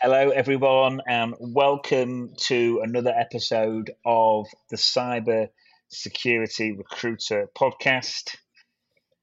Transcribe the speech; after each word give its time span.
Hello, 0.00 0.30
everyone, 0.30 1.00
and 1.08 1.34
welcome 1.40 2.32
to 2.42 2.82
another 2.84 3.10
episode 3.10 3.90
of 4.06 4.46
the 4.70 4.76
Cyber 4.76 5.48
Security 5.88 6.70
Recruiter 6.70 7.48
podcast. 7.58 8.36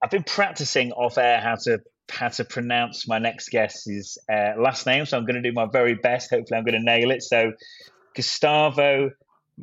I've 0.04 0.10
been 0.12 0.24
practicing 0.24 0.92
off 0.92 1.18
air 1.18 1.40
how 1.40 1.56
to 1.64 1.80
how 2.12 2.28
to 2.28 2.44
pronounce 2.44 3.08
my 3.08 3.20
next 3.20 3.52
guest's 3.52 4.18
uh, 4.30 4.60
last 4.60 4.86
name, 4.86 5.06
so 5.06 5.18
I'm 5.18 5.24
going 5.24 5.42
to 5.42 5.50
do 5.50 5.54
my 5.54 5.66
very 5.72 5.96
best. 5.96 6.30
Hopefully, 6.30 6.58
I'm 6.58 6.66
going 6.66 6.78
to 6.78 6.84
nail 6.84 7.10
it. 7.12 7.24
So, 7.24 7.54
Gustavo 8.14 9.12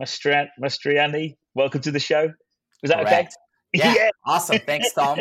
Mastroianni, 0.00 1.36
welcome 1.54 1.82
to 1.82 1.90
the 1.90 2.00
show. 2.00 2.32
Was 2.80 2.90
that 2.90 3.00
Correct. 3.00 3.34
okay? 3.34 3.41
Yeah, 3.72 3.94
yeah. 3.94 4.10
awesome. 4.26 4.58
Thanks, 4.58 4.92
Tom. 4.92 5.20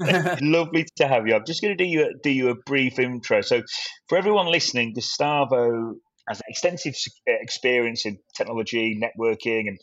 Lovely 0.42 0.86
to 0.96 1.08
have 1.08 1.26
you. 1.26 1.34
I'm 1.34 1.44
just 1.46 1.62
going 1.62 1.76
to 1.76 1.84
do 1.84 1.88
you 1.88 2.14
do 2.22 2.30
you 2.30 2.50
a 2.50 2.54
brief 2.54 2.98
intro. 2.98 3.40
So, 3.40 3.62
for 4.08 4.18
everyone 4.18 4.46
listening, 4.46 4.92
Gustavo 4.94 5.94
has 6.28 6.42
extensive 6.46 6.94
experience 7.26 8.04
in 8.04 8.18
technology, 8.36 9.00
networking, 9.00 9.68
and, 9.68 9.78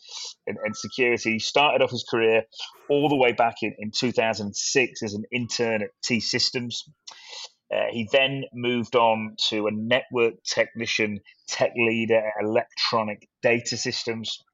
and, 0.46 0.56
and, 0.64 0.76
security. 0.76 1.32
He 1.32 1.38
started 1.40 1.82
off 1.82 1.90
his 1.90 2.04
career 2.08 2.44
all 2.88 3.08
the 3.08 3.16
way 3.16 3.32
back 3.32 3.56
in, 3.62 3.74
in 3.78 3.90
2006 3.90 5.02
as 5.02 5.14
an 5.14 5.24
intern 5.32 5.82
at 5.82 5.90
T 6.04 6.20
Systems. 6.20 6.84
Uh, 7.74 7.86
he 7.90 8.08
then 8.12 8.44
moved 8.54 8.94
on 8.94 9.34
to 9.48 9.66
a 9.66 9.72
network 9.72 10.34
technician, 10.44 11.18
tech 11.48 11.72
leader 11.76 12.18
at 12.18 12.44
Electronic 12.44 13.28
Data 13.42 13.76
Systems. 13.76 14.44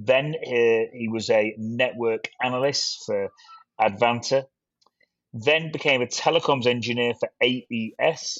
Then 0.00 0.36
uh, 0.36 0.94
he 0.94 1.08
was 1.10 1.28
a 1.28 1.56
network 1.58 2.28
analyst 2.40 3.02
for 3.04 3.30
Advanta. 3.80 4.44
Then 5.32 5.72
became 5.72 6.02
a 6.02 6.06
telecoms 6.06 6.66
engineer 6.66 7.14
for 7.18 7.28
AES. 7.42 8.38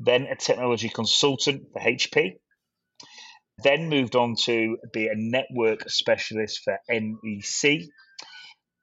Then 0.00 0.24
a 0.24 0.34
technology 0.34 0.88
consultant 0.88 1.68
for 1.72 1.80
HP. 1.80 2.38
Then 3.62 3.88
moved 3.88 4.16
on 4.16 4.34
to 4.46 4.76
be 4.92 5.06
a 5.06 5.14
network 5.14 5.88
specialist 5.88 6.62
for 6.64 6.76
NEC. 6.90 7.82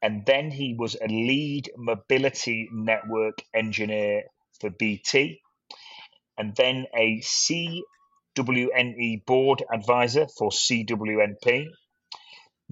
And 0.02 0.26
then 0.26 0.50
he 0.50 0.78
was 0.80 0.96
a 0.96 1.08
lead 1.08 1.72
mobility 1.76 2.70
network 2.72 3.44
engineer 3.54 4.24
for 4.62 4.70
BT. 4.70 5.42
And 6.38 6.56
then 6.56 6.86
a 6.96 7.20
CWNE 7.20 7.84
board 9.26 9.62
advisor 9.74 10.28
for 10.38 10.52
CWNP 10.52 11.68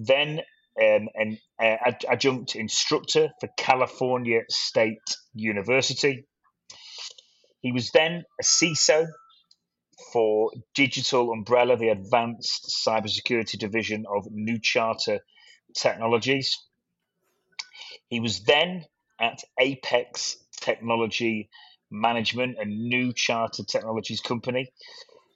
then 0.06 0.40
um, 0.80 1.08
an 1.14 1.38
uh, 1.60 1.76
adjunct 2.08 2.56
instructor 2.56 3.30
for 3.40 3.48
California 3.56 4.40
State 4.48 4.98
University. 5.34 6.26
He 7.60 7.72
was 7.72 7.90
then 7.90 8.24
a 8.40 8.42
CISO 8.42 9.06
for 10.12 10.50
Digital 10.74 11.32
Umbrella, 11.32 11.76
the 11.76 11.90
advanced 11.90 12.82
cybersecurity 12.86 13.58
division 13.58 14.06
of 14.08 14.26
New 14.30 14.58
Charter 14.58 15.20
Technologies. 15.76 16.58
He 18.08 18.20
was 18.20 18.40
then 18.44 18.84
at 19.20 19.42
Apex 19.58 20.36
Technology 20.60 21.50
Management, 21.90 22.56
a 22.58 22.64
New 22.64 23.12
Charter 23.12 23.64
Technologies 23.64 24.20
company. 24.20 24.72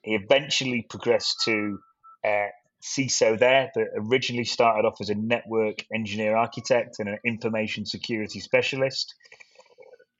He 0.02 0.14
eventually 0.14 0.86
progressed 0.88 1.42
to 1.44 1.78
uh, 2.24 2.48
CISO 2.84 3.38
there 3.38 3.70
that 3.74 3.86
originally 3.96 4.44
started 4.44 4.86
off 4.86 5.00
as 5.00 5.08
a 5.08 5.14
network 5.14 5.86
engineer 5.92 6.36
architect 6.36 6.96
and 6.98 7.08
an 7.08 7.18
information 7.24 7.86
security 7.86 8.40
specialist. 8.40 9.14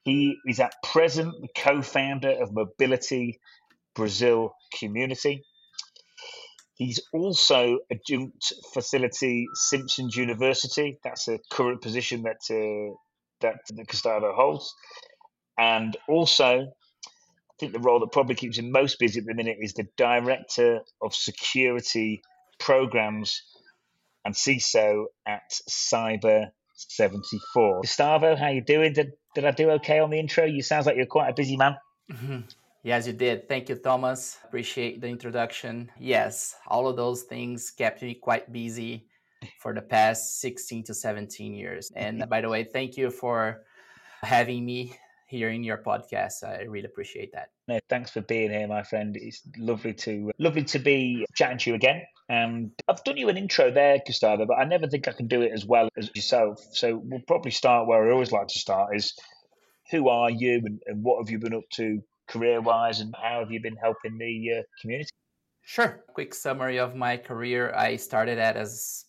He 0.04 0.36
is 0.46 0.60
at 0.60 0.74
present 0.82 1.34
the 1.42 1.48
co 1.54 1.82
founder 1.82 2.30
of 2.30 2.54
Mobility 2.54 3.38
Brazil 3.94 4.54
Community. 4.78 5.44
He's 6.76 7.00
also 7.12 7.78
adjunct 7.92 8.52
facility 8.72 9.46
Simpsons 9.54 10.16
University. 10.16 10.98
That's 11.04 11.28
a 11.28 11.38
current 11.50 11.82
position 11.82 12.22
that 12.22 12.40
uh, 12.50 12.94
that, 13.40 13.56
that 13.76 13.86
Gustavo 13.86 14.32
holds. 14.34 14.74
And 15.58 15.96
also, 16.08 16.60
I 16.62 17.54
think 17.60 17.72
the 17.72 17.78
role 17.78 18.00
that 18.00 18.10
probably 18.10 18.34
keeps 18.36 18.58
him 18.58 18.72
most 18.72 18.98
busy 18.98 19.20
at 19.20 19.26
the 19.26 19.34
minute 19.34 19.58
is 19.60 19.74
the 19.74 19.86
director 19.96 20.80
of 21.02 21.14
security 21.14 22.22
programs 22.58 23.42
and 24.24 24.34
CISO 24.34 25.06
at 25.26 25.50
Cyber 25.68 26.50
74. 26.74 27.82
Gustavo, 27.82 28.36
how 28.36 28.48
you 28.48 28.62
doing? 28.62 28.92
Did, 28.92 29.12
did 29.34 29.44
I 29.44 29.50
do 29.50 29.70
okay 29.72 29.98
on 29.98 30.10
the 30.10 30.18
intro? 30.18 30.44
You 30.44 30.62
sounds 30.62 30.86
like 30.86 30.96
you're 30.96 31.06
quite 31.06 31.30
a 31.30 31.34
busy 31.34 31.56
man. 31.56 31.76
Mm-hmm. 32.10 32.40
Yes, 32.82 33.06
you 33.06 33.14
did. 33.14 33.48
Thank 33.48 33.70
you, 33.70 33.76
Thomas. 33.76 34.38
Appreciate 34.44 35.00
the 35.00 35.08
introduction. 35.08 35.90
Yes, 35.98 36.54
all 36.66 36.86
of 36.86 36.96
those 36.96 37.22
things 37.22 37.70
kept 37.70 38.02
me 38.02 38.14
quite 38.14 38.52
busy 38.52 39.06
for 39.58 39.72
the 39.74 39.80
past 39.80 40.40
16 40.40 40.84
to 40.84 40.94
17 40.94 41.54
years. 41.54 41.90
And 41.96 42.28
by 42.28 42.42
the 42.42 42.48
way, 42.48 42.64
thank 42.64 42.96
you 42.96 43.10
for 43.10 43.62
having 44.22 44.64
me 44.66 44.98
here 45.26 45.50
in 45.50 45.64
your 45.64 45.78
podcast. 45.78 46.44
I 46.44 46.62
really 46.62 46.86
appreciate 46.86 47.32
that. 47.32 47.48
No, 47.68 47.80
thanks 47.88 48.10
for 48.10 48.20
being 48.20 48.50
here, 48.50 48.68
my 48.68 48.82
friend. 48.82 49.16
It's 49.16 49.42
lovely 49.56 49.94
to 49.94 50.30
lovely 50.38 50.64
to 50.64 50.78
be 50.78 51.26
chatting 51.34 51.58
to 51.58 51.70
you 51.70 51.76
again. 51.76 52.02
And 52.28 52.70
I've 52.88 53.04
done 53.04 53.18
you 53.18 53.28
an 53.28 53.36
intro 53.36 53.70
there, 53.70 53.98
Gustavo, 54.06 54.46
but 54.46 54.58
I 54.58 54.64
never 54.64 54.86
think 54.86 55.06
I 55.06 55.12
can 55.12 55.28
do 55.28 55.42
it 55.42 55.52
as 55.52 55.66
well 55.66 55.88
as 55.98 56.10
yourself. 56.14 56.58
So 56.72 56.96
we'll 57.04 57.20
probably 57.26 57.50
start 57.50 57.86
where 57.86 58.08
I 58.08 58.12
always 58.12 58.32
like 58.32 58.48
to 58.48 58.58
start: 58.58 58.96
is 58.96 59.14
who 59.90 60.08
are 60.08 60.30
you 60.30 60.62
and, 60.64 60.80
and 60.86 61.02
what 61.02 61.22
have 61.22 61.30
you 61.30 61.38
been 61.38 61.54
up 61.54 61.68
to 61.74 62.00
career-wise, 62.28 63.00
and 63.00 63.14
how 63.22 63.40
have 63.40 63.50
you 63.50 63.60
been 63.60 63.76
helping 63.76 64.16
the 64.16 64.58
uh, 64.58 64.62
community? 64.80 65.10
Sure. 65.62 66.02
Quick 66.14 66.32
summary 66.34 66.78
of 66.78 66.96
my 66.96 67.18
career: 67.18 67.74
I 67.74 67.96
started 67.96 68.38
at 68.38 68.56
as 68.56 69.04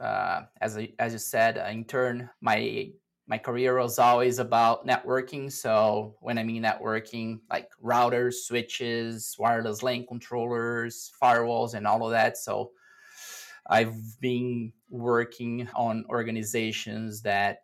uh, 0.00 0.42
as 0.60 0.78
a, 0.78 0.94
as 1.00 1.12
you 1.12 1.18
said, 1.18 1.56
an 1.56 1.72
intern. 1.72 2.30
My 2.40 2.90
my 3.30 3.38
career 3.38 3.78
was 3.78 4.00
always 4.00 4.40
about 4.40 4.84
networking. 4.84 5.52
So 5.52 6.16
when 6.18 6.36
I 6.36 6.42
mean 6.42 6.64
networking, 6.64 7.38
like 7.48 7.70
routers, 7.80 8.34
switches, 8.42 9.36
wireless 9.38 9.84
LAN 9.84 10.04
controllers, 10.04 11.12
firewalls, 11.22 11.74
and 11.74 11.86
all 11.86 12.04
of 12.04 12.10
that. 12.10 12.36
So 12.36 12.72
I've 13.68 13.94
been 14.20 14.72
working 14.88 15.68
on 15.76 16.04
organizations 16.10 17.22
that 17.22 17.58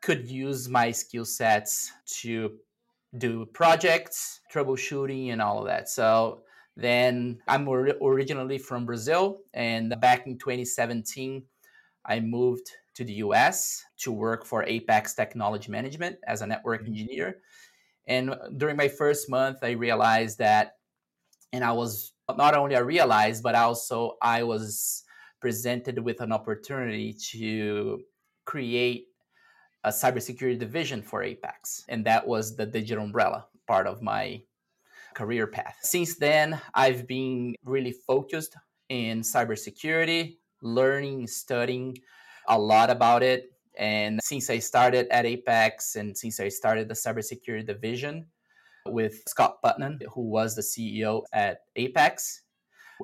could 0.00 0.30
use 0.30 0.66
my 0.70 0.90
skill 0.90 1.26
sets 1.26 1.92
to 2.20 2.56
do 3.18 3.44
projects, 3.52 4.40
troubleshooting, 4.50 5.30
and 5.30 5.42
all 5.42 5.58
of 5.58 5.66
that. 5.66 5.90
So 5.90 6.40
then 6.74 7.42
I'm 7.46 7.68
originally 7.68 8.56
from 8.56 8.86
Brazil, 8.86 9.40
and 9.52 9.94
back 10.00 10.26
in 10.26 10.38
2017, 10.38 11.42
I 12.06 12.20
moved 12.20 12.70
to 12.94 13.04
the 13.04 13.14
US 13.14 13.82
to 13.98 14.12
work 14.12 14.44
for 14.44 14.64
Apex 14.64 15.14
Technology 15.14 15.70
Management 15.70 16.16
as 16.26 16.42
a 16.42 16.46
network 16.46 16.82
mm-hmm. 16.82 16.92
engineer. 16.92 17.38
And 18.06 18.34
during 18.56 18.76
my 18.76 18.88
first 18.88 19.30
month, 19.30 19.58
I 19.62 19.70
realized 19.72 20.38
that, 20.38 20.76
and 21.52 21.62
I 21.64 21.72
was 21.72 22.12
not 22.36 22.56
only 22.56 22.76
I 22.76 22.80
realized, 22.80 23.42
but 23.42 23.54
also 23.54 24.16
I 24.20 24.42
was 24.42 25.04
presented 25.40 25.98
with 25.98 26.20
an 26.20 26.32
opportunity 26.32 27.14
to 27.30 28.00
create 28.44 29.06
a 29.84 29.90
cybersecurity 29.90 30.58
division 30.58 31.02
for 31.02 31.22
Apex. 31.22 31.84
And 31.88 32.04
that 32.06 32.26
was 32.26 32.56
the 32.56 32.66
digital 32.66 33.04
umbrella 33.04 33.46
part 33.66 33.86
of 33.86 34.02
my 34.02 34.42
career 35.14 35.46
path. 35.46 35.76
Since 35.82 36.16
then, 36.16 36.60
I've 36.74 37.06
been 37.06 37.54
really 37.64 37.92
focused 37.92 38.56
in 38.88 39.20
cybersecurity, 39.20 40.38
learning, 40.62 41.26
studying 41.26 41.98
a 42.48 42.58
lot 42.58 42.90
about 42.90 43.22
it. 43.22 43.52
And 43.78 44.20
since 44.22 44.50
I 44.50 44.58
started 44.58 45.08
at 45.08 45.24
Apex 45.24 45.96
and 45.96 46.16
since 46.16 46.40
I 46.40 46.48
started 46.48 46.88
the 46.88 46.94
cybersecurity 46.94 47.66
division 47.66 48.26
with 48.86 49.22
Scott 49.28 49.62
Putnam, 49.62 49.98
who 50.12 50.22
was 50.22 50.54
the 50.54 50.62
CEO 50.62 51.22
at 51.32 51.60
Apex, 51.76 52.42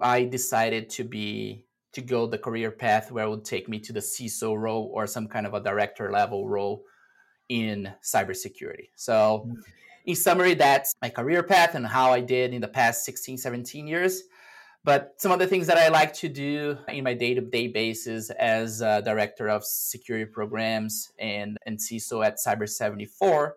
I 0.02 0.24
decided 0.24 0.90
to 0.90 1.04
be 1.04 1.64
to 1.92 2.02
go 2.02 2.26
the 2.26 2.38
career 2.38 2.70
path 2.70 3.10
where 3.10 3.24
it 3.24 3.30
would 3.30 3.44
take 3.44 3.68
me 3.68 3.78
to 3.80 3.92
the 3.92 4.00
CISO 4.00 4.56
role 4.56 4.90
or 4.92 5.06
some 5.06 5.26
kind 5.26 5.46
of 5.46 5.54
a 5.54 5.60
director 5.60 6.12
level 6.12 6.46
role 6.46 6.84
in 7.48 7.90
cybersecurity. 8.02 8.90
So, 8.94 9.46
mm-hmm. 9.46 9.60
in 10.04 10.14
summary, 10.14 10.54
that's 10.54 10.94
my 11.00 11.08
career 11.08 11.42
path 11.42 11.74
and 11.74 11.86
how 11.86 12.12
I 12.12 12.20
did 12.20 12.52
in 12.52 12.60
the 12.60 12.68
past 12.68 13.04
16, 13.04 13.38
17 13.38 13.86
years. 13.86 14.22
But 14.84 15.14
some 15.18 15.32
of 15.32 15.38
the 15.38 15.46
things 15.46 15.66
that 15.66 15.76
I 15.76 15.88
like 15.88 16.14
to 16.14 16.28
do 16.28 16.78
in 16.88 17.04
my 17.04 17.14
day 17.14 17.34
to 17.34 17.40
day 17.40 17.68
basis 17.68 18.30
as 18.30 18.78
director 18.78 19.48
of 19.48 19.64
security 19.64 20.24
programs 20.24 21.12
and, 21.18 21.56
and 21.66 21.78
CISO 21.78 22.24
at 22.24 22.36
Cyber 22.44 22.68
74 22.68 23.56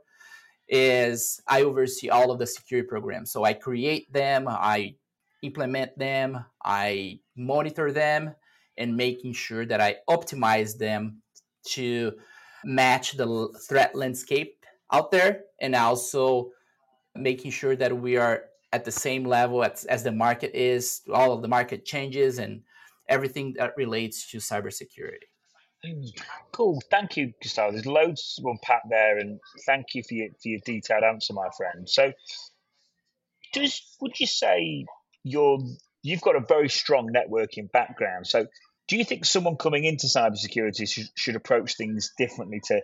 is 0.68 1.42
I 1.48 1.64
oversee 1.64 2.10
all 2.10 2.32
of 2.32 2.40
the 2.40 2.48
security 2.48 2.88
programs. 2.88 3.32
So 3.32 3.44
I 3.44 3.54
create 3.54 4.12
them, 4.12 4.48
I 4.48 4.96
implement 5.42 5.98
them, 5.98 6.46
I 6.64 7.20
monitor 7.36 7.92
them, 7.92 8.34
and 8.78 8.96
making 8.96 9.34
sure 9.34 9.66
that 9.66 9.82
I 9.82 9.98
optimize 10.10 10.78
them 10.78 11.22
to 11.68 12.14
match 12.64 13.14
the 13.14 13.50
threat 13.68 13.96
landscape 13.96 14.66
out 14.92 15.12
there 15.12 15.42
and 15.60 15.76
also 15.76 16.52
making 17.16 17.52
sure 17.52 17.76
that 17.76 17.96
we 17.96 18.18
are 18.18 18.44
at 18.74 18.86
the 18.86 18.92
same 18.92 19.26
level 19.26 19.64
as, 19.64 19.86
as 19.86 20.04
the 20.04 20.12
market 20.12 20.56
is, 20.56 21.02
all 21.14 21.34
of 21.34 21.42
the 21.42 21.48
market 21.48 21.86
changes 21.86 22.40
and 22.40 22.62
everything 23.10 23.54
that 23.58 23.74
relates 23.78 24.30
to 24.32 24.38
cybersecurity. 24.38 25.28
Cool. 26.52 26.82
Thank 26.92 27.18
you, 27.18 27.34
Gustavo. 27.42 27.72
There's 27.72 27.86
loads 27.86 28.36
to 28.36 28.48
unpack 28.48 28.84
there, 28.90 29.18
and 29.18 29.40
thank 29.66 29.88
you 29.96 30.04
for 30.08 30.14
your 30.14 30.30
for 30.30 30.50
your 30.50 30.60
detailed 30.64 31.04
answer, 31.04 31.34
my 31.34 31.50
friend. 31.58 31.90
So, 31.90 32.14
does 33.54 33.82
would 34.00 34.20
you 34.20 34.28
say 34.28 34.86
you're 35.24 35.58
you've 36.04 36.22
got 36.22 36.36
a 36.36 36.40
very 36.40 36.70
strong 36.70 37.10
networking 37.12 37.72
background? 37.72 38.28
So, 38.28 38.46
do 38.88 38.96
you 38.96 39.04
think 39.04 39.26
someone 39.26 39.56
coming 39.56 39.86
into 39.86 40.06
cybersecurity 40.06 40.88
should, 40.88 41.08
should 41.16 41.36
approach 41.36 41.78
things 41.78 42.12
differently 42.16 42.62
to 42.66 42.82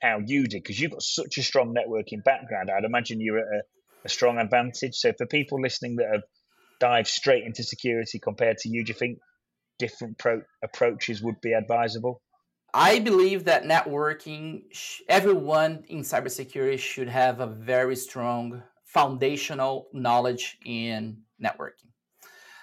how 0.00 0.18
you 0.24 0.48
did? 0.48 0.64
Because 0.64 0.80
you've 0.80 0.92
got 0.92 1.02
such 1.02 1.38
a 1.38 1.42
strong 1.42 1.72
networking 1.74 2.24
background. 2.24 2.70
I'd 2.76 2.84
imagine 2.84 3.20
you're 3.20 3.38
at 3.38 3.44
a, 3.44 3.62
a 4.04 4.08
strong 4.08 4.38
advantage. 4.38 4.96
So, 4.96 5.12
for 5.16 5.26
people 5.26 5.60
listening 5.60 5.96
that 5.96 6.08
have 6.12 6.22
dived 6.80 7.08
straight 7.08 7.44
into 7.44 7.62
security 7.62 8.18
compared 8.18 8.58
to 8.58 8.68
you, 8.68 8.84
do 8.84 8.90
you 8.90 8.98
think 8.98 9.18
different 9.78 10.18
pro- 10.18 10.42
approaches 10.62 11.22
would 11.22 11.40
be 11.40 11.52
advisable? 11.52 12.22
I 12.74 13.00
believe 13.00 13.44
that 13.44 13.64
networking, 13.64 14.62
everyone 15.08 15.84
in 15.88 16.00
cybersecurity 16.00 16.78
should 16.78 17.08
have 17.08 17.40
a 17.40 17.46
very 17.46 17.96
strong 17.96 18.62
foundational 18.84 19.88
knowledge 19.92 20.56
in 20.64 21.18
networking. 21.42 21.90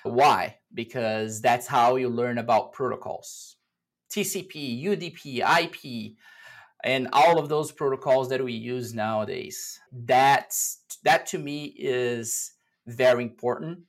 Why? 0.03 0.57
Because 0.74 1.41
that's 1.41 1.68
how 1.68 1.97
you 1.97 2.09
learn 2.09 2.38
about 2.38 2.74
protocols. 2.74 3.57
TCP, 4.12 4.83
UDP, 4.83 5.39
IP, 5.63 6.15
and 6.83 7.07
all 7.11 7.39
of 7.39 7.49
those 7.49 7.71
protocols 7.71 8.29
that 8.29 8.43
we 8.43 8.53
use 8.53 8.93
nowadays. 8.93 9.79
That's 9.91 10.79
that 11.03 11.25
to 11.27 11.37
me 11.37 11.73
is 11.77 12.53
very 12.87 13.23
important. 13.23 13.79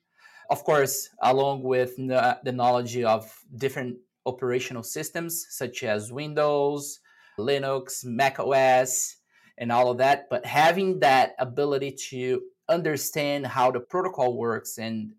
Of 0.49 0.63
course, 0.63 1.09
along 1.21 1.63
with 1.63 1.95
the 1.95 2.51
knowledge 2.53 2.97
of 3.01 3.33
different 3.55 3.97
operational 4.25 4.83
systems 4.83 5.45
such 5.49 5.83
as 5.83 6.11
Windows, 6.11 6.99
Linux, 7.39 8.03
Mac 8.03 8.39
OS, 8.39 9.15
and 9.57 9.71
all 9.71 9.89
of 9.89 9.97
that. 9.99 10.27
But 10.29 10.45
having 10.45 10.99
that 10.99 11.35
ability 11.39 11.95
to 12.09 12.41
understand 12.67 13.47
how 13.47 13.71
the 13.71 13.79
protocol 13.79 14.37
works 14.37 14.77
and 14.77 15.13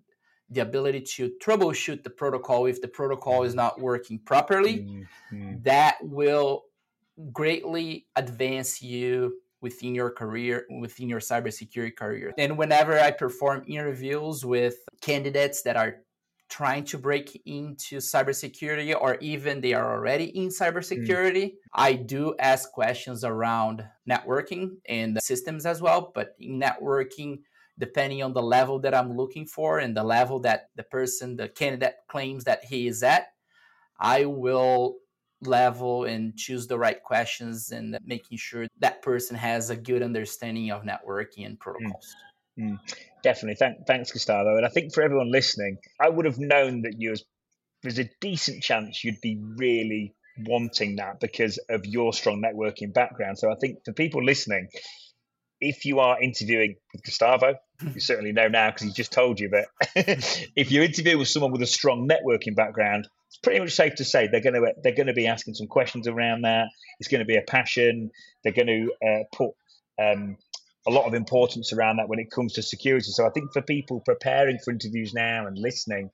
the 0.50 0.60
ability 0.60 1.00
to 1.00 1.32
troubleshoot 1.42 2.02
the 2.02 2.10
protocol 2.10 2.66
if 2.66 2.82
the 2.82 2.88
protocol 2.88 3.42
is 3.42 3.54
not 3.54 3.80
working 3.80 4.18
properly, 4.18 4.80
mm-hmm. 5.32 5.62
that 5.62 5.96
will 6.02 6.64
greatly 7.32 8.06
advance 8.16 8.82
you 8.82 9.34
within 9.60 9.94
your 9.94 10.10
career, 10.10 10.66
within 10.80 11.08
your 11.08 11.20
cybersecurity 11.20 11.96
career. 11.96 12.32
And 12.36 12.58
whenever 12.58 12.98
I 12.98 13.12
perform 13.12 13.64
interviews 13.66 14.44
with 14.44 14.74
candidates 15.00 15.62
that 15.62 15.76
are 15.76 15.98
trying 16.50 16.84
to 16.84 16.98
break 16.98 17.40
into 17.46 17.96
cybersecurity 17.96 18.94
or 19.00 19.16
even 19.20 19.60
they 19.60 19.72
are 19.72 19.94
already 19.94 20.24
in 20.36 20.48
mm. 20.48 20.52
cybersecurity, 20.52 21.44
mm. 21.44 21.52
I 21.72 21.94
do 21.94 22.34
ask 22.38 22.70
questions 22.72 23.24
around 23.24 23.84
networking 24.08 24.72
and 24.86 25.18
systems 25.22 25.64
as 25.64 25.80
well. 25.80 26.12
But 26.14 26.34
in 26.38 26.60
networking, 26.60 27.38
depending 27.78 28.22
on 28.22 28.34
the 28.34 28.42
level 28.42 28.80
that 28.80 28.94
I'm 28.94 29.16
looking 29.16 29.46
for 29.46 29.78
and 29.78 29.96
the 29.96 30.04
level 30.04 30.40
that 30.40 30.68
the 30.76 30.82
person, 30.82 31.36
the 31.36 31.48
candidate 31.48 31.94
claims 32.08 32.44
that 32.44 32.64
he 32.64 32.86
is 32.86 33.02
at, 33.02 33.28
I 33.98 34.26
will 34.26 34.96
level 35.46 36.04
and 36.04 36.36
choose 36.36 36.66
the 36.66 36.78
right 36.78 37.02
questions 37.02 37.70
and 37.70 37.98
making 38.04 38.38
sure 38.38 38.66
that 38.80 39.02
person 39.02 39.36
has 39.36 39.70
a 39.70 39.76
good 39.76 40.02
understanding 40.02 40.70
of 40.70 40.82
networking 40.82 41.46
and 41.46 41.56
mm. 41.56 41.60
protocols. 41.60 42.14
Mm. 42.58 42.72
Mm. 42.72 42.78
Definitely. 43.22 43.56
Thank, 43.56 43.86
thanks, 43.86 44.12
Gustavo. 44.12 44.56
And 44.56 44.66
I 44.66 44.68
think 44.68 44.92
for 44.92 45.02
everyone 45.02 45.30
listening, 45.30 45.78
I 46.00 46.08
would 46.08 46.26
have 46.26 46.38
known 46.38 46.82
that 46.82 46.94
you 46.98 47.10
was, 47.10 47.24
there's 47.82 47.98
a 47.98 48.10
decent 48.20 48.62
chance 48.62 49.02
you'd 49.02 49.20
be 49.22 49.38
really 49.56 50.14
wanting 50.46 50.96
that 50.96 51.20
because 51.20 51.58
of 51.68 51.84
your 51.84 52.12
strong 52.12 52.42
networking 52.42 52.92
background. 52.92 53.38
So 53.38 53.50
I 53.50 53.54
think 53.60 53.78
for 53.84 53.92
people 53.92 54.24
listening, 54.24 54.68
if 55.62 55.84
you 55.84 56.00
are 56.00 56.20
interviewing 56.20 56.76
with 56.92 57.04
Gustavo, 57.04 57.54
you 57.94 58.00
certainly 58.00 58.32
know 58.32 58.48
now 58.48 58.70
because 58.70 58.82
he 58.82 58.92
just 58.92 59.12
told 59.12 59.38
you 59.40 59.50
that 59.50 59.68
if 60.56 60.72
you 60.72 60.82
interview 60.82 61.16
with 61.16 61.28
someone 61.28 61.52
with 61.52 61.62
a 61.62 61.66
strong 61.66 62.08
networking 62.08 62.56
background, 62.56 63.08
it's 63.28 63.38
pretty 63.38 63.60
much 63.60 63.72
safe 63.72 63.94
to 63.94 64.04
say 64.04 64.26
they're 64.26 64.40
going 64.40 64.54
to 64.54 64.72
they're 64.82 64.94
going 64.94 65.06
to 65.06 65.12
be 65.12 65.28
asking 65.28 65.54
some 65.54 65.68
questions 65.68 66.08
around 66.08 66.42
that. 66.42 66.66
It's 66.98 67.08
going 67.08 67.20
to 67.20 67.24
be 67.24 67.36
a 67.36 67.42
passion. 67.42 68.10
They're 68.42 68.52
going 68.52 68.66
to 68.66 69.08
uh, 69.08 69.22
put 69.32 69.50
um, 70.00 70.36
a 70.86 70.90
lot 70.90 71.06
of 71.06 71.14
importance 71.14 71.72
around 71.72 71.98
that 71.98 72.08
when 72.08 72.18
it 72.18 72.30
comes 72.30 72.54
to 72.54 72.62
security. 72.62 73.10
So 73.12 73.24
I 73.24 73.30
think 73.30 73.52
for 73.52 73.62
people 73.62 74.02
preparing 74.04 74.58
for 74.58 74.72
interviews 74.72 75.14
now 75.14 75.46
and 75.46 75.56
listening, 75.56 76.10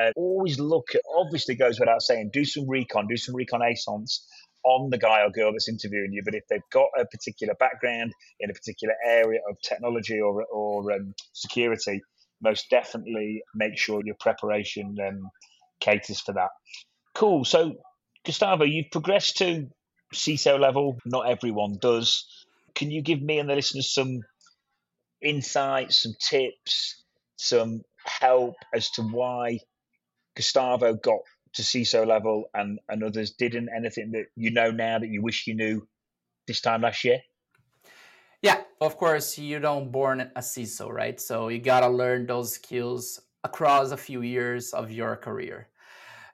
uh, 0.00 0.10
always 0.16 0.58
look 0.58 0.88
at, 0.94 1.02
obviously 1.16 1.54
goes 1.54 1.78
without 1.78 2.02
saying, 2.02 2.30
do 2.32 2.44
some 2.44 2.68
recon, 2.68 3.06
do 3.08 3.16
some 3.16 3.34
reconnaissance 3.34 4.26
on 4.68 4.90
the 4.90 4.98
guy 4.98 5.22
or 5.22 5.30
girl 5.30 5.52
that's 5.52 5.68
interviewing 5.68 6.12
you. 6.12 6.22
But 6.24 6.34
if 6.34 6.44
they've 6.48 6.60
got 6.72 6.88
a 6.98 7.06
particular 7.06 7.54
background 7.54 8.12
in 8.40 8.50
a 8.50 8.52
particular 8.52 8.94
area 9.06 9.40
of 9.48 9.56
technology 9.62 10.20
or, 10.20 10.44
or 10.52 10.92
um, 10.92 11.14
security, 11.32 12.02
most 12.42 12.66
definitely 12.70 13.42
make 13.54 13.78
sure 13.78 14.02
your 14.04 14.16
preparation 14.20 14.96
um, 15.06 15.30
caters 15.80 16.20
for 16.20 16.34
that. 16.34 16.50
Cool. 17.14 17.44
So, 17.44 17.74
Gustavo, 18.24 18.64
you've 18.64 18.90
progressed 18.92 19.38
to 19.38 19.68
CISO 20.14 20.58
level. 20.60 20.98
Not 21.04 21.28
everyone 21.28 21.78
does. 21.80 22.26
Can 22.74 22.90
you 22.90 23.02
give 23.02 23.22
me 23.22 23.38
and 23.38 23.48
the 23.48 23.54
listeners 23.54 23.92
some 23.92 24.20
insights, 25.22 26.02
some 26.02 26.14
tips, 26.20 27.02
some 27.36 27.82
help 28.04 28.54
as 28.74 28.90
to 28.90 29.02
why 29.02 29.58
Gustavo 30.36 30.94
got 30.94 31.20
to 31.54 31.62
CISO 31.62 32.06
level 32.06 32.50
and, 32.54 32.78
and 32.88 33.02
others 33.02 33.32
didn't? 33.32 33.68
Anything 33.74 34.12
that 34.12 34.26
you 34.36 34.50
know 34.50 34.70
now 34.70 34.98
that 34.98 35.08
you 35.08 35.22
wish 35.22 35.46
you 35.46 35.54
knew 35.54 35.86
this 36.46 36.60
time 36.60 36.82
last 36.82 37.04
year? 37.04 37.20
Yeah, 38.42 38.60
of 38.80 38.96
course, 38.96 39.36
you 39.36 39.58
don't 39.58 39.90
born 39.90 40.20
a 40.20 40.40
CISO, 40.40 40.90
right? 40.90 41.20
So 41.20 41.48
you 41.48 41.58
gotta 41.58 41.88
learn 41.88 42.26
those 42.26 42.54
skills 42.54 43.20
across 43.42 43.90
a 43.90 43.96
few 43.96 44.22
years 44.22 44.72
of 44.72 44.90
your 44.90 45.16
career. 45.16 45.68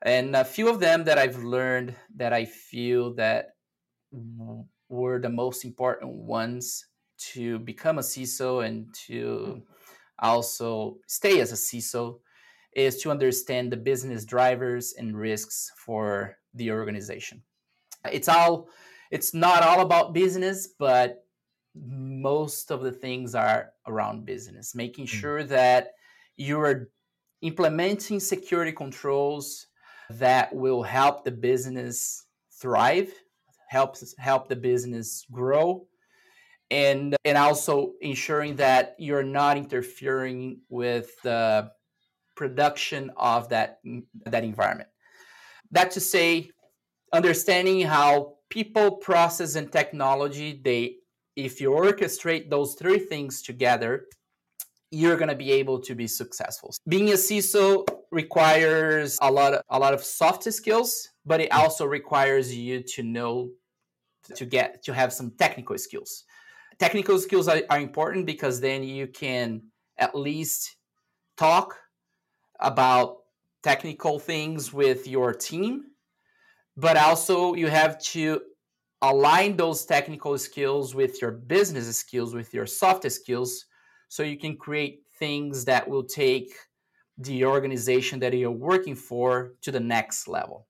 And 0.03 0.37
a 0.37 0.45
few 0.45 0.69
of 0.69 0.81
them 0.81 1.05
that 1.05 1.19
I've 1.19 1.43
learned 1.43 1.95
that 2.17 2.33
I 2.33 2.45
feel 2.45 3.15
that 3.15 3.57
were 4.89 5.19
the 5.19 5.31
most 5.31 5.65
important 5.65 6.13
ones 6.13 6.87
to 7.33 7.59
become 7.61 7.99
a 7.99 8.03
CISO 8.03 8.67
and 8.67 8.93
to 9.07 9.63
also 10.19 10.99
stay 11.07 11.41
as 11.41 11.53
a 11.53 11.57
CISO 11.57 12.21
is 12.75 13.01
to 13.03 13.11
understand 13.11 13.71
the 13.71 13.77
business 13.77 14.25
drivers 14.25 14.95
and 14.99 15.17
risks 15.17 15.71
for 15.77 16.37
the 16.55 16.71
organization. 16.71 17.43
It's 18.11 18.29
all 18.29 18.69
it's 19.11 19.35
not 19.35 19.63
all 19.63 19.81
about 19.81 20.13
business, 20.13 20.69
but 20.79 21.25
most 21.75 22.71
of 22.71 22.83
the 22.83 22.93
things 22.93 23.35
are 23.35 23.71
around 23.87 24.25
business, 24.25 24.75
making 24.75 25.07
mm. 25.07 25.11
sure 25.11 25.45
that 25.45 25.93
you 26.37 26.61
are 26.61 26.91
implementing 27.43 28.21
security 28.21 28.73
controls 28.73 29.67
that 30.11 30.55
will 30.55 30.83
help 30.83 31.25
the 31.25 31.31
business 31.31 32.27
thrive 32.61 33.13
helps 33.69 34.15
help 34.19 34.49
the 34.49 34.57
business 34.57 35.27
grow 35.31 35.87
and 36.71 37.17
and 37.25 37.37
also 37.37 37.93
ensuring 38.01 38.57
that 38.57 38.95
you're 38.99 39.23
not 39.23 39.57
interfering 39.57 40.61
with 40.69 41.11
the 41.23 41.71
production 42.35 43.11
of 43.17 43.49
that 43.49 43.81
that 44.27 44.45
environment. 44.45 44.89
That 45.71 45.91
to 45.93 46.01
say 46.01 46.51
understanding 47.13 47.81
how 47.83 48.35
people 48.51 48.91
process 48.97 49.55
and 49.55 49.71
technology 49.71 50.61
they 50.65 50.97
if 51.37 51.61
you 51.61 51.71
orchestrate 51.71 52.51
those 52.51 52.75
three 52.75 52.99
things 52.99 53.43
together 53.43 54.07
you're 54.91 55.17
going 55.17 55.29
to 55.29 55.35
be 55.35 55.51
able 55.51 55.81
to 55.81 55.93
be 55.97 56.07
successful. 56.07 56.73
Being 56.87 57.09
a 57.09 57.15
ciso 57.15 57.85
requires 58.13 59.19
a 59.23 59.31
lot 59.31 59.55
of, 59.55 59.63
a 59.71 59.79
lot 59.79 59.93
of 59.93 60.05
soft 60.05 60.45
skills 60.53 61.09
but 61.27 61.41
it 61.41 61.51
also 61.53 61.85
requires 61.85 62.55
you 62.55 62.83
to 62.83 63.03
know 63.03 63.51
to 64.35 64.47
get 64.47 64.83
to 64.85 64.93
have 64.93 65.13
some 65.13 65.31
technical 65.39 65.77
skills. 65.79 66.25
Technical 66.79 67.19
skills 67.19 67.49
are, 67.49 67.63
are 67.71 67.81
important 67.81 68.27
because 68.27 68.61
then 68.61 68.83
you 68.83 69.07
can 69.07 69.63
at 69.99 70.15
least 70.15 70.77
talk 71.37 71.77
about 72.61 73.19
technical 73.63 74.19
things 74.19 74.73
with 74.73 75.07
your 75.07 75.33
team 75.33 75.85
but 76.77 76.97
also 76.97 77.55
you 77.55 77.69
have 77.69 77.99
to 78.01 78.41
align 79.03 79.57
those 79.57 79.85
technical 79.85 80.37
skills 80.37 80.95
with 80.95 81.21
your 81.21 81.31
business 81.31 81.97
skills 81.97 82.35
with 82.35 82.53
your 82.53 82.67
soft 82.67 83.11
skills 83.11 83.67
so 84.09 84.23
you 84.23 84.37
can 84.37 84.57
create 84.57 85.03
things 85.19 85.65
that 85.65 85.89
will 85.89 86.05
take 86.05 86.53
the 87.19 87.45
organization 87.45 88.19
that 88.19 88.35
you're 88.35 88.51
working 88.51 88.95
for 88.95 89.55
to 89.63 89.71
the 89.71 89.81
next 89.81 90.29
level 90.29 90.67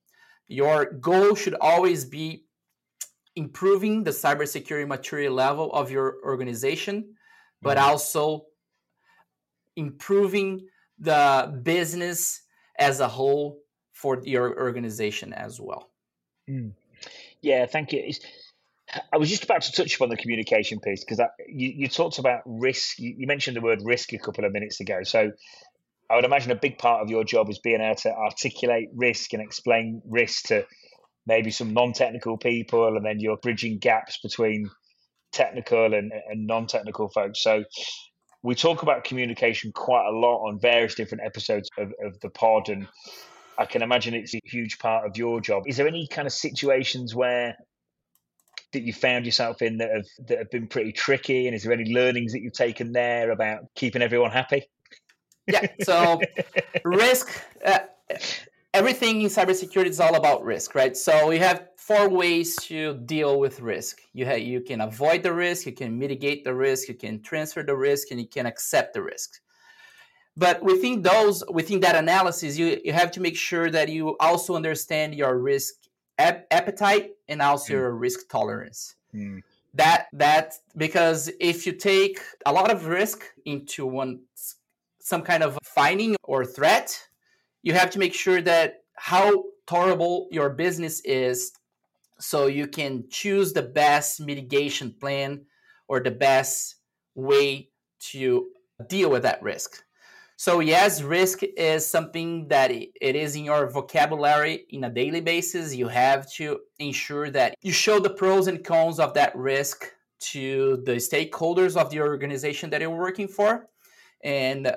your 0.47 0.85
goal 0.85 1.35
should 1.35 1.55
always 1.59 2.05
be 2.05 2.45
improving 3.35 4.03
the 4.03 4.11
cybersecurity 4.11 4.87
maturity 4.87 5.29
level 5.29 5.71
of 5.73 5.91
your 5.91 6.17
organization, 6.23 7.15
but 7.61 7.77
mm-hmm. 7.77 7.89
also 7.89 8.45
improving 9.75 10.67
the 10.99 11.59
business 11.63 12.41
as 12.77 12.99
a 12.99 13.07
whole 13.07 13.59
for 13.93 14.21
your 14.23 14.59
organization 14.59 15.33
as 15.33 15.59
well. 15.59 15.89
Mm. 16.49 16.73
Yeah, 17.41 17.65
thank 17.65 17.93
you. 17.93 18.11
I 19.11 19.17
was 19.17 19.29
just 19.29 19.43
about 19.43 19.63
to 19.63 19.71
touch 19.71 19.95
upon 19.95 20.09
the 20.09 20.17
communication 20.17 20.79
piece 20.79 21.03
because 21.03 21.19
you, 21.47 21.73
you 21.75 21.87
talked 21.87 22.19
about 22.19 22.41
risk. 22.45 22.99
You, 22.99 23.15
you, 23.17 23.27
mentioned 23.27 23.57
the 23.57 23.61
word 23.61 23.79
risk 23.83 24.13
a 24.13 24.19
couple 24.19 24.45
of 24.45 24.51
minutes 24.51 24.79
ago. 24.79 24.99
So 25.03 25.31
I 26.09 26.15
would 26.15 26.25
imagine 26.25 26.51
a 26.51 26.55
big 26.55 26.77
part 26.77 27.01
of 27.01 27.09
your 27.09 27.23
job 27.23 27.49
is 27.49 27.59
being 27.59 27.81
able 27.81 27.95
to 27.95 28.13
articulate 28.13 28.89
risk 28.93 29.33
and 29.33 29.41
explain 29.41 30.01
risk 30.07 30.45
to 30.47 30.65
maybe 31.25 31.49
some 31.49 31.73
non-technical 31.73 32.37
people, 32.37 32.95
and 32.95 33.03
then 33.03 33.19
you're 33.19 33.37
bridging 33.37 33.79
gaps 33.79 34.19
between 34.21 34.69
technical 35.31 35.93
and, 35.93 36.11
and 36.29 36.45
non-technical 36.45 37.09
folks. 37.09 37.41
So 37.41 37.63
we 38.45 38.53
talk 38.53 38.83
about 38.83 39.03
communication 39.03 39.71
quite 39.71 40.05
a 40.07 40.11
lot 40.11 40.47
on 40.47 40.59
various 40.59 40.93
different 40.93 41.23
episodes 41.25 41.67
of, 41.79 41.91
of 42.05 42.19
the 42.19 42.29
pod, 42.29 42.69
and 42.69 42.87
I 43.57 43.65
can 43.65 43.81
imagine 43.81 44.13
it's 44.13 44.35
a 44.35 44.39
huge 44.45 44.77
part 44.77 45.07
of 45.07 45.17
your 45.17 45.41
job. 45.41 45.63
Is 45.65 45.77
there 45.77 45.87
any 45.87 46.07
kind 46.07 46.27
of 46.27 46.31
situations 46.31 47.15
where 47.15 47.57
that 48.73 48.83
you 48.83 48.93
found 48.93 49.25
yourself 49.25 49.63
in 49.63 49.77
that 49.77 49.89
have 49.89 50.27
that 50.27 50.37
have 50.37 50.51
been 50.51 50.67
pretty 50.67 50.91
tricky? 50.91 51.47
And 51.47 51.55
is 51.55 51.63
there 51.63 51.73
any 51.73 51.91
learnings 51.91 52.33
that 52.33 52.41
you've 52.41 52.53
taken 52.53 52.91
there 52.91 53.31
about 53.31 53.61
keeping 53.73 54.03
everyone 54.03 54.29
happy? 54.29 54.67
Yeah. 55.47 55.65
So 55.81 56.21
risk. 56.85 57.41
Uh, 57.65 57.79
everything 58.75 59.21
in 59.21 59.29
cybersecurity 59.29 59.87
is 59.87 59.99
all 59.99 60.15
about 60.15 60.43
risk, 60.43 60.75
right? 60.75 60.95
So 60.95 61.27
we 61.27 61.39
have 61.39 61.67
four 61.85 62.09
ways 62.09 62.55
to 62.55 62.95
deal 63.05 63.39
with 63.39 63.61
risk. 63.61 64.01
You 64.11 64.25
have, 64.25 64.39
you 64.39 64.61
can 64.61 64.81
avoid 64.81 65.21
the 65.21 65.31
risk, 65.31 65.67
you 65.67 65.71
can 65.71 65.99
mitigate 65.99 66.43
the 66.43 66.55
risk, 66.55 66.87
you 66.87 66.95
can 66.95 67.21
transfer 67.21 67.61
the 67.61 67.75
risk, 67.75 68.09
and 68.09 68.19
you 68.19 68.27
can 68.27 68.47
accept 68.47 68.95
the 68.95 69.03
risk. 69.03 69.39
But 70.35 70.63
within 70.63 71.03
those, 71.03 71.43
within 71.47 71.81
that 71.81 71.95
analysis, 71.95 72.57
you, 72.57 72.81
you 72.83 72.91
have 72.91 73.11
to 73.11 73.21
make 73.21 73.37
sure 73.37 73.69
that 73.69 73.89
you 73.89 74.17
also 74.19 74.55
understand 74.55 75.13
your 75.13 75.37
risk 75.37 75.75
ap- 76.17 76.47
appetite 76.49 77.11
and 77.27 77.39
also 77.39 77.73
mm. 77.73 77.77
your 77.77 77.91
risk 77.91 78.29
tolerance. 78.29 78.95
Mm. 79.13 79.41
That 79.75 80.07
that 80.13 80.55
because 80.75 81.29
if 81.39 81.67
you 81.67 81.73
take 81.73 82.19
a 82.45 82.51
lot 82.51 82.71
of 82.71 82.87
risk 82.87 83.25
into 83.45 83.85
one 83.85 84.21
some 84.99 85.21
kind 85.21 85.43
of 85.43 85.59
finding 85.63 86.15
or 86.23 86.45
threat, 86.45 86.97
you 87.61 87.73
have 87.73 87.91
to 87.91 87.99
make 87.99 88.13
sure 88.15 88.41
that 88.41 88.83
how 88.95 89.43
tolerable 89.67 90.27
your 90.31 90.49
business 90.49 91.01
is 91.01 91.51
so 92.19 92.47
you 92.47 92.67
can 92.67 93.05
choose 93.09 93.53
the 93.53 93.61
best 93.61 94.19
mitigation 94.19 94.93
plan 94.99 95.45
or 95.87 95.99
the 95.99 96.11
best 96.11 96.75
way 97.13 97.69
to 97.99 98.47
deal 98.87 99.09
with 99.09 99.23
that 99.23 99.41
risk. 99.41 99.83
So 100.37 100.59
yes, 100.59 101.01
risk 101.01 101.43
is 101.43 101.87
something 101.87 102.49
that 102.49 102.69
it 102.69 103.15
is 103.15 103.35
in 103.35 103.45
your 103.45 103.69
vocabulary 103.69 104.65
in 104.69 104.83
a 104.83 104.89
daily 104.89 105.21
basis. 105.21 105.73
You 105.73 105.87
have 105.87 106.29
to 106.33 106.59
ensure 106.77 107.29
that 107.31 107.55
you 107.61 107.71
show 107.71 107.99
the 107.99 108.09
pros 108.09 108.47
and 108.47 108.63
cons 108.63 108.99
of 108.99 109.13
that 109.13 109.35
risk 109.35 109.91
to 110.31 110.81
the 110.85 110.95
stakeholders 110.95 111.77
of 111.77 111.89
the 111.89 112.01
organization 112.01 112.69
that 112.71 112.81
you're 112.81 112.89
working 112.89 113.29
for 113.29 113.67
and 114.23 114.75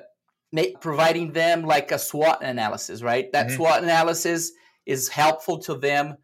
make, 0.53 0.79
providing 0.79 1.33
them 1.33 1.63
like 1.63 1.91
a 1.91 1.99
SWOT 1.99 2.41
analysis, 2.41 3.01
right? 3.01 3.29
That 3.33 3.47
mm-hmm. 3.47 3.55
SWOT 3.57 3.83
analysis 3.83 4.51
is 4.85 5.09
helpful 5.09 5.57
to 5.59 5.75
them 5.75 6.17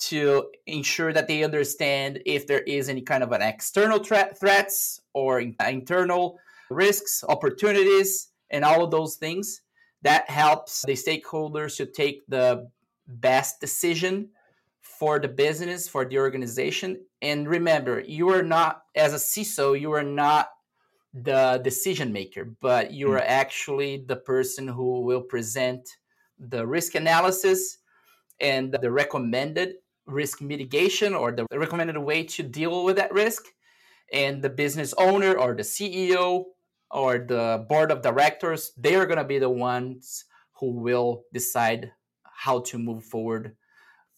to 0.00 0.48
ensure 0.66 1.12
that 1.12 1.28
they 1.28 1.44
understand 1.44 2.20
if 2.24 2.46
there 2.46 2.60
is 2.60 2.88
any 2.88 3.02
kind 3.02 3.22
of 3.22 3.32
an 3.32 3.42
external 3.42 3.98
threat, 3.98 4.38
threats 4.38 5.00
or 5.12 5.40
internal 5.40 6.38
risks, 6.70 7.22
opportunities, 7.28 8.28
and 8.50 8.64
all 8.64 8.82
of 8.82 8.90
those 8.90 9.16
things. 9.16 9.62
That 10.02 10.30
helps 10.30 10.82
the 10.86 10.94
stakeholders 10.94 11.76
to 11.76 11.86
take 11.86 12.22
the 12.26 12.70
best 13.06 13.60
decision 13.60 14.30
for 14.80 15.18
the 15.18 15.28
business, 15.28 15.88
for 15.88 16.06
the 16.06 16.18
organization. 16.18 17.00
And 17.20 17.46
remember, 17.46 18.00
you 18.00 18.30
are 18.30 18.42
not, 18.42 18.84
as 18.94 19.12
a 19.12 19.16
CISO, 19.16 19.78
you 19.78 19.92
are 19.92 20.02
not 20.02 20.48
the 21.12 21.60
decision 21.62 22.12
maker, 22.12 22.54
but 22.60 22.92
you 22.92 23.12
are 23.12 23.20
mm. 23.20 23.26
actually 23.26 24.04
the 24.06 24.16
person 24.16 24.68
who 24.68 25.00
will 25.00 25.22
present 25.22 25.86
the 26.38 26.66
risk 26.66 26.94
analysis 26.94 27.78
and 28.40 28.72
the 28.80 28.90
recommended 28.90 29.74
risk 30.10 30.40
mitigation 30.40 31.14
or 31.14 31.32
the 31.32 31.46
recommended 31.52 31.98
way 31.98 32.24
to 32.24 32.42
deal 32.42 32.84
with 32.84 32.96
that 32.96 33.12
risk. 33.12 33.44
And 34.12 34.42
the 34.42 34.50
business 34.50 34.92
owner 34.98 35.38
or 35.38 35.54
the 35.54 35.62
CEO 35.62 36.44
or 36.90 37.18
the 37.18 37.64
board 37.68 37.92
of 37.92 38.02
directors, 38.02 38.72
they 38.76 38.96
are 38.96 39.06
going 39.06 39.18
to 39.18 39.24
be 39.24 39.38
the 39.38 39.48
ones 39.48 40.24
who 40.58 40.72
will 40.72 41.22
decide 41.32 41.92
how 42.24 42.60
to 42.60 42.78
move 42.78 43.04
forward 43.04 43.56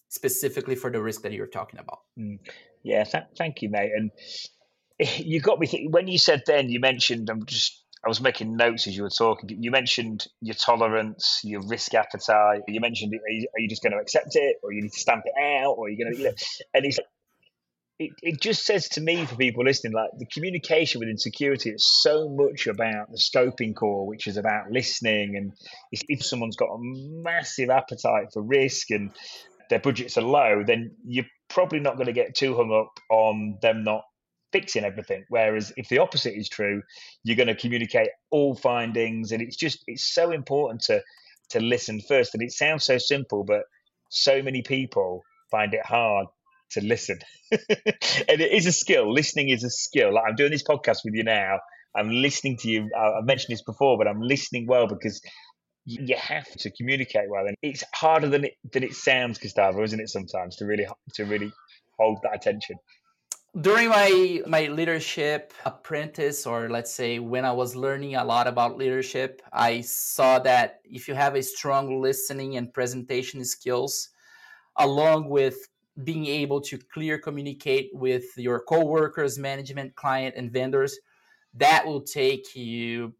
specifically 0.08 0.74
for 0.74 0.90
the 0.90 1.02
risk 1.02 1.22
that 1.22 1.32
you're 1.32 1.46
talking 1.46 1.80
about. 1.80 2.00
Mm. 2.18 2.38
Yeah, 2.82 3.04
th- 3.04 3.24
thank 3.36 3.62
you, 3.62 3.70
mate. 3.70 3.90
And 3.96 4.10
you 5.18 5.40
got 5.40 5.58
me 5.58 5.88
when 5.90 6.08
you 6.08 6.18
said 6.18 6.42
then, 6.46 6.68
you 6.68 6.80
mentioned, 6.80 7.30
I'm 7.30 7.44
just, 7.46 7.81
I 8.04 8.08
was 8.08 8.20
making 8.20 8.56
notes 8.56 8.86
as 8.86 8.96
you 8.96 9.04
were 9.04 9.10
talking. 9.10 9.48
You 9.62 9.70
mentioned 9.70 10.26
your 10.40 10.54
tolerance, 10.54 11.40
your 11.44 11.60
risk 11.66 11.94
appetite. 11.94 12.62
You 12.66 12.80
mentioned, 12.80 13.14
are 13.14 13.30
you, 13.30 13.46
are 13.54 13.60
you 13.60 13.68
just 13.68 13.82
going 13.82 13.92
to 13.92 13.98
accept 13.98 14.34
it, 14.34 14.56
or 14.62 14.72
you 14.72 14.82
need 14.82 14.92
to 14.92 15.00
stamp 15.00 15.22
it 15.24 15.34
out, 15.40 15.74
or 15.78 15.86
are 15.86 15.90
going 15.90 16.12
to, 16.12 16.18
you 16.18 16.24
know, 16.24 16.32
and 16.74 16.86
it, 17.98 18.12
it 18.22 18.40
just 18.40 18.64
says 18.64 18.88
to 18.90 19.00
me 19.00 19.24
for 19.24 19.36
people 19.36 19.64
listening 19.64 19.92
like 19.92 20.10
the 20.18 20.26
communication 20.26 20.98
within 20.98 21.18
security 21.18 21.70
is 21.70 21.86
so 21.86 22.28
much 22.28 22.66
about 22.66 23.10
the 23.10 23.18
scoping 23.18 23.74
core 23.74 24.06
which 24.06 24.26
is 24.26 24.36
about 24.36 24.70
listening 24.70 25.36
and 25.36 25.52
if 25.92 26.24
someone's 26.24 26.56
got 26.56 26.66
a 26.66 26.78
massive 26.80 27.70
appetite 27.70 28.32
for 28.32 28.42
risk 28.42 28.90
and 28.90 29.12
their 29.70 29.78
budgets 29.78 30.18
are 30.18 30.22
low 30.22 30.62
then 30.66 30.90
you're 31.04 31.26
probably 31.48 31.80
not 31.80 31.96
going 31.96 32.06
to 32.06 32.12
get 32.12 32.34
too 32.34 32.56
hung 32.56 32.72
up 32.72 32.98
on 33.10 33.58
them 33.62 33.84
not 33.84 34.02
fixing 34.52 34.84
everything 34.84 35.24
whereas 35.28 35.72
if 35.76 35.88
the 35.88 35.98
opposite 35.98 36.34
is 36.36 36.48
true 36.48 36.82
you're 37.24 37.36
going 37.36 37.46
to 37.46 37.54
communicate 37.54 38.08
all 38.30 38.54
findings 38.54 39.32
and 39.32 39.42
it's 39.42 39.56
just 39.56 39.82
it's 39.86 40.04
so 40.14 40.30
important 40.30 40.80
to 40.82 41.00
to 41.50 41.60
listen 41.60 42.00
first 42.00 42.34
and 42.34 42.42
it 42.42 42.52
sounds 42.52 42.84
so 42.84 42.98
simple 42.98 43.44
but 43.44 43.62
so 44.10 44.42
many 44.42 44.62
people 44.62 45.22
find 45.50 45.74
it 45.74 45.84
hard 45.84 46.26
to 46.72 46.80
listen. 46.80 47.18
and 47.52 47.60
it 48.40 48.52
is 48.52 48.66
a 48.66 48.72
skill. 48.72 49.12
Listening 49.12 49.48
is 49.48 49.64
a 49.64 49.70
skill. 49.70 50.14
Like 50.14 50.24
I'm 50.28 50.36
doing 50.36 50.50
this 50.50 50.62
podcast 50.62 50.98
with 51.04 51.14
you 51.14 51.24
now. 51.24 51.58
I'm 51.94 52.10
listening 52.10 52.56
to 52.58 52.68
you. 52.68 52.88
I've 52.98 53.24
mentioned 53.24 53.52
this 53.52 53.62
before, 53.62 53.98
but 53.98 54.08
I'm 54.08 54.20
listening 54.20 54.66
well 54.66 54.86
because 54.86 55.20
you 55.84 56.16
have 56.16 56.48
to 56.48 56.70
communicate 56.70 57.28
well, 57.28 57.46
and 57.46 57.56
it's 57.60 57.84
harder 57.94 58.28
than 58.28 58.44
it 58.44 58.54
than 58.72 58.82
it 58.82 58.94
sounds, 58.94 59.38
Gustavo, 59.38 59.82
isn't 59.82 60.00
it? 60.00 60.08
Sometimes 60.08 60.56
to 60.56 60.64
really 60.64 60.86
to 61.14 61.24
really 61.24 61.52
hold 61.98 62.18
that 62.22 62.34
attention. 62.34 62.76
During 63.60 63.90
my 63.90 64.40
my 64.46 64.68
leadership 64.68 65.52
apprentice, 65.66 66.46
or 66.46 66.70
let's 66.70 66.94
say 66.94 67.18
when 67.18 67.44
I 67.44 67.52
was 67.52 67.76
learning 67.76 68.14
a 68.14 68.24
lot 68.24 68.46
about 68.46 68.78
leadership, 68.78 69.42
I 69.52 69.82
saw 69.82 70.38
that 70.38 70.80
if 70.84 71.06
you 71.06 71.12
have 71.14 71.34
a 71.34 71.42
strong 71.42 72.00
listening 72.00 72.56
and 72.56 72.72
presentation 72.72 73.44
skills, 73.44 74.08
along 74.78 75.28
with 75.28 75.68
being 76.02 76.24
able 76.24 76.62
to 76.62 76.78
clear 76.78 77.18
communicate 77.18 77.90
with 77.92 78.24
your 78.38 78.60
coworkers, 78.60 79.38
management, 79.38 79.94
client, 79.96 80.34
and 80.34 80.50
vendors, 80.50 80.98
that 81.52 81.86
will 81.86 82.00
take 82.00 82.56
you 82.56 83.12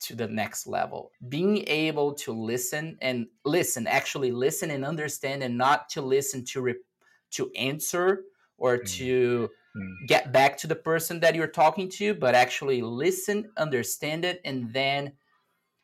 to 0.00 0.14
the 0.14 0.28
next 0.28 0.66
level. 0.66 1.12
Being 1.30 1.64
able 1.66 2.12
to 2.16 2.32
listen 2.32 2.98
and 3.00 3.26
listen, 3.46 3.86
actually 3.86 4.32
listen 4.32 4.70
and 4.70 4.84
understand, 4.84 5.42
and 5.42 5.56
not 5.56 5.88
to 5.90 6.02
listen 6.02 6.44
to 6.44 6.60
re- 6.60 6.84
to 7.30 7.50
answer 7.52 8.24
or 8.58 8.76
mm. 8.76 8.86
to 8.98 9.48
mm. 9.78 10.06
get 10.06 10.32
back 10.32 10.56
to 10.58 10.66
the 10.66 10.74
person 10.74 11.20
that 11.20 11.34
you're 11.34 11.46
talking 11.46 11.88
to, 11.90 12.14
but 12.14 12.34
actually 12.34 12.82
listen, 12.82 13.50
understand 13.56 14.24
it, 14.24 14.40
and 14.44 14.72
then 14.72 15.12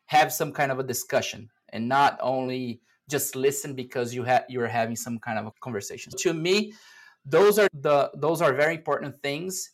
have 0.05 0.31
some 0.31 0.51
kind 0.51 0.71
of 0.71 0.79
a 0.79 0.83
discussion, 0.83 1.49
and 1.69 1.87
not 1.87 2.17
only 2.21 2.81
just 3.09 3.35
listen 3.35 3.73
because 3.75 4.13
you 4.13 4.23
have 4.23 4.45
you're 4.49 4.67
having 4.67 4.95
some 4.95 5.19
kind 5.19 5.39
of 5.39 5.45
a 5.45 5.51
conversation. 5.61 6.11
To 6.19 6.33
me, 6.33 6.73
those 7.25 7.59
are 7.59 7.69
the 7.73 8.11
those 8.15 8.41
are 8.41 8.53
very 8.53 8.75
important 8.75 9.15
things. 9.21 9.71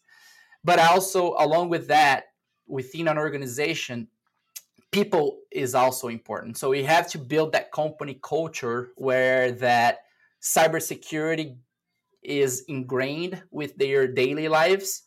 But 0.63 0.79
also 0.79 1.35
along 1.39 1.69
with 1.69 1.87
that, 1.87 2.25
within 2.67 3.07
an 3.07 3.17
organization, 3.17 4.07
people 4.91 5.39
is 5.51 5.73
also 5.73 6.07
important. 6.07 6.57
So 6.57 6.69
we 6.69 6.83
have 6.83 7.09
to 7.11 7.17
build 7.17 7.53
that 7.53 7.71
company 7.71 8.19
culture 8.21 8.91
where 8.95 9.51
that 9.53 9.99
cybersecurity 10.41 11.57
is 12.23 12.63
ingrained 12.67 13.41
with 13.51 13.75
their 13.77 14.07
daily 14.07 14.47
lives. 14.47 15.03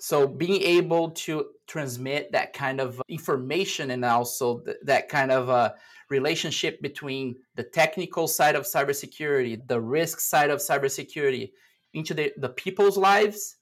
So 0.00 0.28
being 0.28 0.62
able 0.62 1.10
to 1.10 1.46
transmit 1.66 2.32
that 2.32 2.52
kind 2.52 2.80
of 2.80 3.02
information 3.08 3.90
and 3.90 4.04
also 4.04 4.60
th- 4.60 4.76
that 4.84 5.08
kind 5.08 5.32
of 5.32 5.50
uh, 5.50 5.72
relationship 6.08 6.80
between 6.80 7.36
the 7.56 7.64
technical 7.64 8.28
side 8.28 8.54
of 8.54 8.64
cybersecurity, 8.64 9.66
the 9.66 9.80
risk 9.80 10.20
side 10.20 10.50
of 10.50 10.60
cybersecurity 10.60 11.50
into 11.94 12.14
the, 12.14 12.32
the 12.36 12.48
people's 12.50 12.96
lives, 12.96 13.56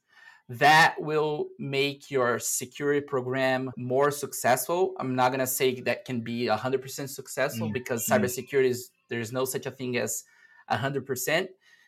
that 0.49 0.95
will 0.99 1.47
make 1.59 2.09
your 2.09 2.39
security 2.39 3.01
program 3.01 3.69
more 3.75 4.11
successful. 4.11 4.93
I'm 4.99 5.15
not 5.15 5.29
going 5.29 5.39
to 5.39 5.47
say 5.47 5.81
that 5.81 6.05
can 6.05 6.21
be 6.21 6.45
100% 6.45 7.09
successful 7.09 7.69
mm. 7.69 7.73
because 7.73 8.07
mm. 8.07 8.17
cybersecurity 8.17 8.69
is 8.69 8.91
there's 9.09 9.33
no 9.33 9.43
such 9.43 9.65
a 9.65 9.71
thing 9.71 9.97
as 9.97 10.23
100%. 10.71 11.47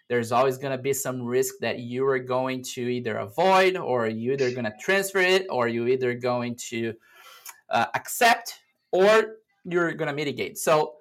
There's 0.10 0.32
always 0.32 0.58
going 0.58 0.76
to 0.76 0.82
be 0.82 0.92
some 0.92 1.22
risk 1.22 1.56
that 1.62 1.80
you 1.80 2.06
are 2.08 2.20
going 2.20 2.64
to 2.74 2.82
either 2.82 3.18
avoid 3.18 3.78
or 3.78 4.08
you 4.08 4.34
either 4.34 4.52
going 4.52 4.66
to 4.66 4.74
transfer 4.80 5.20
it 5.20 5.46
or 5.50 5.68
you 5.68 5.88
either 5.88 6.14
going 6.16 6.56
to 6.70 6.94
uh, 7.70 7.86
accept 7.94 8.60
or 8.92 9.38
you're 9.64 9.94
going 9.94 10.08
to 10.08 10.16
mitigate. 10.16 10.58
So 10.58 10.96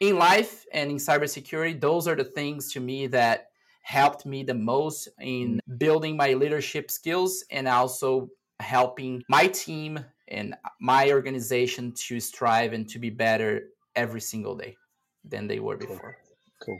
in 0.00 0.18
life 0.18 0.66
and 0.72 0.90
in 0.90 0.98
cybersecurity, 0.98 1.80
those 1.80 2.06
are 2.06 2.14
the 2.14 2.24
things 2.24 2.72
to 2.74 2.80
me 2.80 3.06
that 3.08 3.48
helped 3.82 4.26
me 4.26 4.42
the 4.42 4.54
most 4.54 5.08
in 5.20 5.60
mm. 5.68 5.78
building 5.78 6.16
my 6.16 6.34
leadership 6.34 6.90
skills 6.90 7.44
and 7.50 7.66
also 7.66 8.28
helping 8.60 9.22
my 9.28 9.46
team 9.48 9.98
and 10.28 10.54
my 10.80 11.10
organization 11.10 11.92
to 11.92 12.20
strive 12.20 12.72
and 12.72 12.88
to 12.88 12.98
be 12.98 13.10
better 13.10 13.68
every 13.96 14.20
single 14.20 14.56
day 14.56 14.76
than 15.24 15.46
they 15.46 15.58
were 15.58 15.76
before. 15.76 16.16
Cool. 16.64 16.78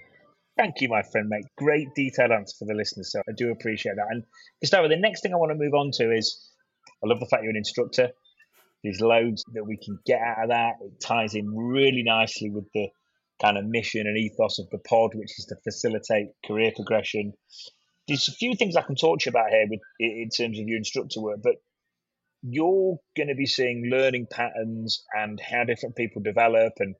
Thank 0.56 0.80
you, 0.80 0.88
my 0.88 1.02
friend, 1.02 1.28
mate. 1.28 1.46
Great 1.56 1.88
detailed 1.94 2.30
answer 2.30 2.54
for 2.58 2.66
the 2.66 2.74
listeners. 2.74 3.10
So 3.10 3.20
I 3.20 3.32
do 3.36 3.50
appreciate 3.50 3.96
that. 3.96 4.06
And 4.10 4.24
Gustavo, 4.60 4.88
the 4.88 4.96
next 4.96 5.22
thing 5.22 5.32
I 5.32 5.38
want 5.38 5.50
to 5.50 5.58
move 5.58 5.74
on 5.74 5.90
to 5.94 6.12
is 6.12 6.50
I 7.02 7.06
love 7.06 7.20
the 7.20 7.26
fact 7.26 7.42
you're 7.42 7.50
an 7.50 7.56
instructor. 7.56 8.10
There's 8.84 9.00
loads 9.00 9.44
that 9.54 9.64
we 9.64 9.78
can 9.82 9.98
get 10.04 10.20
out 10.20 10.44
of 10.44 10.48
that. 10.50 10.74
It 10.82 11.00
ties 11.00 11.34
in 11.34 11.48
really 11.56 12.02
nicely 12.02 12.50
with 12.50 12.66
the 12.74 12.88
kind 13.40 13.56
of 13.56 13.64
mission 13.64 14.06
and 14.06 14.18
ethos 14.18 14.58
of 14.58 14.68
the 14.70 14.78
pod, 14.78 15.14
which 15.14 15.38
is 15.38 15.46
to 15.46 15.56
facilitate 15.64 16.28
career 16.46 16.72
progression. 16.74 17.32
There's 18.06 18.28
a 18.28 18.32
few 18.32 18.54
things 18.54 18.76
I 18.76 18.82
can 18.82 18.96
talk 18.96 19.20
to 19.20 19.26
you 19.26 19.30
about 19.30 19.50
here 19.50 19.66
with 19.70 19.80
in 20.00 20.28
terms 20.28 20.58
of 20.58 20.68
your 20.68 20.76
instructor 20.76 21.20
work, 21.20 21.38
but 21.42 21.54
you're 22.42 22.98
going 23.16 23.28
to 23.28 23.34
be 23.34 23.46
seeing 23.46 23.88
learning 23.90 24.26
patterns 24.30 25.04
and 25.14 25.40
how 25.40 25.64
different 25.64 25.96
people 25.96 26.20
develop 26.22 26.72
and 26.80 26.94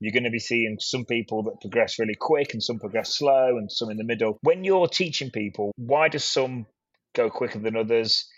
you're 0.00 0.12
going 0.12 0.24
to 0.24 0.30
be 0.30 0.38
seeing 0.38 0.76
some 0.78 1.04
people 1.04 1.42
that 1.44 1.60
progress 1.60 1.98
really 1.98 2.16
quick 2.18 2.52
and 2.52 2.62
some 2.62 2.78
progress 2.78 3.16
slow 3.16 3.56
and 3.56 3.70
some 3.72 3.90
in 3.90 3.96
the 3.96 4.04
middle. 4.04 4.38
When 4.42 4.64
you're 4.64 4.88
teaching 4.88 5.30
people, 5.30 5.72
why 5.76 6.08
do 6.08 6.18
some 6.18 6.66
go 7.14 7.30
quicker 7.30 7.58
than 7.58 7.76
others? 7.76 8.28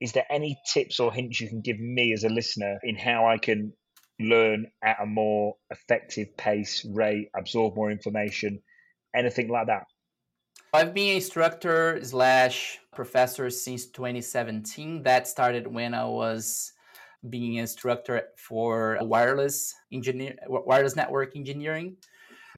Is 0.00 0.12
there 0.12 0.26
any 0.30 0.56
tips 0.72 1.00
or 1.00 1.12
hints 1.12 1.40
you 1.40 1.48
can 1.48 1.60
give 1.60 1.78
me 1.78 2.12
as 2.12 2.24
a 2.24 2.28
listener 2.28 2.78
in 2.82 2.96
how 2.96 3.26
I 3.26 3.38
can 3.38 3.72
learn 4.20 4.66
at 4.84 5.02
a 5.02 5.06
more 5.06 5.56
effective 5.70 6.36
pace, 6.36 6.86
rate, 6.94 7.28
absorb 7.36 7.74
more 7.74 7.90
information, 7.90 8.60
anything 9.14 9.48
like 9.48 9.66
that? 9.66 9.84
I've 10.72 10.94
been 10.94 11.16
instructor 11.16 11.98
slash 12.04 12.78
professor 12.94 13.50
since 13.50 13.86
2017. 13.86 15.02
That 15.02 15.26
started 15.26 15.66
when 15.66 15.94
I 15.94 16.04
was 16.04 16.72
being 17.28 17.56
an 17.56 17.62
instructor 17.62 18.22
for 18.36 18.98
wireless 19.02 19.74
engineer, 19.92 20.36
wireless 20.48 20.96
network 20.96 21.36
engineering. 21.36 21.96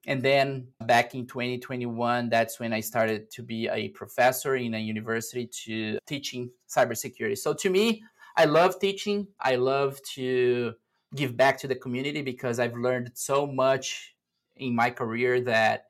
And 0.05 0.21
then 0.21 0.67
back 0.85 1.15
in 1.15 1.27
2021, 1.27 2.29
that's 2.29 2.59
when 2.59 2.73
I 2.73 2.81
started 2.81 3.31
to 3.31 3.43
be 3.43 3.69
a 3.69 3.89
professor 3.89 4.55
in 4.55 4.73
a 4.73 4.79
university 4.79 5.49
to 5.65 5.97
teaching 6.05 6.49
cybersecurity. 6.69 7.37
So 7.37 7.53
to 7.53 7.69
me, 7.69 8.03
I 8.35 8.45
love 8.45 8.79
teaching. 8.79 9.27
I 9.39 9.55
love 9.55 9.99
to 10.15 10.73
give 11.15 11.37
back 11.37 11.57
to 11.59 11.67
the 11.67 11.75
community 11.75 12.21
because 12.21 12.59
I've 12.59 12.75
learned 12.75 13.11
so 13.13 13.45
much 13.45 14.15
in 14.57 14.75
my 14.75 14.89
career 14.89 15.41
that 15.41 15.85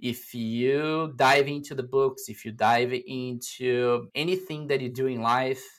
if 0.00 0.34
you 0.34 1.12
dive 1.16 1.48
into 1.48 1.74
the 1.74 1.82
books, 1.82 2.28
if 2.28 2.44
you 2.44 2.52
dive 2.52 2.92
into 3.06 4.08
anything 4.14 4.66
that 4.68 4.80
you 4.80 4.88
do 4.88 5.06
in 5.06 5.22
life, 5.22 5.75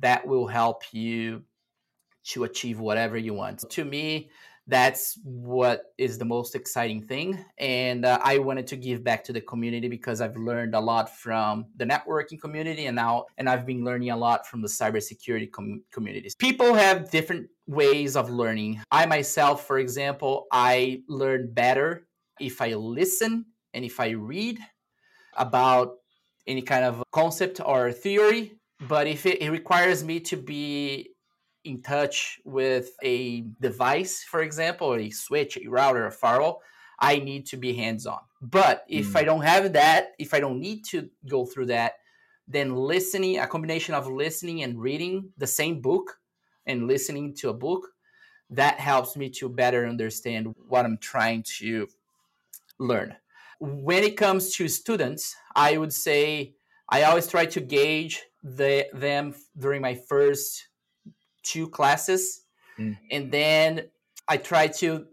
that 0.00 0.26
will 0.26 0.46
help 0.46 0.82
you 0.92 1.42
to 2.24 2.44
achieve 2.44 2.80
whatever 2.80 3.16
you 3.16 3.34
want. 3.34 3.68
To 3.70 3.84
me, 3.84 4.30
that's 4.66 5.18
what 5.22 5.92
is 5.96 6.18
the 6.18 6.24
most 6.24 6.56
exciting 6.56 7.06
thing. 7.06 7.44
And 7.58 8.04
uh, 8.04 8.18
I 8.22 8.38
wanted 8.38 8.66
to 8.68 8.76
give 8.76 9.04
back 9.04 9.22
to 9.24 9.32
the 9.32 9.40
community 9.40 9.88
because 9.88 10.20
I've 10.20 10.36
learned 10.36 10.74
a 10.74 10.80
lot 10.80 11.08
from 11.16 11.66
the 11.76 11.84
networking 11.84 12.40
community 12.40 12.86
and 12.86 12.96
now, 12.96 13.26
and 13.38 13.48
I've 13.48 13.64
been 13.64 13.84
learning 13.84 14.10
a 14.10 14.16
lot 14.16 14.46
from 14.46 14.62
the 14.62 14.68
cybersecurity 14.68 15.52
com- 15.52 15.82
communities. 15.92 16.34
People 16.34 16.74
have 16.74 17.10
different 17.10 17.48
ways 17.68 18.16
of 18.16 18.28
learning. 18.28 18.82
I 18.90 19.06
myself, 19.06 19.66
for 19.66 19.78
example, 19.78 20.46
I 20.50 21.02
learn 21.08 21.52
better 21.52 22.08
if 22.40 22.60
I 22.60 22.74
listen 22.74 23.46
and 23.72 23.84
if 23.84 24.00
I 24.00 24.10
read 24.10 24.58
about 25.36 25.92
any 26.46 26.62
kind 26.62 26.84
of 26.84 27.04
concept 27.12 27.60
or 27.64 27.92
theory. 27.92 28.58
But 28.80 29.06
if 29.06 29.26
it, 29.26 29.40
it 29.40 29.50
requires 29.50 30.04
me 30.04 30.20
to 30.20 30.36
be 30.36 31.10
in 31.64 31.82
touch 31.82 32.38
with 32.44 32.90
a 33.02 33.42
device, 33.60 34.24
for 34.24 34.42
example, 34.42 34.94
a 34.94 35.10
switch, 35.10 35.56
a 35.56 35.68
router, 35.68 36.06
a 36.06 36.12
firewall, 36.12 36.62
I 36.98 37.18
need 37.18 37.46
to 37.46 37.56
be 37.56 37.74
hands 37.74 38.06
on. 38.06 38.20
But 38.40 38.84
if 38.88 39.08
mm. 39.08 39.16
I 39.16 39.24
don't 39.24 39.42
have 39.42 39.72
that, 39.74 40.12
if 40.18 40.32
I 40.32 40.40
don't 40.40 40.60
need 40.60 40.84
to 40.86 41.08
go 41.28 41.44
through 41.44 41.66
that, 41.66 41.94
then 42.48 42.74
listening, 42.74 43.38
a 43.38 43.46
combination 43.46 43.94
of 43.94 44.06
listening 44.06 44.62
and 44.62 44.80
reading 44.80 45.30
the 45.36 45.46
same 45.46 45.80
book 45.80 46.18
and 46.66 46.86
listening 46.86 47.34
to 47.34 47.48
a 47.48 47.54
book, 47.54 47.88
that 48.50 48.78
helps 48.78 49.16
me 49.16 49.28
to 49.30 49.48
better 49.48 49.86
understand 49.86 50.54
what 50.68 50.84
I'm 50.84 50.98
trying 50.98 51.42
to 51.58 51.88
learn. 52.78 53.16
When 53.58 54.04
it 54.04 54.16
comes 54.16 54.54
to 54.56 54.68
students, 54.68 55.34
I 55.54 55.76
would 55.76 55.92
say 55.92 56.54
I 56.88 57.02
always 57.02 57.26
try 57.26 57.46
to 57.46 57.60
gauge 57.60 58.22
the, 58.46 58.86
them 58.92 59.34
during 59.58 59.82
my 59.82 59.94
first 60.08 60.68
two 61.42 61.68
classes 61.68 62.42
mm. 62.78 62.96
and 63.10 63.32
then 63.32 63.82
i 64.28 64.36
try 64.36 64.66
to 64.66 65.06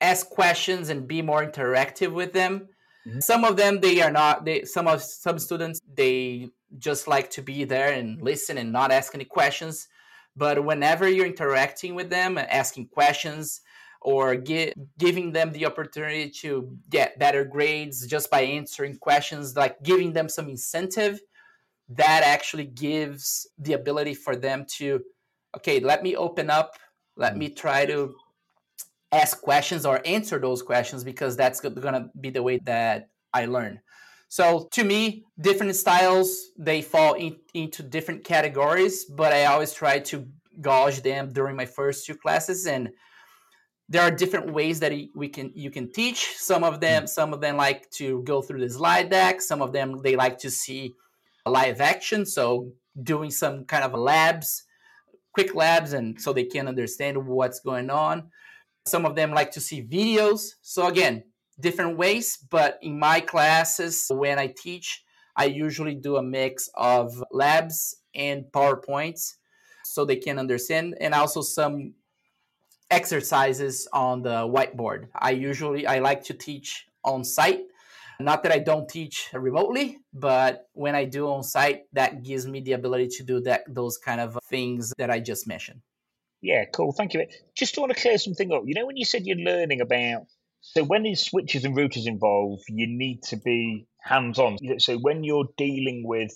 ask 0.00 0.28
questions 0.28 0.88
and 0.88 1.06
be 1.06 1.22
more 1.22 1.44
interactive 1.44 2.12
with 2.12 2.32
them 2.32 2.68
mm-hmm. 3.06 3.20
some 3.20 3.44
of 3.44 3.56
them 3.56 3.80
they 3.80 4.00
are 4.00 4.10
not 4.10 4.44
they 4.44 4.64
some 4.64 4.86
of 4.86 5.02
some 5.02 5.38
students 5.38 5.80
they 5.94 6.48
just 6.78 7.06
like 7.06 7.30
to 7.30 7.42
be 7.42 7.64
there 7.64 7.92
and 7.92 8.20
listen 8.20 8.58
and 8.58 8.72
not 8.72 8.90
ask 8.90 9.14
any 9.14 9.24
questions 9.24 9.88
but 10.36 10.64
whenever 10.64 11.08
you're 11.08 11.26
interacting 11.26 11.94
with 11.94 12.10
them 12.10 12.36
and 12.38 12.50
asking 12.50 12.88
questions 12.88 13.60
or 14.00 14.36
gi- 14.36 14.74
giving 14.98 15.32
them 15.32 15.52
the 15.52 15.64
opportunity 15.64 16.28
to 16.28 16.76
get 16.90 17.18
better 17.18 17.44
grades 17.44 18.06
just 18.06 18.30
by 18.30 18.42
answering 18.42 18.96
questions 18.96 19.56
like 19.56 19.82
giving 19.82 20.12
them 20.12 20.28
some 20.28 20.48
incentive 20.48 21.20
that 21.88 22.22
actually 22.24 22.64
gives 22.64 23.46
the 23.58 23.74
ability 23.74 24.14
for 24.14 24.36
them 24.36 24.64
to 24.76 25.00
okay, 25.56 25.80
let 25.80 26.02
me 26.02 26.16
open 26.16 26.50
up, 26.50 26.76
let 27.16 27.34
mm. 27.34 27.38
me 27.38 27.48
try 27.48 27.86
to 27.86 28.14
ask 29.12 29.40
questions 29.40 29.86
or 29.86 30.00
answer 30.04 30.38
those 30.38 30.62
questions 30.62 31.04
because 31.04 31.36
that's 31.36 31.60
going 31.60 31.94
to 31.94 32.10
be 32.20 32.30
the 32.30 32.42
way 32.42 32.58
that 32.64 33.08
I 33.32 33.46
learn. 33.46 33.80
So 34.28 34.68
to 34.72 34.82
me, 34.82 35.24
different 35.40 35.76
styles 35.76 36.50
they 36.58 36.82
fall 36.82 37.14
in, 37.14 37.36
into 37.52 37.84
different 37.84 38.24
categories, 38.24 39.04
but 39.04 39.32
I 39.32 39.44
always 39.44 39.72
try 39.72 40.00
to 40.00 40.26
gauge 40.60 41.02
them 41.02 41.32
during 41.32 41.54
my 41.54 41.66
first 41.66 42.06
two 42.06 42.16
classes 42.16 42.66
and 42.66 42.90
there 43.88 44.02
are 44.02 44.10
different 44.10 44.52
ways 44.52 44.80
that 44.80 44.92
we 45.14 45.28
can 45.28 45.52
you 45.54 45.70
can 45.70 45.92
teach 45.92 46.34
some 46.36 46.64
of 46.64 46.80
them 46.80 47.04
mm. 47.04 47.08
some 47.08 47.34
of 47.34 47.40
them 47.40 47.56
like 47.56 47.90
to 47.90 48.22
go 48.22 48.40
through 48.40 48.60
the 48.60 48.70
slide 48.70 49.10
deck 49.10 49.42
some 49.42 49.60
of 49.60 49.72
them 49.72 50.00
they 50.02 50.16
like 50.16 50.38
to 50.38 50.50
see 50.50 50.94
live 51.46 51.80
action 51.80 52.24
so 52.24 52.72
doing 53.02 53.30
some 53.30 53.64
kind 53.64 53.84
of 53.84 53.92
labs 53.92 54.64
quick 55.34 55.54
labs 55.54 55.92
and 55.92 56.18
so 56.20 56.32
they 56.32 56.44
can 56.44 56.68
understand 56.68 57.26
what's 57.26 57.60
going 57.60 57.90
on. 57.90 58.30
Some 58.86 59.04
of 59.04 59.16
them 59.16 59.32
like 59.32 59.50
to 59.52 59.60
see 59.60 59.82
videos. 59.82 60.54
So 60.62 60.86
again, 60.86 61.24
different 61.60 61.98
ways, 61.98 62.38
but 62.50 62.78
in 62.80 62.98
my 62.98 63.20
classes 63.20 64.06
when 64.10 64.38
I 64.38 64.46
teach, 64.46 65.02
I 65.36 65.46
usually 65.46 65.96
do 65.96 66.16
a 66.16 66.22
mix 66.22 66.70
of 66.74 67.22
labs 67.32 67.96
and 68.14 68.44
PowerPoints 68.52 69.34
so 69.84 70.04
they 70.04 70.16
can 70.16 70.38
understand 70.38 70.96
and 71.00 71.12
also 71.12 71.42
some 71.42 71.94
exercises 72.90 73.88
on 73.92 74.22
the 74.22 74.46
whiteboard. 74.46 75.08
I 75.16 75.30
usually 75.30 75.86
I 75.86 75.98
like 75.98 76.22
to 76.24 76.34
teach 76.34 76.86
on 77.02 77.24
site 77.24 77.62
not 78.20 78.42
that 78.42 78.52
I 78.52 78.58
don't 78.58 78.88
teach 78.88 79.28
remotely, 79.32 79.98
but 80.12 80.68
when 80.72 80.94
I 80.94 81.04
do 81.04 81.28
on 81.28 81.42
site, 81.42 81.82
that 81.92 82.22
gives 82.22 82.46
me 82.46 82.60
the 82.60 82.72
ability 82.72 83.08
to 83.16 83.22
do 83.24 83.40
that 83.42 83.62
those 83.68 83.98
kind 83.98 84.20
of 84.20 84.38
things 84.48 84.92
that 84.98 85.10
I 85.10 85.20
just 85.20 85.46
mentioned. 85.46 85.80
Yeah, 86.40 86.64
cool. 86.66 86.92
Thank 86.92 87.14
you. 87.14 87.26
Just 87.56 87.78
want 87.78 87.94
to 87.94 88.00
clear 88.00 88.18
something 88.18 88.52
up. 88.52 88.62
You 88.66 88.74
know, 88.74 88.86
when 88.86 88.96
you 88.96 89.04
said 89.04 89.26
you're 89.26 89.38
learning 89.38 89.80
about, 89.80 90.26
so 90.60 90.84
when 90.84 91.02
there's 91.02 91.24
switches 91.24 91.64
and 91.64 91.76
routers 91.76 92.06
involved, 92.06 92.64
you 92.68 92.86
need 92.86 93.22
to 93.24 93.36
be 93.36 93.86
hands 94.00 94.38
on. 94.38 94.58
So 94.78 94.96
when 94.98 95.24
you're 95.24 95.48
dealing 95.56 96.02
with 96.06 96.32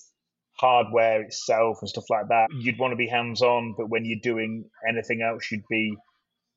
hardware 0.53 1.23
itself 1.23 1.79
and 1.81 1.89
stuff 1.89 2.11
like 2.11 2.29
that, 2.29 2.49
you'd 2.59 2.79
want 2.79 2.93
to 2.93 2.97
be 2.97 3.07
hands 3.07 3.43
on. 3.43 3.75
But 3.77 3.89
when 3.89 4.05
you're 4.05 4.19
doing 4.23 4.65
anything 4.89 5.23
else, 5.23 5.51
you'd 5.51 5.69
be 5.69 5.95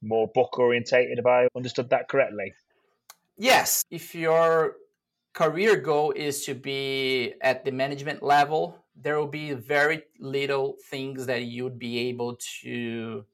more 0.02 0.30
book 0.34 0.58
orientated. 0.58 1.18
Have 1.18 1.28
I 1.28 1.48
understood 1.56 1.90
that 1.92 2.10
correctly? 2.10 2.54
Yes. 3.38 3.84
If 3.92 4.16
you're 4.16 4.76
career 5.34 5.78
goal 5.78 6.12
is 6.12 6.46
to 6.46 6.54
be 6.54 7.34
at 7.42 7.64
the 7.64 7.72
management 7.72 8.22
level 8.22 8.82
there 8.96 9.18
will 9.18 9.28
be 9.28 9.54
very 9.54 10.04
little 10.20 10.78
things 10.90 11.26
that 11.26 11.44
you 11.44 11.64
would 11.64 11.80
be 11.80 12.10
able 12.10 12.38
to 12.62 13.26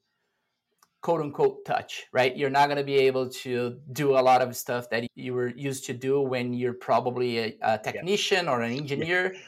quote 1.00 1.20
unquote 1.20 1.64
touch, 1.64 2.06
right? 2.12 2.36
You're 2.36 2.50
not 2.50 2.66
going 2.66 2.78
to 2.78 2.84
be 2.84 2.96
able 2.96 3.28
to 3.28 3.78
do 3.92 4.12
a 4.12 4.20
lot 4.20 4.42
of 4.42 4.56
stuff 4.56 4.90
that 4.90 5.06
you 5.14 5.34
were 5.34 5.48
used 5.48 5.84
to 5.86 5.92
do 5.92 6.20
when 6.20 6.52
you're 6.52 6.72
probably 6.72 7.38
a, 7.38 7.56
a 7.62 7.78
technician 7.78 8.46
yeah. 8.46 8.50
or 8.50 8.62
an 8.62 8.72
engineer. 8.72 9.32
Yeah. 9.34 9.40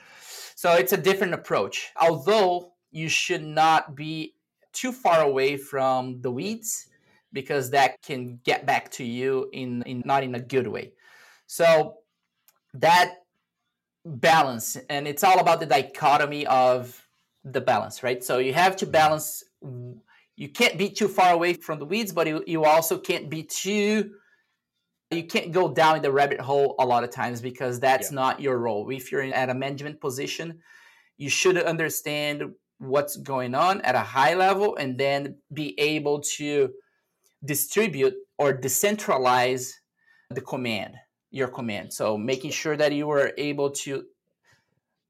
So 0.55 0.73
it's 0.75 0.93
a 0.93 0.97
different 0.97 1.35
approach. 1.35 1.91
Although 2.01 2.73
you 2.91 3.09
should 3.09 3.45
not 3.45 3.95
be 3.95 4.35
too 4.73 4.93
far 4.93 5.23
away 5.23 5.57
from 5.57 6.21
the 6.21 6.31
weeds 6.31 6.89
because 7.33 7.71
that 7.71 8.03
can 8.03 8.41
get 8.45 8.67
back 8.67 8.91
to 8.91 9.05
you 9.05 9.49
in, 9.53 9.83
in 9.83 10.03
not 10.05 10.23
in 10.23 10.35
a 10.35 10.41
good 10.41 10.69
way. 10.69 10.93
So 11.47 12.00
that 12.75 13.15
balance 14.05 14.77
and 14.89 15.07
it's 15.07 15.25
all 15.25 15.41
about 15.41 15.61
the 15.61 15.67
dichotomy 15.67 16.47
of 16.47 17.07
the 17.45 17.61
balance, 17.61 18.03
right? 18.03 18.23
So 18.23 18.39
you 18.39 18.53
have 18.53 18.77
to 18.77 18.87
mm-hmm. 18.87 18.93
balance 18.93 19.45
you 20.37 20.49
can't 20.49 20.79
be 20.79 20.89
too 20.89 21.09
far 21.09 21.35
away 21.35 21.53
from 21.53 21.79
the 21.79 21.85
weeds, 21.85 22.13
but 22.13 22.27
you, 22.27 22.43
you 22.47 22.65
also 22.65 22.97
can't 22.97 23.29
be 23.29 23.43
too 23.43 24.13
you 25.11 25.25
can't 25.25 25.51
go 25.51 25.69
down 25.73 25.97
in 25.97 26.03
the 26.03 26.13
rabbit 26.13 26.41
hole 26.41 26.77
a 26.79 26.87
lot 26.87 27.03
of 27.03 27.11
times 27.11 27.41
because 27.41 27.81
that's 27.81 28.11
yeah. 28.11 28.15
not 28.15 28.41
your 28.41 28.59
role. 28.59 28.89
If 28.91 29.11
you're 29.11 29.23
in, 29.23 29.33
at 29.33 29.51
a 29.51 29.55
management 29.55 30.01
position, 30.01 30.61
you 31.19 31.29
should 31.29 31.61
understand 31.61 32.55
what's 32.79 33.17
going 33.17 33.55
on 33.55 33.81
at 33.83 33.95
a 33.95 34.01
high 34.01 34.35
level 34.35 34.77
and 34.77 34.97
then 34.97 35.37
be 35.53 35.79
able 35.79 36.21
to 36.21 36.71
distribute 37.45 38.15
or 38.39 38.55
decentralize 38.55 39.73
the 40.31 40.41
command, 40.41 40.95
your 41.31 41.49
command. 41.49 41.93
So 41.93 42.19
making 42.19 42.51
sure 42.51 42.77
that 42.77 42.93
you 42.93 43.11
are 43.11 43.33
able 43.39 43.71
to 43.71 44.05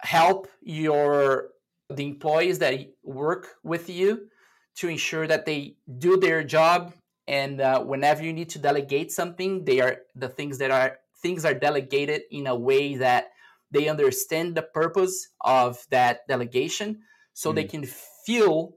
help 0.00 0.48
your 0.62 1.48
the 1.90 2.06
employees 2.06 2.58
that 2.60 2.74
work 3.02 3.48
with 3.62 3.90
you 3.90 4.28
to 4.76 4.88
ensure 4.88 5.26
that 5.26 5.44
they 5.44 5.74
do 5.98 6.16
their 6.16 6.44
job 6.44 6.92
and 7.26 7.60
uh, 7.60 7.82
whenever 7.82 8.24
you 8.24 8.32
need 8.32 8.48
to 8.48 8.58
delegate 8.58 9.10
something 9.10 9.64
they 9.64 9.80
are 9.80 9.98
the 10.14 10.28
things 10.28 10.58
that 10.58 10.70
are 10.70 10.98
things 11.20 11.44
are 11.44 11.52
delegated 11.52 12.22
in 12.30 12.46
a 12.46 12.54
way 12.54 12.96
that 12.96 13.26
they 13.70 13.88
understand 13.88 14.54
the 14.54 14.62
purpose 14.62 15.28
of 15.40 15.84
that 15.90 16.26
delegation 16.28 17.00
so 17.34 17.52
mm. 17.52 17.56
they 17.56 17.64
can 17.64 17.84
feel 18.24 18.76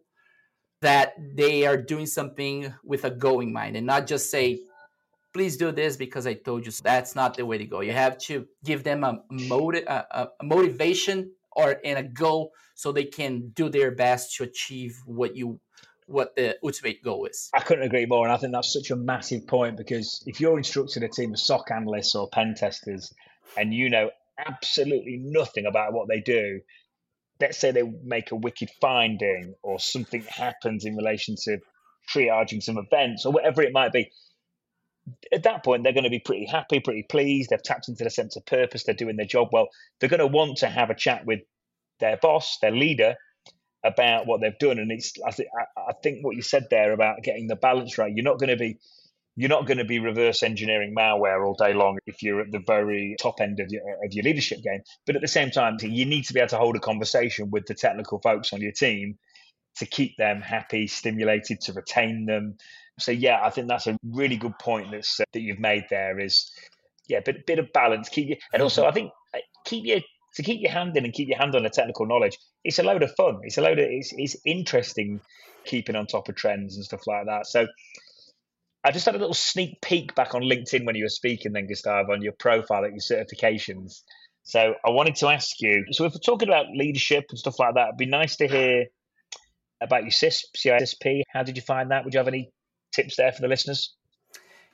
that 0.82 1.14
they 1.36 1.66
are 1.66 1.78
doing 1.78 2.06
something 2.06 2.74
with 2.84 3.06
a 3.06 3.12
going 3.12 3.54
mind 3.54 3.78
and 3.78 3.88
not 3.88 4.08
just 4.08 4.30
say 4.30 4.60
please 5.34 5.58
do 5.58 5.72
this 5.72 5.98
because 5.98 6.26
i 6.28 6.34
told 6.34 6.66
you 6.66 6.72
so. 6.72 6.82
that's 6.84 7.16
not 7.16 7.36
the 7.36 7.46
way 7.46 7.58
to 7.58 7.66
go 7.66 7.82
you 7.82 7.92
have 7.92 8.18
to 8.18 8.46
give 8.64 8.84
them 8.84 9.04
a, 9.04 9.20
motive, 9.30 9.84
a, 9.88 10.28
a 10.40 10.44
motivation 10.44 11.32
or 11.56 11.80
and 11.84 12.00
a 12.00 12.04
goal 12.04 12.52
so 12.76 12.92
they 12.92 13.06
can 13.06 13.50
do 13.50 13.70
their 13.70 13.92
best 13.92 14.36
to 14.36 14.44
achieve 14.44 15.00
what 15.06 15.36
you 15.36 15.60
what 16.08 16.36
the 16.36 16.58
ultimate 16.64 17.02
goal 17.04 17.26
is. 17.26 17.50
I 17.54 17.62
couldn't 17.62 17.86
agree 17.86 18.06
more, 18.06 18.26
and 18.26 18.34
I 18.34 18.38
think 18.38 18.54
that's 18.54 18.74
such 18.74 18.92
a 18.92 18.96
massive 18.96 19.48
point 19.48 19.78
because 19.78 20.24
if 20.26 20.40
you're 20.40 20.58
instructing 20.58 21.04
a 21.04 21.10
team 21.10 21.34
of 21.34 21.40
SOC 21.40 21.72
analysts 21.72 22.16
or 22.16 22.30
pen 22.30 22.56
testers, 22.56 23.14
and 23.58 23.74
you 23.74 23.90
know 23.90 24.10
absolutely 24.38 25.18
nothing 25.22 25.66
about 25.66 25.94
what 25.94 26.08
they 26.08 26.20
do, 26.20 26.60
let's 27.40 27.58
say 27.58 27.72
they 27.72 27.84
make 28.04 28.32
a 28.32 28.36
wicked 28.36 28.70
finding 28.82 29.54
or 29.64 29.80
something 29.80 30.24
happens 30.24 30.86
in 30.86 30.96
relation 30.96 31.36
to 31.44 31.60
triaging 32.14 32.62
some 32.62 32.78
events 32.78 33.26
or 33.26 33.32
whatever 33.32 33.62
it 33.62 33.74
might 33.74 33.94
be. 33.94 34.12
At 35.32 35.44
that 35.44 35.64
point, 35.64 35.84
they're 35.84 35.94
going 35.94 36.06
to 36.06 36.10
be 36.10 36.20
pretty 36.20 36.46
happy, 36.46 36.80
pretty 36.80 37.04
pleased. 37.04 37.50
They've 37.50 37.62
tapped 37.62 37.90
into 37.90 38.04
the 38.04 38.10
sense 38.10 38.36
of 38.36 38.46
purpose. 38.46 38.84
They're 38.84 38.96
doing 38.96 39.18
their 39.18 39.26
job 39.26 39.50
well. 39.52 39.68
They're 40.00 40.10
going 40.10 40.20
to 40.20 40.28
want 40.28 40.60
to 40.60 40.68
have 40.68 40.90
a 40.90 40.96
chat 40.96 41.26
with 41.26 41.42
their 42.00 42.18
boss, 42.18 42.58
their 42.62 42.72
leader, 42.72 43.16
about 43.84 44.28
what 44.28 44.42
they've 44.42 44.58
done. 44.60 44.80
And 44.80 44.92
it's 44.92 45.14
I 45.26 45.32
think 45.32 45.50
I 45.78 45.94
think 46.02 46.24
what 46.24 46.36
you 46.36 46.42
said 46.42 46.68
there 46.70 46.94
about 46.94 47.24
getting 47.24 47.48
the 47.48 47.56
balance 47.56 47.98
right. 47.98 48.14
You're 48.14 48.24
not 48.24 48.40
going 48.40 48.50
to 48.50 48.56
be 48.56 48.80
you're 49.36 49.50
not 49.50 49.66
going 49.66 49.80
to 49.80 49.86
be 49.86 50.00
reverse 50.00 50.44
engineering 50.44 50.94
malware 50.98 51.46
all 51.46 51.56
day 51.56 51.74
long 51.74 51.98
if 52.06 52.22
you're 52.22 52.42
at 52.42 52.52
the 52.52 52.62
very 52.66 53.16
top 53.20 53.42
end 53.42 53.60
of 53.60 53.68
your, 53.72 53.82
of 54.06 54.14
your 54.14 54.24
leadership 54.24 54.62
game. 54.62 54.82
But 55.06 55.16
at 55.16 55.22
the 55.22 55.28
same 55.28 55.50
time, 55.50 55.78
you 55.82 56.06
need 56.06 56.26
to 56.26 56.34
be 56.34 56.40
able 56.40 56.50
to 56.50 56.58
hold 56.58 56.76
a 56.76 56.80
conversation 56.80 57.50
with 57.50 57.66
the 57.66 57.74
technical 57.74 58.20
folks 58.20 58.54
on 58.54 58.62
your 58.62 58.72
team 58.72 59.18
to 59.78 59.86
keep 59.88 60.18
them 60.18 60.42
happy, 60.42 60.86
stimulated, 60.86 61.62
to 61.62 61.74
retain 61.74 62.26
them. 62.26 62.58
So 63.00 63.12
yeah, 63.12 63.40
I 63.44 63.50
think 63.50 63.68
that's 63.68 63.88
a 63.88 63.98
really 64.04 64.38
good 64.38 64.58
point 64.60 64.92
that's 64.92 65.20
uh, 65.20 65.26
that 65.34 65.42
you've 65.42 65.60
made 65.60 65.86
there. 65.90 66.20
Is 66.20 66.52
yeah, 67.08 67.20
bit 67.20 67.46
bit 67.46 67.60
of 67.60 67.72
balance. 67.74 68.10
Keep 68.10 68.30
you, 68.30 68.36
and 68.54 68.62
also 68.62 68.86
I 68.86 68.92
think 68.92 69.12
uh, 69.34 69.40
keep 69.66 69.86
your 69.86 70.00
to 70.36 70.44
keep 70.44 70.62
your 70.62 70.72
hand 70.72 70.96
in 70.98 71.06
and 71.06 71.14
keep 71.14 71.28
your 71.28 71.38
hand 71.38 71.56
on 71.56 71.64
the 71.64 71.70
technical 71.70 72.06
knowledge. 72.06 72.38
It's 72.64 72.80
a 72.80 72.84
load 72.84 73.04
of 73.04 73.16
fun. 73.16 73.40
It's 73.44 73.58
a 73.58 73.62
load 73.62 73.80
of 73.80 73.86
it's, 73.90 74.14
it's 74.16 74.36
interesting 74.46 75.22
keeping 75.66 75.96
on 75.96 76.08
top 76.08 76.30
of 76.30 76.36
trends 76.36 76.76
and 76.76 76.86
stuff 76.86 77.08
like 77.08 77.26
that. 77.28 77.48
So 77.48 77.68
I 78.84 78.92
just 78.92 79.06
had 79.06 79.16
a 79.16 79.18
little 79.18 79.34
sneak 79.34 79.82
peek 79.82 80.14
back 80.14 80.36
on 80.36 80.42
LinkedIn 80.42 80.86
when 80.86 80.96
you 80.96 81.06
were 81.06 81.10
speaking, 81.10 81.54
then 81.54 81.68
Gustavo, 81.68 82.12
on 82.12 82.22
your 82.22 82.34
profile 82.34 82.84
at 82.84 82.92
your 82.92 83.00
certifications. 83.00 84.02
So 84.44 84.74
I 84.86 84.90
wanted 84.90 85.16
to 85.16 85.30
ask 85.30 85.62
you. 85.62 85.86
So 85.92 86.06
if 86.06 86.14
we're 86.14 86.20
talking 86.20 86.50
about 86.50 86.66
leadership 86.76 87.26
and 87.30 87.40
stuff 87.40 87.60
like 87.60 87.76
that, 87.76 87.90
it'd 87.90 87.98
be 87.98 88.08
nice 88.08 88.36
to 88.38 88.48
hear 88.48 88.86
about 89.82 90.04
your 90.04 90.12
CISP, 90.12 90.44
CISSP. 90.58 91.22
How 91.32 91.44
did 91.44 91.56
you 91.56 91.62
find 91.62 91.92
that? 91.92 92.04
Would 92.04 92.14
you 92.14 92.18
have 92.18 92.28
any 92.28 92.52
tips 92.94 93.16
there 93.16 93.32
for 93.32 93.42
the 93.42 93.48
listeners? 93.48 93.96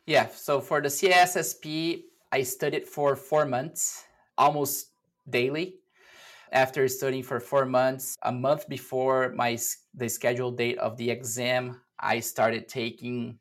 Yeah. 0.06 0.28
So 0.28 0.60
for 0.60 0.82
the 0.82 0.90
CISSP, 0.90 2.04
I 2.32 2.44
studied 2.44 2.88
for 2.88 3.16
four 3.16 3.46
months, 3.46 4.06
almost 4.38 4.92
daily. 5.30 5.76
After 6.52 6.88
studying 6.88 7.24
for 7.24 7.40
four 7.40 7.66
months, 7.66 8.16
a 8.24 8.32
month 8.32 8.68
before 8.68 9.34
my 9.36 9.58
the 9.94 10.10
scheduled 10.10 10.58
date 10.58 10.80
of 10.80 10.98
the 10.98 11.10
exam, 11.12 11.82
I 12.00 12.20
started 12.20 12.68
taking 12.68 13.38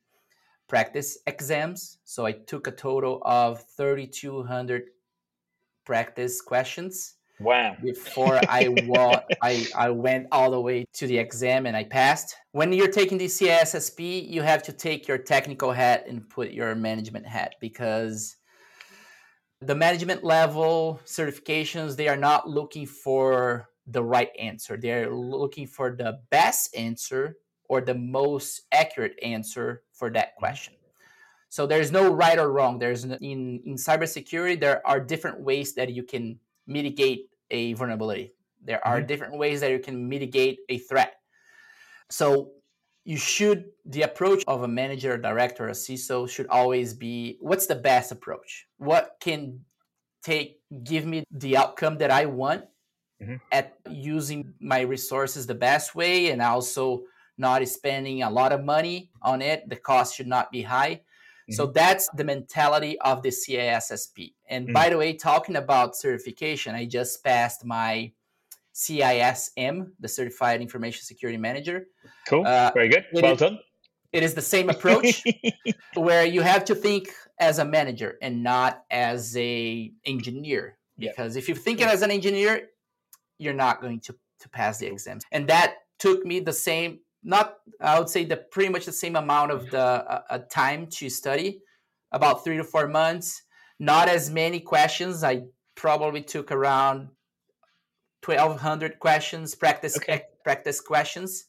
practice 0.69 1.19
exams. 1.27 1.99
So 2.05 2.27
I 2.27 2.33
took 2.33 2.67
a 2.67 2.71
total 2.71 3.23
of 3.25 3.64
3,200 3.77 4.91
practice 5.87 6.43
questions. 6.43 7.14
Wow. 7.40 7.77
Before 7.83 8.40
I, 8.48 8.68
wa- 8.87 9.22
I, 9.42 9.66
I 9.77 9.90
went 9.90 10.27
all 10.33 10.51
the 10.51 10.61
way 10.61 10.85
to 10.94 11.07
the 11.07 11.18
exam 11.18 11.66
and 11.66 11.77
I 11.77 11.85
passed. 11.85 12.35
When 12.53 12.72
you're 12.72 12.90
taking 12.90 13.18
the 13.18 13.27
CISSP, 13.27 14.29
you 14.29 14.42
have 14.42 14.62
to 14.64 14.72
take 14.72 15.07
your 15.07 15.18
technical 15.18 15.72
hat 15.72 16.07
and 16.09 16.29
put 16.29 16.51
your 16.51 16.74
management 16.74 17.27
hat 17.27 17.55
because 17.61 18.37
the 19.61 19.74
management 19.74 20.24
level 20.24 21.01
certifications, 21.05 21.96
they 21.96 22.09
are 22.09 22.16
not 22.16 22.48
looking 22.48 22.87
for 22.87 23.68
the 23.87 24.03
right 24.03 24.31
answer. 24.38 24.77
They're 24.77 25.14
looking 25.14 25.66
for 25.66 25.94
the 25.94 26.20
best 26.31 26.74
answer 26.77 27.37
or 27.68 27.81
the 27.81 27.94
most 27.94 28.62
accurate 28.72 29.18
answer 29.22 29.83
for 29.92 30.11
that 30.11 30.29
mm-hmm. 30.31 30.38
question. 30.40 30.74
So 31.51 31.66
there's 31.66 31.90
no 31.90 32.12
right 32.12 32.38
or 32.38 32.53
wrong. 32.53 32.79
There's 32.79 33.05
in 33.05 33.12
in 33.64 33.77
cybersecurity 33.77 34.61
there 34.61 34.87
are 34.87 35.01
different 35.01 35.40
ways 35.40 35.74
that 35.74 35.90
you 35.90 36.03
can 36.03 36.38
mitigate 36.66 37.28
a 37.50 37.72
vulnerability. 37.74 38.32
There 38.64 38.87
are 38.87 38.98
mm-hmm. 38.98 39.06
different 39.06 39.38
ways 39.38 39.61
that 39.61 39.70
you 39.70 39.78
can 39.78 40.08
mitigate 40.08 40.58
a 40.68 40.78
threat. 40.78 41.14
So 42.11 42.52
you 43.04 43.16
should 43.16 43.66
the 43.87 44.02
approach 44.02 44.44
of 44.46 44.62
a 44.62 44.68
manager, 44.68 45.14
a 45.14 45.22
director, 45.22 45.68
a 45.68 45.72
CISO 45.72 46.28
should 46.28 46.46
always 46.48 46.92
be 46.94 47.38
what's 47.40 47.66
the 47.66 47.74
best 47.74 48.12
approach? 48.12 48.66
What 48.78 49.16
can 49.20 49.61
take 50.22 50.61
give 50.84 51.06
me 51.06 51.24
the 51.30 51.56
outcome 51.56 51.98
that 51.98 52.11
I 52.11 52.26
want 52.26 52.64
mm-hmm. 53.22 53.37
at 53.52 53.78
using 53.88 54.52
my 54.61 54.80
resources 54.80 55.46
the 55.46 55.54
best 55.54 55.94
way 55.94 56.30
and 56.30 56.42
also 56.42 57.04
not 57.38 57.66
spending 57.68 58.22
a 58.22 58.30
lot 58.30 58.52
of 58.52 58.64
money 58.64 59.11
on 59.22 59.40
it. 59.40 59.68
The 59.68 59.76
cost 59.76 60.16
should 60.16 60.26
not 60.26 60.50
be 60.50 60.62
high. 60.62 61.02
Mm-hmm. 61.48 61.54
So 61.54 61.66
that's 61.66 62.08
the 62.14 62.24
mentality 62.24 62.98
of 63.00 63.22
the 63.22 63.30
CISSP. 63.30 64.34
And 64.48 64.66
mm-hmm. 64.66 64.74
by 64.74 64.90
the 64.90 64.98
way, 64.98 65.14
talking 65.14 65.56
about 65.56 65.96
certification, 65.96 66.74
I 66.74 66.84
just 66.84 67.24
passed 67.24 67.64
my 67.64 68.12
CISM, 68.74 69.90
the 69.98 70.08
Certified 70.08 70.61
Information 70.61 71.04
Security 71.04 71.38
Manager. 71.38 71.87
Cool. 72.28 72.46
Uh, 72.46 72.70
Very 72.74 72.88
good. 72.88 73.06
Well 73.12 73.32
is, 73.32 73.38
done. 73.38 73.58
It 74.12 74.22
is 74.22 74.34
the 74.34 74.42
same 74.42 74.68
approach 74.68 75.24
where 75.94 76.26
you 76.26 76.42
have 76.42 76.64
to 76.66 76.74
think 76.74 77.08
as 77.40 77.58
a 77.58 77.64
manager 77.64 78.18
and 78.20 78.42
not 78.42 78.84
as 78.90 79.37
a 79.37 79.90
engineer. 80.04 80.76
Because 80.98 81.37
if 81.37 81.48
you 81.48 81.54
think 81.54 81.80
it 81.80 81.87
as 81.87 82.02
an 82.02 82.11
engineer, 82.11 82.68
you're 83.38 83.54
not 83.54 83.80
going 83.80 84.00
to, 84.00 84.14
to 84.40 84.48
pass 84.48 84.78
the 84.78 84.87
exams. 84.87 85.24
And 85.30 85.48
that 85.48 85.76
took 85.98 86.26
me 86.26 86.40
the 86.40 86.52
same 86.52 86.98
not 87.22 87.57
I 87.81 87.98
would 87.98 88.09
say 88.09 88.24
the 88.24 88.37
pretty 88.37 88.70
much 88.70 88.87
the 88.87 88.92
same 88.92 89.16
amount 89.16 89.52
of 89.52 89.70
the 89.70 89.81
uh, 89.81 90.22
uh, 90.31 90.38
time 90.50 90.87
to 90.98 91.11
study, 91.11 91.61
about 92.12 92.44
three 92.44 92.57
to 92.57 92.64
four 92.64 92.88
months. 92.88 93.42
Not 93.78 94.09
as 94.09 94.31
many 94.31 94.61
questions. 94.61 95.22
I 95.22 95.42
probably 95.74 96.22
took 96.22 96.50
around 96.50 97.09
twelve 98.22 98.61
hundred 98.61 98.98
questions, 98.98 99.54
practice 99.54 99.96
okay. 99.96 100.22
practice 100.44 100.81
questions. 100.81 101.44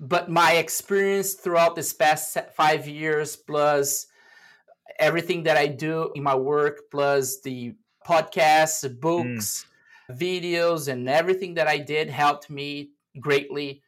But 0.00 0.28
my 0.28 0.54
experience 0.54 1.34
throughout 1.34 1.76
this 1.76 1.92
past 1.92 2.36
five 2.56 2.88
years, 2.88 3.36
plus 3.36 4.06
everything 4.98 5.44
that 5.44 5.56
I 5.56 5.68
do 5.68 6.10
in 6.14 6.22
my 6.24 6.34
work, 6.34 6.90
plus 6.90 7.40
the 7.40 7.74
podcasts, 8.06 8.88
books. 9.00 9.64
Mm 9.64 9.70
videos 10.10 10.88
and 10.88 11.08
everything 11.08 11.54
that 11.54 11.66
I 11.66 11.78
did 11.78 12.10
helped 12.10 12.50
me 12.50 12.90
greatly 13.20 13.82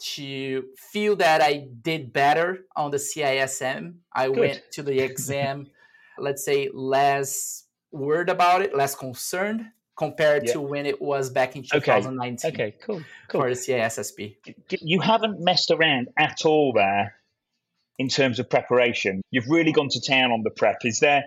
to 0.00 0.64
feel 0.76 1.16
that 1.16 1.42
I 1.42 1.68
did 1.82 2.12
better 2.12 2.64
on 2.76 2.90
the 2.90 2.96
CISM. 2.96 3.94
I 4.12 4.28
Good. 4.28 4.38
went 4.38 4.62
to 4.72 4.82
the 4.82 5.00
exam, 5.00 5.66
let's 6.18 6.44
say, 6.44 6.70
less 6.72 7.64
worried 7.92 8.28
about 8.28 8.62
it, 8.62 8.74
less 8.74 8.94
concerned 8.94 9.66
compared 9.96 10.44
yep. 10.46 10.54
to 10.54 10.60
when 10.60 10.86
it 10.86 11.00
was 11.00 11.28
back 11.28 11.56
in 11.56 11.62
2019. 11.62 12.50
Okay, 12.50 12.62
okay 12.64 12.76
cool, 12.82 13.02
cool. 13.28 13.40
For 13.42 13.48
the 13.50 13.54
CISSP. 13.54 14.36
You 14.80 15.00
haven't 15.00 15.40
messed 15.40 15.70
around 15.70 16.08
at 16.18 16.46
all 16.46 16.72
there 16.72 17.16
in 17.98 18.08
terms 18.08 18.38
of 18.38 18.48
preparation. 18.48 19.20
You've 19.30 19.48
really 19.48 19.72
gone 19.72 19.88
to 19.90 20.00
town 20.00 20.32
on 20.32 20.42
the 20.42 20.50
prep. 20.50 20.78
Is 20.84 21.00
there 21.00 21.24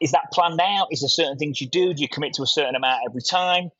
is 0.00 0.12
that 0.12 0.32
planned 0.32 0.60
out? 0.60 0.88
Is 0.90 1.00
there 1.00 1.08
certain 1.08 1.36
things 1.36 1.60
you 1.60 1.68
do? 1.68 1.94
Do 1.94 2.02
you 2.02 2.08
commit 2.08 2.32
to 2.34 2.42
a 2.42 2.46
certain 2.46 2.74
amount 2.74 3.02
every 3.06 3.22
time? 3.22 3.70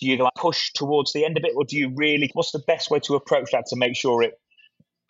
Do 0.00 0.06
you 0.06 0.16
like 0.16 0.34
push 0.34 0.72
towards 0.72 1.12
the 1.12 1.24
end 1.24 1.36
of 1.36 1.44
it, 1.44 1.52
or 1.56 1.64
do 1.64 1.76
you 1.76 1.92
really? 1.94 2.30
What's 2.32 2.52
the 2.52 2.62
best 2.66 2.90
way 2.90 3.00
to 3.00 3.14
approach 3.14 3.50
that 3.52 3.66
to 3.66 3.76
make 3.76 3.96
sure 3.96 4.22
it 4.22 4.34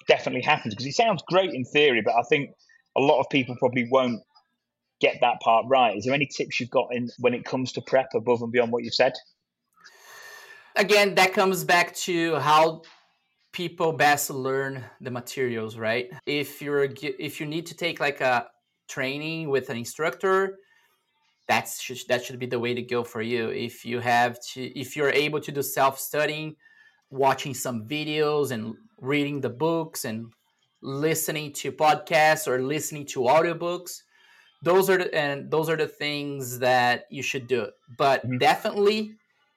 definitely 0.08 0.42
happens? 0.42 0.74
Because 0.74 0.86
it 0.86 0.94
sounds 0.94 1.22
great 1.28 1.54
in 1.54 1.64
theory, 1.64 2.02
but 2.04 2.14
I 2.14 2.22
think 2.28 2.50
a 2.96 3.00
lot 3.00 3.20
of 3.20 3.26
people 3.30 3.56
probably 3.58 3.88
won't 3.90 4.20
get 5.00 5.18
that 5.20 5.40
part 5.40 5.66
right. 5.68 5.96
Is 5.96 6.04
there 6.04 6.14
any 6.14 6.26
tips 6.26 6.60
you've 6.60 6.70
got 6.70 6.88
in 6.90 7.08
when 7.18 7.34
it 7.34 7.44
comes 7.44 7.72
to 7.72 7.80
prep 7.80 8.08
above 8.14 8.42
and 8.42 8.52
beyond 8.52 8.72
what 8.72 8.84
you've 8.84 8.94
said? 8.94 9.12
Again, 10.76 11.14
that 11.16 11.32
comes 11.32 11.64
back 11.64 11.94
to 11.96 12.36
how 12.36 12.82
people 13.52 13.92
best 13.92 14.30
learn 14.30 14.84
the 15.00 15.10
materials, 15.10 15.76
right? 15.76 16.10
If 16.26 16.62
you're 16.62 16.88
if 17.02 17.40
you 17.40 17.46
need 17.46 17.66
to 17.66 17.76
take 17.76 18.00
like 18.00 18.20
a 18.20 18.46
training 18.88 19.48
with 19.48 19.70
an 19.70 19.76
instructor, 19.76 20.58
that's 21.50 22.04
that 22.06 22.24
should 22.24 22.38
be 22.38 22.46
the 22.46 22.58
way 22.58 22.74
to 22.74 22.82
go 22.82 23.02
for 23.02 23.22
you. 23.22 23.48
If 23.48 23.84
you 23.84 23.98
have 23.98 24.38
to 24.52 24.60
if 24.78 24.96
you're 24.96 25.10
able 25.10 25.40
to 25.40 25.52
do 25.52 25.62
self-studying, 25.62 26.54
watching 27.10 27.54
some 27.54 27.88
videos 27.88 28.52
and 28.52 28.74
reading 29.00 29.40
the 29.40 29.50
books 29.50 30.04
and 30.04 30.32
listening 30.80 31.52
to 31.54 31.72
podcasts 31.72 32.46
or 32.46 32.62
listening 32.62 33.04
to 33.06 33.20
audiobooks, 33.20 34.02
those 34.62 34.88
are 34.90 34.98
the, 34.98 35.14
and 35.14 35.50
those 35.50 35.68
are 35.68 35.76
the 35.76 35.88
things 35.88 36.58
that 36.58 37.06
you 37.10 37.22
should 37.22 37.46
do 37.46 37.66
but 37.96 38.22
mm-hmm. 38.22 38.38
definitely 38.38 39.14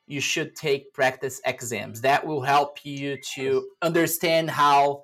you 0.07 0.21
should 0.21 0.55
take 0.55 0.93
practice 0.93 1.41
exams 1.45 2.01
that 2.01 2.25
will 2.25 2.41
help 2.41 2.83
you 2.83 3.17
to 3.35 3.67
understand 3.81 4.49
how 4.49 5.03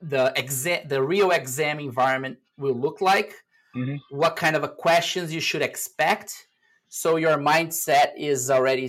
the 0.00 0.32
exam 0.36 0.86
the 0.88 1.02
real 1.02 1.30
exam 1.30 1.80
environment 1.80 2.38
will 2.56 2.74
look 2.74 3.00
like 3.00 3.34
mm-hmm. 3.78 4.16
what 4.16 4.36
kind 4.36 4.56
of 4.56 4.76
questions 4.76 5.32
you 5.32 5.40
should 5.40 5.62
expect 5.62 6.46
so 6.88 7.16
your 7.16 7.36
mindset 7.36 8.12
is 8.16 8.50
already 8.50 8.88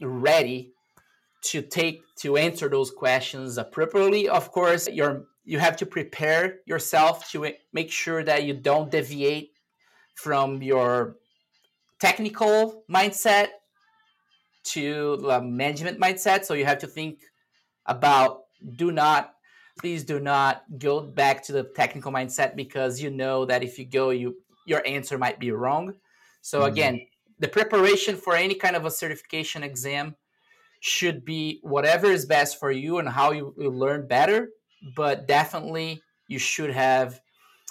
ready 0.00 0.72
to 1.42 1.62
take 1.62 2.02
to 2.16 2.36
answer 2.36 2.68
those 2.68 2.90
questions 2.90 3.58
appropriately 3.58 4.28
of 4.28 4.50
course 4.52 4.88
you're 4.88 5.24
you 5.44 5.58
have 5.58 5.78
to 5.78 5.86
prepare 5.86 6.58
yourself 6.66 7.30
to 7.30 7.50
make 7.72 7.90
sure 7.90 8.22
that 8.22 8.44
you 8.44 8.52
don't 8.52 8.90
deviate 8.90 9.52
from 10.14 10.62
your 10.62 11.16
technical 11.98 12.84
mindset 12.90 13.48
to 14.64 15.16
the 15.22 15.40
management 15.40 15.98
mindset. 15.98 16.44
So 16.44 16.54
you 16.54 16.66
have 16.66 16.78
to 16.80 16.86
think 16.86 17.20
about 17.86 18.42
do 18.76 18.92
not 18.92 19.32
please 19.78 20.04
do 20.04 20.20
not 20.20 20.64
go 20.78 21.00
back 21.00 21.42
to 21.44 21.52
the 21.52 21.64
technical 21.64 22.12
mindset 22.12 22.56
because 22.56 23.00
you 23.00 23.10
know 23.10 23.44
that 23.44 23.62
if 23.62 23.78
you 23.78 23.84
go 23.84 24.10
you 24.10 24.36
your 24.66 24.86
answer 24.86 25.16
might 25.16 25.38
be 25.38 25.50
wrong. 25.50 25.94
So 26.42 26.60
mm-hmm. 26.60 26.72
again, 26.72 27.06
the 27.38 27.48
preparation 27.48 28.16
for 28.16 28.36
any 28.36 28.54
kind 28.54 28.76
of 28.76 28.84
a 28.84 28.90
certification 28.90 29.62
exam 29.62 30.14
should 30.80 31.24
be 31.24 31.60
whatever 31.62 32.06
is 32.06 32.26
best 32.26 32.60
for 32.60 32.70
you 32.70 32.98
and 32.98 33.08
how 33.08 33.32
you, 33.32 33.54
you 33.58 33.70
learn 33.70 34.06
better, 34.06 34.50
but 34.94 35.26
definitely 35.26 36.00
you 36.28 36.38
should 36.38 36.70
have 36.70 37.20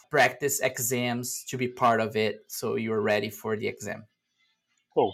practice 0.09 0.59
exams 0.61 1.43
to 1.47 1.57
be 1.57 1.67
part 1.67 2.01
of 2.01 2.15
it 2.15 2.39
so 2.47 2.75
you're 2.75 3.01
ready 3.01 3.29
for 3.29 3.55
the 3.55 3.67
exam. 3.67 4.05
Cool. 4.93 5.13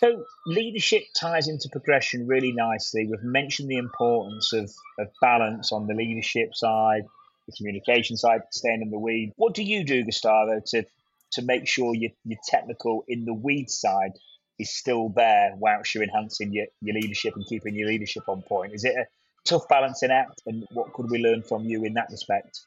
So 0.00 0.24
leadership 0.46 1.02
ties 1.14 1.46
into 1.46 1.68
progression 1.68 2.26
really 2.26 2.52
nicely. 2.52 3.06
We've 3.06 3.22
mentioned 3.22 3.68
the 3.68 3.76
importance 3.76 4.50
of, 4.54 4.72
of 4.98 5.08
balance 5.20 5.72
on 5.72 5.86
the 5.86 5.92
leadership 5.92 6.54
side, 6.54 7.02
the 7.46 7.52
communication 7.54 8.16
side, 8.16 8.40
staying 8.50 8.80
in 8.80 8.90
the 8.90 8.98
weed. 8.98 9.34
What 9.36 9.52
do 9.52 9.62
you 9.62 9.84
do, 9.84 10.02
Gustavo, 10.04 10.62
to 10.68 10.84
to 11.32 11.42
make 11.42 11.68
sure 11.68 11.94
your, 11.94 12.10
your 12.24 12.38
technical 12.48 13.04
in 13.08 13.24
the 13.24 13.34
weed 13.34 13.70
side 13.70 14.12
is 14.58 14.74
still 14.74 15.10
there 15.10 15.52
whilst 15.56 15.94
you're 15.94 16.02
enhancing 16.02 16.52
your, 16.52 16.66
your 16.80 16.94
leadership 16.94 17.36
and 17.36 17.46
keeping 17.46 17.74
your 17.74 17.86
leadership 17.86 18.28
on 18.28 18.42
point? 18.42 18.74
Is 18.74 18.84
it 18.84 18.96
a 18.96 19.04
tough 19.44 19.68
balancing 19.68 20.10
act 20.10 20.40
and 20.46 20.66
what 20.72 20.92
could 20.94 21.10
we 21.10 21.18
learn 21.22 21.42
from 21.42 21.64
you 21.66 21.84
in 21.84 21.92
that 21.94 22.08
respect? 22.10 22.60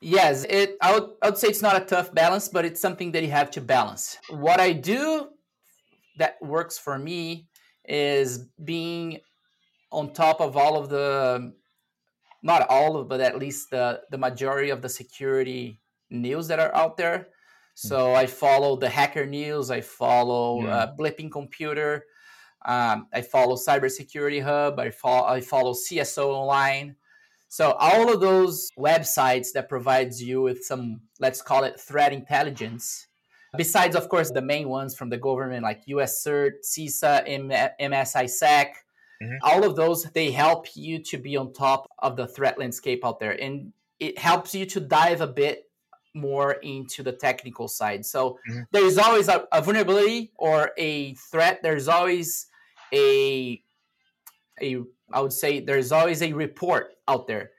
Yes, 0.00 0.44
it. 0.44 0.76
I 0.80 0.94
would, 0.94 1.10
I 1.22 1.28
would 1.28 1.38
say 1.38 1.48
it's 1.48 1.62
not 1.62 1.80
a 1.80 1.84
tough 1.84 2.12
balance, 2.12 2.48
but 2.48 2.64
it's 2.64 2.80
something 2.80 3.12
that 3.12 3.22
you 3.22 3.30
have 3.30 3.50
to 3.52 3.60
balance. 3.60 4.18
What 4.28 4.60
I 4.60 4.72
do 4.72 5.28
that 6.16 6.36
works 6.40 6.78
for 6.78 6.98
me 6.98 7.48
is 7.84 8.48
being 8.62 9.18
on 9.90 10.12
top 10.12 10.40
of 10.40 10.56
all 10.56 10.76
of 10.76 10.88
the, 10.88 11.52
not 12.42 12.68
all 12.68 12.96
of, 12.96 13.08
but 13.08 13.20
at 13.20 13.38
least 13.38 13.70
the 13.70 14.00
the 14.10 14.18
majority 14.18 14.70
of 14.70 14.82
the 14.82 14.88
security 14.88 15.80
news 16.10 16.48
that 16.48 16.58
are 16.58 16.74
out 16.74 16.96
there. 16.96 17.28
So 17.74 18.14
I 18.14 18.26
follow 18.26 18.76
the 18.76 18.88
hacker 18.88 19.26
news. 19.26 19.70
I 19.70 19.82
follow 19.82 20.62
yeah. 20.62 20.76
uh, 20.76 20.96
Bleeping 20.96 21.30
Computer. 21.30 22.04
Um, 22.64 23.06
I 23.12 23.20
follow 23.20 23.56
Cybersecurity 23.56 24.42
Hub. 24.42 24.78
I 24.80 24.90
follow 24.90 25.26
I 25.26 25.40
follow 25.40 25.74
CSO 25.74 26.28
Online. 26.28 26.96
So 27.48 27.72
all 27.72 28.12
of 28.12 28.20
those 28.20 28.70
websites 28.78 29.48
that 29.54 29.68
provides 29.68 30.22
you 30.22 30.42
with 30.42 30.64
some, 30.64 31.02
let's 31.20 31.42
call 31.42 31.64
it 31.64 31.80
threat 31.80 32.12
intelligence, 32.12 33.06
besides 33.56 33.96
of 33.96 34.08
course 34.08 34.30
the 34.30 34.42
main 34.42 34.68
ones 34.68 34.94
from 34.94 35.08
the 35.08 35.16
government 35.16 35.62
like 35.62 35.82
US 35.86 36.24
CERT, 36.24 36.64
CISA, 36.64 37.26
MSISAC, 37.80 38.66
mm-hmm. 39.22 39.36
all 39.42 39.64
of 39.64 39.76
those 39.76 40.04
they 40.04 40.30
help 40.30 40.66
you 40.74 40.98
to 41.04 41.18
be 41.18 41.36
on 41.36 41.52
top 41.52 41.90
of 42.00 42.16
the 42.16 42.26
threat 42.26 42.58
landscape 42.58 43.04
out 43.04 43.20
there, 43.20 43.40
and 43.40 43.72
it 44.00 44.18
helps 44.18 44.54
you 44.54 44.66
to 44.66 44.80
dive 44.80 45.20
a 45.20 45.26
bit 45.26 45.64
more 46.14 46.52
into 46.62 47.02
the 47.02 47.12
technical 47.12 47.68
side. 47.68 48.04
So 48.04 48.38
mm-hmm. 48.50 48.62
there's 48.72 48.98
always 48.98 49.28
a, 49.28 49.46
a 49.52 49.60
vulnerability 49.60 50.32
or 50.36 50.72
a 50.78 51.14
threat. 51.14 51.60
There's 51.62 51.88
always 51.88 52.46
a 52.92 53.62
a 54.60 54.78
I 55.12 55.20
would 55.20 55.32
say 55.32 55.60
there's 55.60 55.92
always 55.92 56.22
a 56.22 56.32
report 56.32 56.94
out 57.06 57.26
there. 57.26 57.52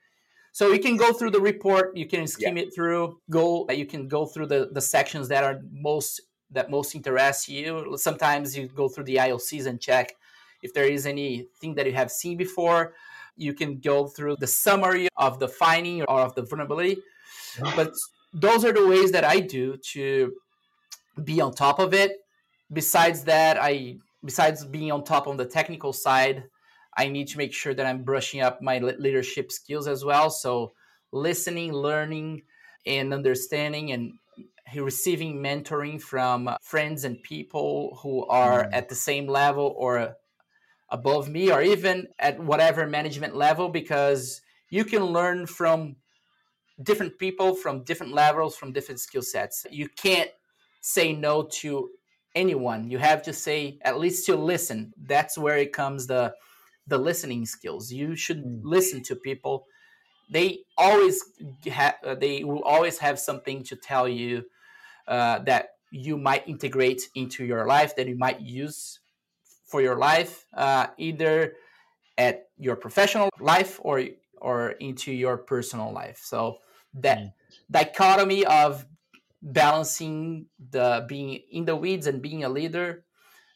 So 0.58 0.72
you 0.72 0.80
can 0.80 0.98
go 0.98 1.14
through 1.14 1.30
the 1.30 1.40
report, 1.40 1.96
you 1.96 2.08
can 2.08 2.26
skim 2.26 2.58
yeah. 2.58 2.64
it 2.64 2.74
through, 2.74 3.20
go 3.30 3.68
you 3.70 3.86
can 3.86 4.08
go 4.08 4.26
through 4.26 4.48
the, 4.48 4.70
the 4.72 4.82
sections 4.82 5.28
that 5.28 5.44
are 5.44 5.62
most 5.72 6.20
that 6.50 6.72
most 6.72 6.96
interest 6.96 7.48
you. 7.48 7.96
Sometimes 7.96 8.58
you 8.58 8.68
go 8.68 8.90
through 8.90 9.04
the 9.04 9.18
IOCs 9.18 9.68
and 9.68 9.80
check 9.80 10.16
if 10.64 10.74
there 10.74 10.86
is 10.86 11.06
anything 11.06 11.76
that 11.76 11.86
you 11.86 11.94
have 11.94 12.10
seen 12.10 12.38
before. 12.38 12.96
You 13.36 13.54
can 13.54 13.78
go 13.78 14.08
through 14.08 14.38
the 14.40 14.48
summary 14.48 15.10
of 15.16 15.38
the 15.38 15.48
finding 15.48 16.02
or 16.06 16.22
of 16.22 16.34
the 16.34 16.42
vulnerability. 16.42 17.04
But 17.76 17.94
those 18.34 18.66
are 18.66 18.74
the 18.74 18.88
ways 18.88 19.12
that 19.12 19.24
I 19.24 19.42
do 19.42 19.78
to 19.94 20.34
be 21.24 21.40
on 21.40 21.54
top 21.54 21.78
of 21.78 21.94
it. 21.94 22.14
Besides 22.74 23.26
that, 23.26 23.58
I 23.62 23.98
besides 24.26 24.66
being 24.66 24.92
on 24.92 25.04
top 25.04 25.28
on 25.28 25.38
the 25.38 25.46
technical 25.46 25.94
side, 25.94 26.46
I 26.98 27.08
need 27.08 27.28
to 27.30 27.38
make 27.38 27.54
sure 27.54 27.74
that 27.74 27.86
I'm 27.86 28.04
brushing 28.04 28.42
up 28.42 28.62
my 28.62 28.80
leadership 28.80 29.52
skills 29.52 29.88
as 29.88 30.04
well. 30.04 30.30
So, 30.30 30.74
listening, 31.12 31.74
learning, 31.74 32.44
and 32.86 33.14
understanding, 33.14 33.92
and 33.92 34.14
receiving 34.76 35.38
mentoring 35.38 36.02
from 36.02 36.50
friends 36.62 37.04
and 37.04 37.22
people 37.24 38.00
who 38.02 38.26
are 38.26 38.66
mm. 38.66 38.70
at 38.74 38.90
the 38.90 38.96
same 38.96 39.28
level 39.28 39.74
or 39.78 40.16
above 40.90 41.30
me, 41.30 41.52
or 41.52 41.62
even 41.62 42.08
at 42.18 42.40
whatever 42.40 42.88
management 42.88 43.36
level, 43.36 43.70
because 43.70 44.42
you 44.70 44.84
can 44.84 45.04
learn 45.04 45.46
from 45.46 45.98
different 46.82 47.18
people 47.18 47.56
from 47.56 47.84
different 47.84 48.14
levels, 48.14 48.56
from 48.56 48.72
different 48.72 49.00
skill 49.00 49.22
sets. 49.22 49.66
You 49.72 49.90
can't 49.90 50.30
say 50.82 51.14
no 51.14 51.44
to 51.44 51.90
anyone. 52.36 52.90
You 52.90 53.00
have 53.00 53.24
to 53.24 53.34
say, 53.34 53.80
at 53.82 54.00
least 54.00 54.26
to 54.28 54.36
listen. 54.36 54.94
That's 54.98 55.38
where 55.38 55.58
it 55.58 55.74
comes 55.74 56.08
the 56.08 56.34
the 56.88 56.98
listening 56.98 57.46
skills. 57.46 57.92
You 57.92 58.16
should 58.16 58.44
mm. 58.44 58.62
listen 58.64 59.04
to 59.04 59.16
people. 59.16 59.66
They 60.30 60.60
always 60.78 61.24
have. 61.72 61.96
Uh, 62.04 62.16
they 62.16 62.44
will 62.44 62.64
always 62.64 62.98
have 63.00 63.20
something 63.20 63.64
to 63.64 63.76
tell 63.76 64.08
you 64.08 64.46
uh, 65.08 65.40
that 65.40 65.70
you 65.92 66.18
might 66.18 66.48
integrate 66.48 67.10
into 67.16 67.46
your 67.46 67.66
life 67.66 67.96
that 67.96 68.08
you 68.08 68.18
might 68.18 68.42
use 68.42 69.00
for 69.66 69.82
your 69.82 69.96
life, 69.96 70.46
uh, 70.54 70.88
either 70.98 71.54
at 72.18 72.48
your 72.58 72.76
professional 72.76 73.30
life 73.40 73.80
or 73.82 74.04
or 74.42 74.72
into 74.72 75.12
your 75.12 75.38
personal 75.38 75.94
life. 75.94 76.20
So 76.24 76.58
that 76.96 77.20
mm. 77.20 77.34
dichotomy 77.72 78.46
of 78.46 78.86
balancing 79.42 80.48
the 80.72 81.06
being 81.08 81.40
in 81.52 81.66
the 81.66 81.76
weeds 81.76 82.08
and 82.08 82.22
being 82.22 82.44
a 82.44 82.50
leader 82.50 83.06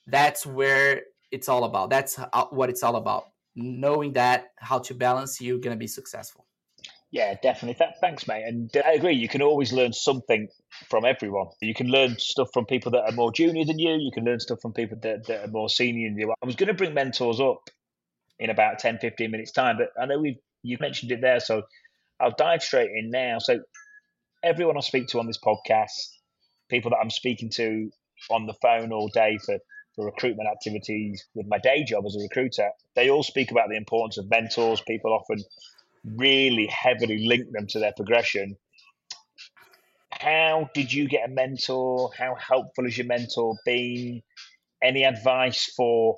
that's 0.08 0.46
where 0.46 1.04
it's 1.32 1.50
all 1.50 1.64
about. 1.64 1.90
That's 1.90 2.20
uh, 2.20 2.46
what 2.50 2.70
it's 2.70 2.84
all 2.84 2.96
about. 2.96 3.26
Knowing 3.56 4.14
that 4.14 4.52
how 4.58 4.80
to 4.80 4.94
balance, 4.94 5.42
you're 5.42 5.60
gonna 5.60 5.76
be 5.76 5.88
successful. 5.88 6.46
Yeah, 7.12 7.36
definitely. 7.44 7.74
Th- 7.76 7.96
thanks, 8.00 8.26
mate. 8.26 8.44
And 8.46 8.76
uh, 8.76 8.84
I 8.86 8.94
agree. 8.94 9.16
You 9.16 9.28
can 9.28 9.42
always 9.42 9.74
learn 9.74 9.92
something 9.92 10.48
from 10.90 11.04
everyone. 11.04 11.48
You 11.62 11.74
can 11.74 11.88
learn 11.88 12.18
stuff 12.18 12.50
from 12.54 12.66
people 12.66 12.92
that 12.94 13.04
are 13.04 13.12
more 13.12 13.34
junior 13.34 13.66
than 13.66 13.80
you. 13.80 13.98
You 14.00 14.12
can 14.14 14.24
learn 14.24 14.40
stuff 14.40 14.60
from 14.62 14.72
people 14.72 14.98
that, 15.02 15.28
that 15.28 15.44
are 15.44 15.52
more 15.52 15.68
senior 15.68 16.10
than 16.10 16.18
you. 16.18 16.32
I 16.42 16.46
was 16.46 16.56
going 16.56 16.68
to 16.68 16.74
bring 16.74 16.94
mentors 16.94 17.42
up 17.42 17.70
in 18.40 18.50
about 18.50 18.80
10, 18.80 19.00
15 19.00 19.30
minutes 19.30 19.52
time, 19.52 19.78
but 19.78 19.90
I 20.02 20.06
know 20.06 20.20
we 20.20 20.40
you 20.64 20.78
mentioned 20.80 21.12
it 21.12 21.22
there, 21.22 21.40
so 21.40 21.64
I'll 22.20 22.36
dive 22.38 22.64
straight 22.64 22.92
in 22.96 23.10
now. 23.10 23.40
So 23.40 23.60
everyone 24.44 24.78
I 24.78 24.82
speak 24.82 25.08
to 25.08 25.20
on 25.20 25.28
this 25.28 25.40
podcast, 25.40 25.90
people 26.70 26.92
that 26.92 26.98
I'm 26.98 27.10
speaking 27.10 27.50
to 27.56 27.90
on 28.30 28.46
the 28.46 28.54
phone 28.62 28.92
all 28.92 29.10
day 29.10 29.38
for, 29.46 29.58
for 29.96 30.06
recruitment 30.06 30.50
activities 30.50 31.26
with 31.36 31.48
my 31.48 31.58
day 31.58 31.84
job 31.84 32.06
as 32.06 32.16
a 32.16 32.20
recruiter, 32.20 32.70
they 32.96 33.10
all 33.10 33.24
speak 33.24 33.52
about 33.52 33.70
the 33.70 33.78
importance 33.78 34.18
of 34.18 34.30
mentors. 34.30 34.82
People 34.82 35.14
often 35.14 35.44
really 36.04 36.68
heavily 36.68 37.26
link 37.28 37.52
them 37.52 37.68
to 37.68 37.80
their 37.80 37.94
progression. 37.96 38.56
How 40.12 40.70
did 40.74 40.94
you 40.94 41.08
get 41.08 41.30
a 41.30 41.32
mentor? 41.32 42.12
How 42.18 42.36
helpful 42.36 42.86
has 42.86 42.98
your 42.98 43.08
mentor 43.08 43.56
been? 43.66 44.22
Any 44.84 45.04
advice 45.04 45.72
for 45.76 46.16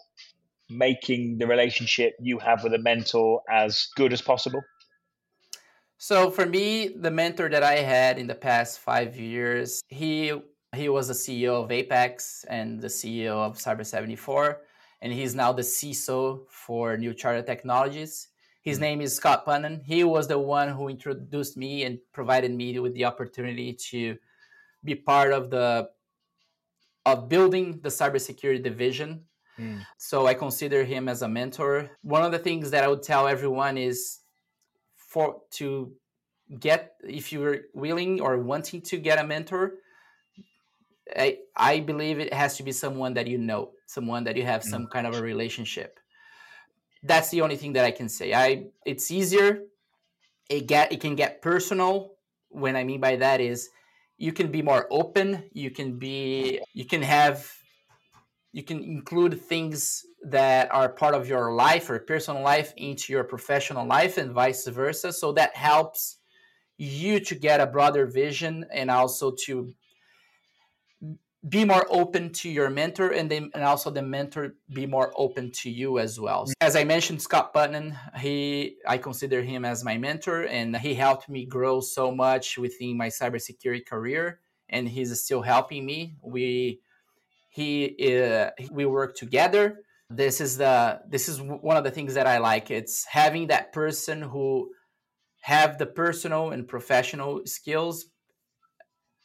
making 0.69 1.37
the 1.37 1.47
relationship 1.47 2.13
you 2.19 2.39
have 2.39 2.63
with 2.63 2.73
a 2.73 2.79
mentor 2.79 3.41
as 3.49 3.87
good 3.95 4.13
as 4.13 4.21
possible? 4.21 4.61
So 5.97 6.29
for 6.31 6.45
me, 6.45 6.89
the 6.89 7.11
mentor 7.11 7.49
that 7.49 7.63
I 7.63 7.75
had 7.75 8.17
in 8.17 8.27
the 8.27 8.35
past 8.35 8.79
five 8.79 9.15
years, 9.15 9.81
he 9.87 10.33
he 10.73 10.89
was 10.89 11.07
the 11.07 11.13
CEO 11.13 11.63
of 11.63 11.71
Apex 11.71 12.45
and 12.49 12.81
the 12.81 12.87
CEO 12.87 13.31
of 13.31 13.57
Cyber 13.57 13.85
74, 13.85 14.61
and 15.01 15.13
he's 15.13 15.35
now 15.35 15.51
the 15.51 15.61
CISO 15.61 16.41
for 16.49 16.97
New 16.97 17.13
Charter 17.13 17.41
Technologies. 17.41 18.29
His 18.61 18.77
hmm. 18.77 18.83
name 18.83 19.01
is 19.01 19.15
Scott 19.15 19.45
Punnan. 19.45 19.83
He 19.83 20.03
was 20.03 20.27
the 20.27 20.39
one 20.39 20.69
who 20.69 20.87
introduced 20.87 21.57
me 21.57 21.83
and 21.83 21.99
provided 22.11 22.51
me 22.51 22.79
with 22.79 22.93
the 22.93 23.05
opportunity 23.05 23.73
to 23.91 24.17
be 24.83 24.95
part 24.95 25.31
of 25.31 25.49
the 25.49 25.89
of 27.05 27.27
building 27.27 27.79
the 27.83 27.89
cybersecurity 27.89 28.63
division. 28.63 29.25
Mm. 29.59 29.85
So 29.97 30.25
I 30.25 30.33
consider 30.33 30.85
him 30.85 31.09
as 31.09 31.21
a 31.21 31.27
mentor. 31.27 31.91
One 32.01 32.23
of 32.23 32.31
the 32.31 32.39
things 32.39 32.71
that 32.71 32.85
I 32.85 32.87
would 32.87 33.03
tell 33.03 33.27
everyone 33.27 33.77
is 33.77 34.19
for 34.95 35.41
to 35.51 35.91
get 36.59 36.93
if 37.03 37.33
you're 37.33 37.57
willing 37.73 38.21
or 38.21 38.37
wanting 38.37 38.81
to 38.83 38.97
get 38.97 39.19
a 39.19 39.23
mentor 39.27 39.73
I, 41.15 41.39
I 41.55 41.79
believe 41.79 42.19
it 42.19 42.33
has 42.33 42.57
to 42.57 42.63
be 42.63 42.71
someone 42.71 43.13
that 43.15 43.27
you 43.27 43.37
know 43.37 43.71
someone 43.87 44.23
that 44.23 44.37
you 44.37 44.43
have 44.43 44.61
mm. 44.61 44.69
some 44.69 44.87
kind 44.87 45.07
of 45.07 45.15
a 45.15 45.21
relationship. 45.21 45.99
That's 47.03 47.29
the 47.29 47.41
only 47.41 47.57
thing 47.57 47.73
that 47.73 47.85
i 47.85 47.91
can 47.91 48.07
say. 48.07 48.33
I 48.33 48.67
it's 48.85 49.11
easier. 49.11 49.63
It 50.49 50.67
get 50.67 50.91
it 50.91 51.01
can 51.01 51.15
get 51.15 51.41
personal. 51.41 52.11
When 52.49 52.75
i 52.75 52.83
mean 52.83 53.01
by 53.01 53.17
that 53.17 53.41
is 53.41 53.69
you 54.17 54.31
can 54.31 54.51
be 54.51 54.61
more 54.61 54.87
open. 54.89 55.43
You 55.51 55.71
can 55.71 55.99
be 55.99 56.61
you 56.73 56.85
can 56.85 57.01
have 57.01 57.51
you 58.53 58.63
can 58.63 58.83
include 58.83 59.41
things 59.41 60.05
that 60.23 60.71
are 60.71 60.87
part 60.87 61.15
of 61.15 61.27
your 61.27 61.53
life 61.53 61.89
or 61.89 61.99
personal 61.99 62.43
life 62.43 62.71
into 62.77 63.11
your 63.11 63.23
professional 63.23 63.85
life 63.85 64.17
and 64.17 64.31
vice 64.31 64.67
versa. 64.67 65.11
So 65.11 65.33
that 65.33 65.55
helps 65.55 66.19
you 66.77 67.19
to 67.19 67.35
get 67.35 67.59
a 67.59 67.67
broader 67.67 68.05
vision 68.05 68.65
and 68.71 68.89
also 68.89 69.33
to 69.45 69.73
be 71.49 71.65
more 71.65 71.85
open 71.89 72.31
to 72.31 72.49
your 72.49 72.69
mentor 72.69 73.09
and 73.09 73.29
then 73.29 73.51
and 73.53 73.63
also 73.63 73.89
the 73.89 74.01
mentor 74.01 74.55
be 74.73 74.85
more 74.85 75.11
open 75.17 75.51
to 75.51 75.69
you 75.69 75.99
as 75.99 76.19
well. 76.19 76.47
As 76.61 76.75
i 76.75 76.83
mentioned 76.85 77.21
scott 77.21 77.53
Punnan 77.53 77.97
he 78.17 78.77
i 78.87 78.97
consider 78.97 79.41
him 79.41 79.65
as 79.65 79.83
my 79.83 79.97
mentor 79.97 80.43
and 80.43 80.77
he 80.77 80.93
helped 80.93 81.27
me 81.27 81.45
grow 81.45 81.81
so 81.81 82.11
much 82.11 82.57
within 82.57 82.97
my 82.97 83.09
cybersecurity 83.09 83.85
career 83.85 84.39
and 84.73 84.89
he's 84.89 85.21
still 85.21 85.41
helping 85.41 85.85
me. 85.85 86.15
We 86.21 86.81
he 87.49 87.95
uh, 88.17 88.49
we 88.71 88.85
work 88.85 89.15
together. 89.15 89.79
This 90.09 90.41
is 90.41 90.57
the 90.57 90.99
this 91.07 91.29
is 91.29 91.39
one 91.41 91.77
of 91.77 91.83
the 91.83 91.91
things 91.91 92.15
that 92.15 92.27
i 92.27 92.39
like. 92.39 92.71
It's 92.71 93.05
having 93.05 93.47
that 93.47 93.71
person 93.71 94.21
who 94.21 94.71
have 95.41 95.77
the 95.77 95.85
personal 95.85 96.51
and 96.51 96.67
professional 96.67 97.41
skills 97.45 98.05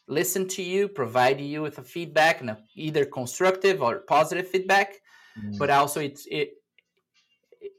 listen 0.08 0.48
to 0.48 0.62
you 0.62 0.88
provide 0.88 1.40
you 1.40 1.62
with 1.62 1.78
a 1.78 1.82
feedback 1.82 2.40
and 2.40 2.50
a, 2.50 2.58
either 2.74 3.04
constructive 3.04 3.82
or 3.82 3.98
positive 4.00 4.48
feedback 4.48 4.94
mm. 5.38 5.58
but 5.58 5.70
also 5.70 6.00
it's 6.00 6.26
it 6.30 6.50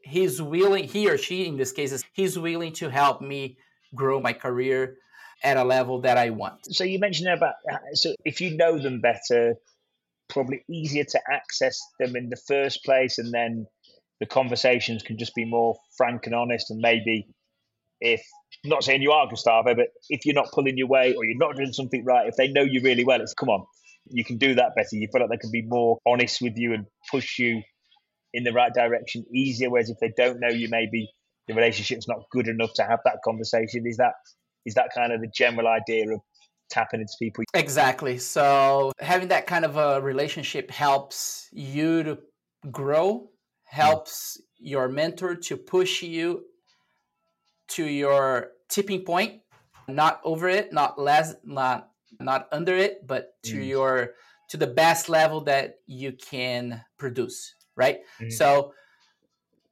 he's 0.03 0.41
willing 0.41 0.83
he 0.83 1.09
or 1.09 1.17
she 1.17 1.45
in 1.45 1.57
this 1.57 1.71
case 1.71 1.91
is 1.91 2.03
he's 2.13 2.37
willing 2.37 2.73
to 2.73 2.89
help 2.89 3.21
me 3.21 3.57
grow 3.95 4.19
my 4.19 4.33
career 4.33 4.97
at 5.43 5.57
a 5.57 5.63
level 5.63 6.01
that 6.01 6.17
i 6.17 6.29
want 6.29 6.59
so 6.65 6.83
you 6.83 6.99
mentioned 6.99 7.29
about 7.29 7.55
so 7.93 8.13
if 8.25 8.41
you 8.41 8.55
know 8.57 8.77
them 8.77 9.01
better 9.01 9.55
probably 10.29 10.63
easier 10.69 11.03
to 11.03 11.19
access 11.31 11.79
them 11.99 12.15
in 12.15 12.29
the 12.29 12.37
first 12.47 12.85
place, 12.85 13.17
and 13.17 13.33
then 13.33 13.67
the 14.19 14.25
conversations 14.25 15.03
can 15.03 15.17
just 15.17 15.35
be 15.35 15.45
more 15.45 15.75
frank 15.97 16.25
and 16.25 16.35
honest. 16.35 16.71
And 16.71 16.79
maybe 16.79 17.27
if 17.99 18.21
I'm 18.63 18.69
not 18.69 18.83
saying 18.83 19.01
you 19.01 19.12
are 19.12 19.27
Gustavo, 19.27 19.73
but 19.75 19.88
if 20.09 20.25
you're 20.25 20.35
not 20.35 20.51
pulling 20.51 20.77
your 20.77 20.88
weight 20.88 21.15
or 21.15 21.23
you're 21.23 21.38
not 21.38 21.55
doing 21.55 21.71
something 21.71 22.03
right, 22.03 22.27
if 22.27 22.35
they 22.35 22.49
know 22.49 22.62
you 22.62 22.81
really 22.83 23.05
well, 23.05 23.21
it's 23.21 23.33
come 23.33 23.49
on, 23.49 23.65
you 24.09 24.25
can 24.25 24.38
do 24.38 24.55
that 24.55 24.75
better. 24.75 24.89
You 24.91 25.07
feel 25.12 25.21
like 25.21 25.29
they 25.29 25.38
can 25.38 25.51
be 25.51 25.62
more 25.62 25.97
honest 26.05 26.41
with 26.41 26.57
you 26.57 26.73
and 26.73 26.85
push 27.09 27.39
you 27.39 27.62
in 28.33 28.43
the 28.43 28.51
right 28.51 28.73
direction 28.73 29.25
easier. 29.33 29.69
Whereas 29.69 29.89
if 29.89 29.97
they 29.99 30.12
don't 30.17 30.39
know 30.39 30.49
you, 30.49 30.67
maybe 30.69 31.09
the 31.47 31.53
relationship's 31.53 32.07
not 32.07 32.19
good 32.31 32.47
enough 32.47 32.73
to 32.75 32.83
have 32.83 32.99
that 33.05 33.19
conversation. 33.23 33.85
Is 33.85 33.97
that 33.97 34.13
is 34.65 34.73
that 34.75 34.89
kind 34.93 35.13
of 35.13 35.21
the 35.21 35.31
general 35.33 35.67
idea 35.67 36.12
of 36.12 36.19
tapping 36.69 37.01
into 37.01 37.13
people. 37.19 37.43
Exactly. 37.53 38.17
So 38.17 38.91
having 38.99 39.29
that 39.29 39.47
kind 39.47 39.65
of 39.65 39.77
a 39.77 40.01
relationship 40.01 40.69
helps 40.69 41.47
you 41.51 42.03
to 42.03 42.19
grow, 42.71 43.29
helps 43.65 44.38
mm. 44.38 44.43
your 44.59 44.88
mentor 44.88 45.35
to 45.35 45.57
push 45.57 46.03
you 46.03 46.45
to 47.69 47.86
your 47.86 48.51
tipping 48.69 49.01
point, 49.01 49.41
not 49.88 50.21
over 50.23 50.47
it, 50.49 50.71
not 50.73 50.99
less, 50.99 51.36
not 51.43 51.89
not 52.19 52.47
under 52.51 52.75
it, 52.75 53.05
but 53.08 53.41
to 53.43 53.55
mm. 53.55 53.67
your 53.67 54.13
to 54.49 54.58
the 54.58 54.67
best 54.67 55.10
level 55.10 55.41
that 55.41 55.75
you 55.86 56.12
can 56.12 56.84
produce, 56.97 57.55
right? 57.75 57.99
Mm. 58.19 58.32
So 58.32 58.73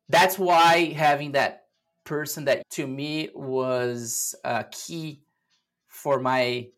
that's 0.09 0.37
why 0.37 0.93
having 0.95 1.33
that 1.33 1.65
person 2.03 2.45
that 2.45 2.69
to 2.71 2.87
me 2.87 3.29
was 3.33 4.35
uh, 4.45 4.63
key 4.71 5.21
for 5.87 6.19
my 6.19 6.69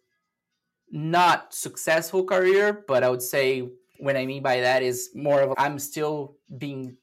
not 0.92 1.54
successful 1.54 2.24
career, 2.24 2.84
but 2.88 3.04
I 3.04 3.10
would 3.10 3.22
say 3.22 3.70
what 4.00 4.16
I 4.16 4.26
mean 4.26 4.42
by 4.42 4.62
that 4.62 4.82
is 4.82 5.10
more 5.14 5.42
of 5.42 5.54
I'm 5.58 5.78
still 5.78 6.38
being 6.58 6.98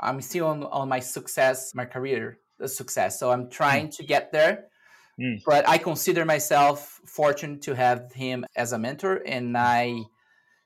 I'm 0.00 0.20
still 0.20 0.46
on, 0.46 0.64
on 0.64 0.88
my 0.88 1.00
success, 1.00 1.74
my 1.74 1.84
career 1.84 2.38
success. 2.68 3.18
So 3.18 3.30
I'm 3.30 3.50
trying 3.50 3.88
mm. 3.88 3.96
to 3.96 4.04
get 4.04 4.32
there. 4.32 4.64
Mm. 5.20 5.42
But 5.44 5.68
I 5.68 5.78
consider 5.78 6.24
myself 6.24 7.00
fortunate 7.06 7.62
to 7.62 7.74
have 7.74 8.12
him 8.12 8.44
as 8.56 8.72
a 8.72 8.78
mentor 8.78 9.22
and 9.26 9.56
I 9.56 10.02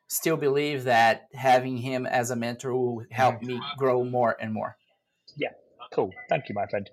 still 0.09 0.37
believe 0.37 0.85
that 0.85 1.27
having 1.35 1.77
him 1.77 2.07
as 2.07 2.31
a 2.31 2.37
mentor 2.37 2.75
will 2.75 3.05
help 3.11 3.43
me 3.43 3.61
grow 3.77 4.05
more 4.05 4.37
and 4.41 4.53
more. 4.53 4.77
Yeah, 5.37 5.51
cool. 5.93 6.13
Thank 6.29 6.49
you, 6.49 6.55
my 6.55 6.67
friend. 6.67 6.89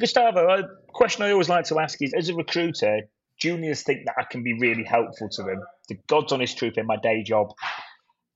Gustavo, 0.00 0.48
a 0.48 0.62
question 0.92 1.24
I 1.24 1.30
always 1.30 1.48
like 1.48 1.66
to 1.66 1.78
ask 1.78 2.00
is 2.02 2.12
as 2.12 2.28
a 2.28 2.34
recruiter, 2.34 3.02
juniors 3.40 3.82
think 3.82 4.06
that 4.06 4.14
I 4.18 4.24
can 4.24 4.42
be 4.42 4.54
really 4.58 4.84
helpful 4.84 5.28
to 5.30 5.42
them. 5.42 5.60
The 5.88 5.98
God's 6.08 6.32
honest 6.32 6.58
truth 6.58 6.76
in 6.76 6.86
my 6.86 6.96
day 6.96 7.22
job, 7.22 7.52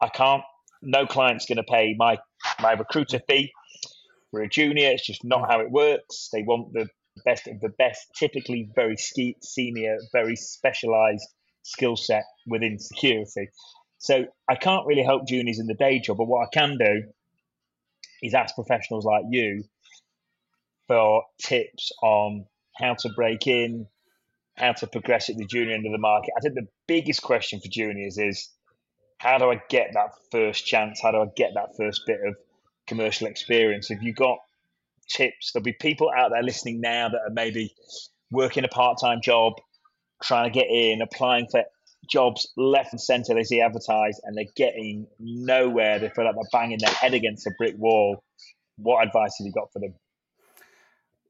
I 0.00 0.08
can't. 0.08 0.42
No 0.82 1.06
client's 1.06 1.46
going 1.46 1.56
to 1.56 1.64
pay 1.64 1.94
my 1.98 2.18
my 2.60 2.72
recruiter 2.72 3.20
fee 3.28 3.52
for 4.30 4.42
a 4.42 4.48
junior. 4.48 4.90
It's 4.90 5.06
just 5.06 5.24
not 5.24 5.42
mm. 5.42 5.50
how 5.50 5.60
it 5.60 5.70
works. 5.70 6.28
They 6.32 6.42
want 6.42 6.72
the 6.72 6.88
best 7.24 7.46
of 7.48 7.60
the 7.60 7.70
best, 7.70 8.06
typically 8.16 8.70
very 8.74 8.96
senior, 8.96 9.98
very 10.12 10.36
specialized 10.36 11.26
skill 11.62 11.96
set 11.96 12.24
within 12.46 12.78
security. 12.78 13.48
So 13.98 14.24
I 14.48 14.54
can't 14.54 14.86
really 14.86 15.02
help 15.02 15.28
juniors 15.28 15.58
in 15.58 15.66
the 15.66 15.74
day 15.74 16.00
job, 16.00 16.16
but 16.16 16.26
what 16.26 16.46
I 16.46 16.50
can 16.52 16.78
do 16.78 17.02
is 18.22 18.34
ask 18.34 18.54
professionals 18.54 19.04
like 19.04 19.24
you 19.28 19.64
for 20.86 21.22
tips 21.40 21.92
on 22.02 22.46
how 22.76 22.94
to 22.94 23.10
break 23.14 23.46
in, 23.46 23.86
how 24.56 24.72
to 24.72 24.86
progress 24.86 25.28
at 25.28 25.36
the 25.36 25.46
junior 25.46 25.74
end 25.74 25.86
of 25.86 25.92
the 25.92 25.98
market. 25.98 26.32
I 26.36 26.40
think 26.40 26.54
the 26.54 26.66
biggest 26.86 27.22
question 27.22 27.60
for 27.60 27.68
juniors 27.68 28.18
is 28.18 28.50
how 29.18 29.38
do 29.38 29.50
I 29.50 29.60
get 29.68 29.90
that 29.92 30.10
first 30.32 30.66
chance? 30.66 31.00
How 31.02 31.10
do 31.12 31.18
I 31.18 31.26
get 31.36 31.50
that 31.54 31.76
first 31.76 32.02
bit 32.06 32.20
of 32.26 32.36
commercial 32.90 33.26
experience? 33.26 33.90
If 33.90 34.02
you 34.02 34.12
got 34.12 34.38
tips, 35.08 35.52
there'll 35.52 35.64
be 35.64 35.72
people 35.72 36.10
out 36.14 36.30
there 36.32 36.42
listening 36.42 36.80
now 36.80 37.08
that 37.08 37.20
are 37.26 37.32
maybe 37.32 37.72
working 38.30 38.64
a 38.64 38.68
part 38.68 38.98
time 39.00 39.20
job, 39.22 39.54
trying 40.22 40.52
to 40.52 40.58
get 40.58 40.68
in, 40.68 41.00
applying 41.00 41.46
for 41.50 41.62
jobs 42.10 42.48
left 42.56 42.92
and 42.92 43.00
center 43.00 43.34
they 43.34 43.44
see 43.44 43.60
advertised 43.60 44.20
and 44.24 44.36
they're 44.36 44.52
getting 44.56 45.06
nowhere. 45.18 45.98
They 45.98 46.08
feel 46.10 46.24
like 46.24 46.34
they're 46.34 46.60
banging 46.60 46.78
their 46.80 46.92
head 46.92 47.14
against 47.14 47.46
a 47.46 47.52
brick 47.56 47.74
wall. 47.78 48.22
What 48.76 49.06
advice 49.06 49.36
have 49.38 49.46
you 49.46 49.52
got 49.52 49.72
for 49.72 49.78
them? 49.78 49.94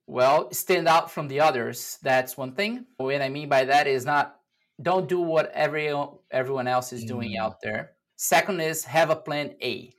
Well, 0.06 0.52
stand 0.52 0.88
out 0.88 1.10
from 1.10 1.28
the 1.28 1.40
others. 1.40 1.98
That's 2.02 2.36
one 2.36 2.52
thing. 2.52 2.86
What 2.96 3.22
I 3.22 3.28
mean 3.28 3.48
by 3.48 3.66
that 3.66 3.86
is 3.86 4.04
not 4.04 4.36
don't 4.82 5.08
do 5.08 5.20
what 5.20 5.52
every, 5.52 5.94
everyone 6.30 6.66
else 6.66 6.92
is 6.92 7.04
doing 7.04 7.32
mm. 7.32 7.38
out 7.38 7.60
there. 7.62 7.92
Second 8.16 8.60
is 8.60 8.84
have 8.84 9.10
a 9.10 9.16
plan 9.16 9.54
A. 9.62 9.92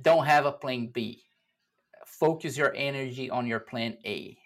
Don't 0.00 0.26
have 0.26 0.46
a 0.46 0.52
plan 0.52 0.88
B. 0.88 1.22
Focus 2.06 2.56
your 2.56 2.72
energy 2.74 3.30
on 3.30 3.46
your 3.46 3.60
plan 3.60 3.96
A. 4.04 4.36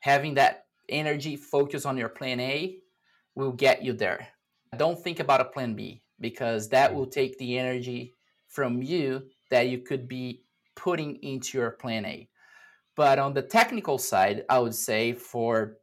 Having 0.00 0.34
that 0.34 0.66
energy 0.88 1.36
focus 1.36 1.84
on 1.84 1.96
your 1.96 2.08
plan 2.08 2.40
A 2.40 2.78
will 3.34 3.52
get 3.52 3.82
you 3.82 3.92
there. 3.92 4.28
Don't 4.76 5.02
think 5.02 5.20
about 5.20 5.40
a 5.40 5.46
plan 5.46 5.74
B 5.74 6.02
because 6.20 6.68
that 6.68 6.94
will 6.94 7.06
take 7.06 7.38
the 7.38 7.58
energy 7.58 8.12
from 8.48 8.82
you 8.82 9.22
that 9.50 9.68
you 9.68 9.78
could 9.78 10.08
be 10.08 10.42
putting 10.74 11.16
into 11.16 11.58
your 11.58 11.72
plan 11.72 12.04
A. 12.04 12.28
But 12.94 13.18
on 13.18 13.34
the 13.34 13.42
technical 13.42 13.98
side, 13.98 14.44
I 14.48 14.58
would 14.58 14.74
say 14.74 15.12
for 15.12 15.78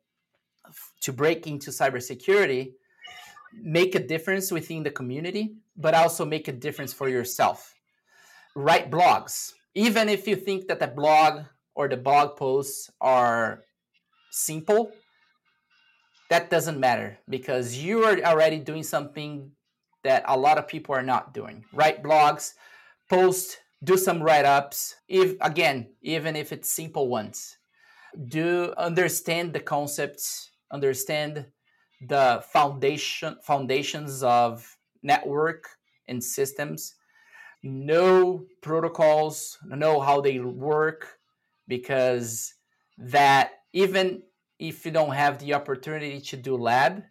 to 1.01 1.13
break 1.13 1.45
into 1.45 1.71
cybersecurity, 1.71 2.73
make 3.53 3.95
a 3.95 3.99
difference 3.99 4.51
within 4.51 4.83
the 4.83 4.89
community, 4.89 5.55
but 5.77 5.93
also 5.93 6.25
make 6.25 6.47
a 6.47 6.51
difference 6.51 6.93
for 6.93 7.09
yourself. 7.09 7.75
Write 8.55 8.91
blogs. 8.91 9.53
Even 9.75 10.09
if 10.09 10.27
you 10.27 10.35
think 10.35 10.67
that 10.67 10.79
the 10.79 10.87
blog 10.87 11.45
or 11.75 11.87
the 11.87 11.97
blog 11.97 12.37
posts 12.37 12.91
are 13.01 13.63
simple, 14.31 14.91
that 16.29 16.49
doesn't 16.49 16.79
matter 16.79 17.17
because 17.27 17.77
you 17.77 18.03
are 18.05 18.19
already 18.21 18.59
doing 18.59 18.83
something 18.83 19.51
that 20.03 20.23
a 20.27 20.37
lot 20.37 20.57
of 20.57 20.67
people 20.67 20.93
are 20.95 21.03
not 21.03 21.33
doing. 21.33 21.63
Write 21.73 22.03
blogs, 22.03 22.53
post, 23.09 23.57
do 23.83 23.97
some 23.97 24.21
write-ups. 24.21 24.95
If 25.07 25.35
again, 25.41 25.89
even 26.01 26.35
if 26.35 26.51
it's 26.51 26.71
simple 26.71 27.07
ones, 27.07 27.57
do 28.27 28.73
understand 28.77 29.53
the 29.53 29.59
concepts, 29.59 30.51
understand 30.71 31.47
the 32.07 32.43
foundation 32.51 33.37
foundations 33.43 34.23
of 34.23 34.77
network 35.01 35.67
and 36.07 36.23
systems 36.23 36.95
know 37.63 38.45
protocols 38.61 39.57
know 39.65 39.99
how 39.99 40.21
they 40.21 40.39
work 40.39 41.17
because 41.67 42.53
that 42.97 43.51
even 43.71 44.21
if 44.59 44.85
you 44.85 44.91
don't 44.91 45.13
have 45.13 45.39
the 45.39 45.53
opportunity 45.53 46.19
to 46.21 46.37
do 46.37 46.55
lab, 46.55 47.03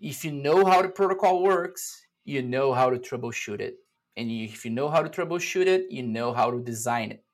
if 0.00 0.24
you 0.24 0.32
know 0.32 0.64
how 0.64 0.82
the 0.82 0.88
protocol 0.88 1.42
works, 1.42 2.02
you 2.24 2.42
know 2.42 2.72
how 2.72 2.90
to 2.90 2.98
troubleshoot 2.98 3.60
it. 3.60 3.76
And 4.16 4.30
if 4.30 4.64
you 4.64 4.70
know 4.70 4.88
how 4.88 5.02
to 5.02 5.08
troubleshoot 5.08 5.66
it, 5.66 5.90
you 5.90 6.02
know 6.02 6.32
how 6.32 6.50
to 6.50 6.60
design 6.60 7.10
it. 7.10 7.24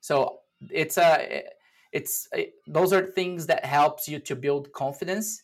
So 0.00 0.40
it's 0.70 0.98
a 0.98 1.44
it's 1.92 2.28
a, 2.34 2.52
those 2.66 2.92
are 2.92 3.06
things 3.06 3.46
that 3.46 3.64
helps 3.64 4.08
you 4.08 4.18
to 4.20 4.36
build 4.36 4.72
confidence. 4.72 5.42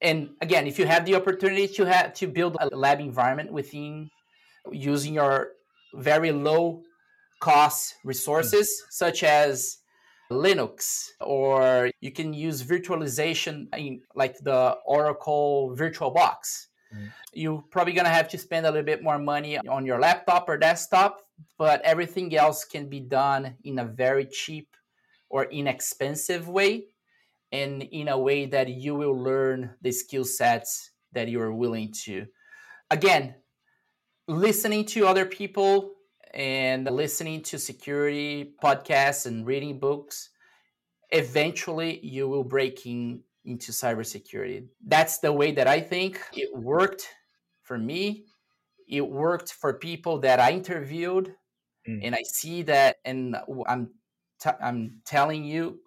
And 0.00 0.30
again, 0.40 0.66
if 0.66 0.78
you 0.78 0.86
have 0.86 1.04
the 1.04 1.14
opportunity 1.14 1.68
to 1.68 1.84
have 1.84 2.14
to 2.14 2.26
build 2.26 2.56
a 2.58 2.74
lab 2.74 3.00
environment 3.00 3.52
within 3.52 4.08
using 4.70 5.14
your 5.14 5.52
very 5.94 6.32
low 6.32 6.82
cost 7.40 7.96
resources, 8.04 8.68
mm-hmm. 8.68 8.90
such 8.90 9.22
as 9.24 9.78
Linux, 10.30 11.08
or 11.20 11.90
you 12.00 12.12
can 12.12 12.32
use 12.32 12.62
virtualization 12.62 13.66
in, 13.76 14.00
like 14.14 14.38
the 14.38 14.76
Oracle 14.86 15.74
VirtualBox. 15.76 16.66
Mm. 16.94 17.10
You're 17.32 17.64
probably 17.70 17.92
going 17.92 18.04
to 18.04 18.12
have 18.12 18.28
to 18.28 18.38
spend 18.38 18.66
a 18.66 18.70
little 18.70 18.84
bit 18.84 19.02
more 19.02 19.18
money 19.18 19.58
on 19.58 19.84
your 19.84 19.98
laptop 19.98 20.48
or 20.48 20.56
desktop, 20.56 21.20
but 21.58 21.80
everything 21.82 22.34
else 22.36 22.64
can 22.64 22.88
be 22.88 23.00
done 23.00 23.56
in 23.64 23.78
a 23.80 23.84
very 23.84 24.26
cheap 24.26 24.68
or 25.30 25.44
inexpensive 25.44 26.48
way 26.48 26.84
and 27.52 27.82
in 27.82 28.08
a 28.08 28.18
way 28.18 28.46
that 28.46 28.68
you 28.68 28.94
will 28.94 29.16
learn 29.16 29.70
the 29.82 29.90
skill 29.90 30.24
sets 30.24 30.90
that 31.12 31.28
you're 31.28 31.52
willing 31.52 31.92
to. 32.04 32.26
Again, 32.90 33.34
listening 34.30 34.84
to 34.84 35.06
other 35.06 35.26
people 35.26 35.92
and 36.32 36.88
listening 36.88 37.42
to 37.42 37.58
security 37.58 38.54
podcasts 38.62 39.26
and 39.26 39.44
reading 39.44 39.78
books, 39.78 40.30
eventually 41.10 41.98
you 42.04 42.28
will 42.28 42.44
break 42.44 42.86
in 42.86 43.22
into 43.44 43.72
cybersecurity. 43.72 44.66
That's 44.86 45.18
the 45.18 45.32
way 45.32 45.52
that 45.52 45.66
I 45.66 45.80
think 45.80 46.20
it 46.32 46.50
worked 46.54 47.08
for 47.62 47.78
me. 47.78 48.26
It 48.86 49.00
worked 49.00 49.52
for 49.52 49.74
people 49.74 50.18
that 50.20 50.38
I 50.40 50.52
interviewed, 50.52 51.34
mm. 51.88 52.00
and 52.02 52.14
I 52.14 52.22
see 52.22 52.62
that. 52.62 52.96
And 53.04 53.36
I'm 53.66 53.90
t- 54.40 54.50
I'm 54.62 55.00
telling 55.04 55.44
you 55.44 55.80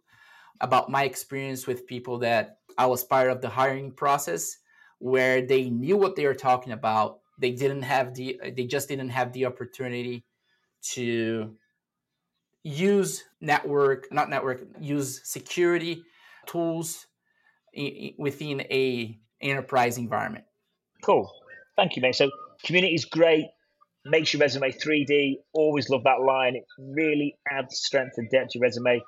about 0.61 0.89
my 0.89 1.03
experience 1.03 1.67
with 1.67 1.87
people 1.87 2.19
that 2.19 2.57
I 2.77 2.87
was 2.87 3.03
part 3.03 3.29
of 3.29 3.41
the 3.41 3.49
hiring 3.49 3.91
process, 3.91 4.57
where 4.99 5.45
they 5.45 5.69
knew 5.69 5.95
what 5.95 6.15
they 6.15 6.25
were 6.25 6.33
talking 6.33 6.73
about. 6.73 7.19
They 7.39 7.51
didn't 7.51 7.83
have 7.83 8.13
the. 8.13 8.39
They 8.55 8.65
just 8.65 8.89
didn't 8.89 9.09
have 9.09 9.33
the 9.33 9.45
opportunity 9.45 10.23
to 10.93 11.55
use 12.63 13.23
network, 13.41 14.11
not 14.11 14.29
network, 14.29 14.61
use 14.79 15.21
security 15.23 16.03
tools 16.45 17.05
within 18.17 18.61
a 18.61 19.19
enterprise 19.41 19.97
environment. 19.97 20.45
Cool. 21.03 21.29
Thank 21.75 21.95
you, 21.95 22.01
mate. 22.01 22.15
So 22.15 22.29
community 22.63 22.95
is 22.95 23.05
great. 23.05 23.47
Makes 24.05 24.33
your 24.33 24.41
resume 24.41 24.71
3D. 24.71 25.35
Always 25.53 25.89
love 25.89 26.03
that 26.03 26.21
line. 26.21 26.55
It 26.55 26.65
really 26.77 27.37
adds 27.49 27.77
strength 27.77 28.13
and 28.17 28.29
depth 28.29 28.51
to 28.51 28.59
your 28.59 28.63
resume. 28.63 29.01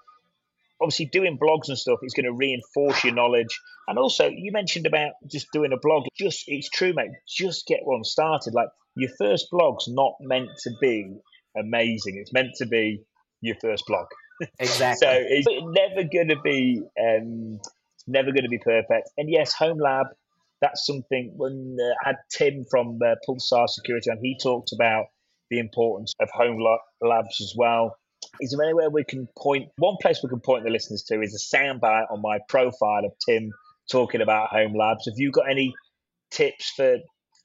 Obviously, 0.81 1.05
doing 1.05 1.37
blogs 1.37 1.69
and 1.69 1.77
stuff 1.77 1.99
is 2.03 2.13
going 2.13 2.25
to 2.25 2.33
reinforce 2.33 3.03
your 3.03 3.13
knowledge. 3.13 3.59
And 3.87 3.97
also, 3.97 4.27
you 4.27 4.51
mentioned 4.51 4.85
about 4.85 5.13
just 5.29 5.47
doing 5.53 5.71
a 5.71 5.77
blog. 5.81 6.03
Just 6.17 6.43
it's 6.47 6.69
true, 6.69 6.93
mate. 6.93 7.11
Just 7.27 7.65
get 7.67 7.79
one 7.83 8.03
started. 8.03 8.53
Like 8.53 8.69
your 8.95 9.09
first 9.17 9.47
blog's 9.51 9.87
not 9.87 10.13
meant 10.19 10.49
to 10.63 10.71
be 10.81 11.17
amazing. 11.57 12.17
It's 12.17 12.33
meant 12.33 12.55
to 12.57 12.65
be 12.65 13.03
your 13.41 13.55
first 13.61 13.83
blog. 13.87 14.07
Exactly. 14.59 15.07
so 15.07 15.13
it's 15.17 15.47
never 15.47 16.09
going 16.11 16.27
to 16.27 16.35
be 16.43 16.81
um, 16.99 17.57
never 18.05 18.33
going 18.33 18.43
to 18.43 18.49
be 18.49 18.57
perfect. 18.57 19.09
And 19.17 19.29
yes, 19.29 19.53
Home 19.53 19.79
Lab. 19.79 20.07
That's 20.61 20.85
something. 20.85 21.33
When 21.37 21.77
uh, 21.79 21.93
I 22.03 22.09
had 22.09 22.15
Tim 22.29 22.65
from 22.69 22.99
uh, 23.01 23.15
Pulsar 23.27 23.69
Security, 23.69 24.09
and 24.09 24.19
he 24.21 24.37
talked 24.41 24.73
about 24.73 25.05
the 25.49 25.59
importance 25.59 26.13
of 26.19 26.29
home 26.33 26.59
labs 27.01 27.41
as 27.41 27.53
well. 27.55 27.97
Is 28.39 28.51
there 28.51 28.63
anywhere 28.63 28.89
we 28.89 29.03
can 29.03 29.27
point? 29.37 29.69
One 29.77 29.95
place 30.01 30.21
we 30.23 30.29
can 30.29 30.39
point 30.39 30.63
the 30.63 30.69
listeners 30.69 31.03
to 31.03 31.21
is 31.21 31.33
a 31.33 31.55
soundbite 31.55 32.11
on 32.11 32.21
my 32.21 32.39
profile 32.49 33.05
of 33.05 33.11
Tim 33.25 33.51
talking 33.89 34.21
about 34.21 34.49
home 34.49 34.75
labs. 34.75 35.05
Have 35.05 35.15
you 35.17 35.31
got 35.31 35.49
any 35.49 35.73
tips 36.31 36.71
for 36.75 36.97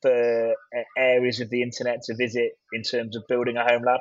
for 0.03 0.51
uh, 0.53 0.83
areas 0.97 1.41
of 1.41 1.51
the 1.51 1.63
internet 1.63 2.03
to 2.05 2.15
visit 2.17 2.53
in 2.73 2.83
terms 2.83 3.17
of 3.17 3.23
building 3.29 3.57
a 3.57 3.65
home 3.65 3.83
lab? 3.85 4.01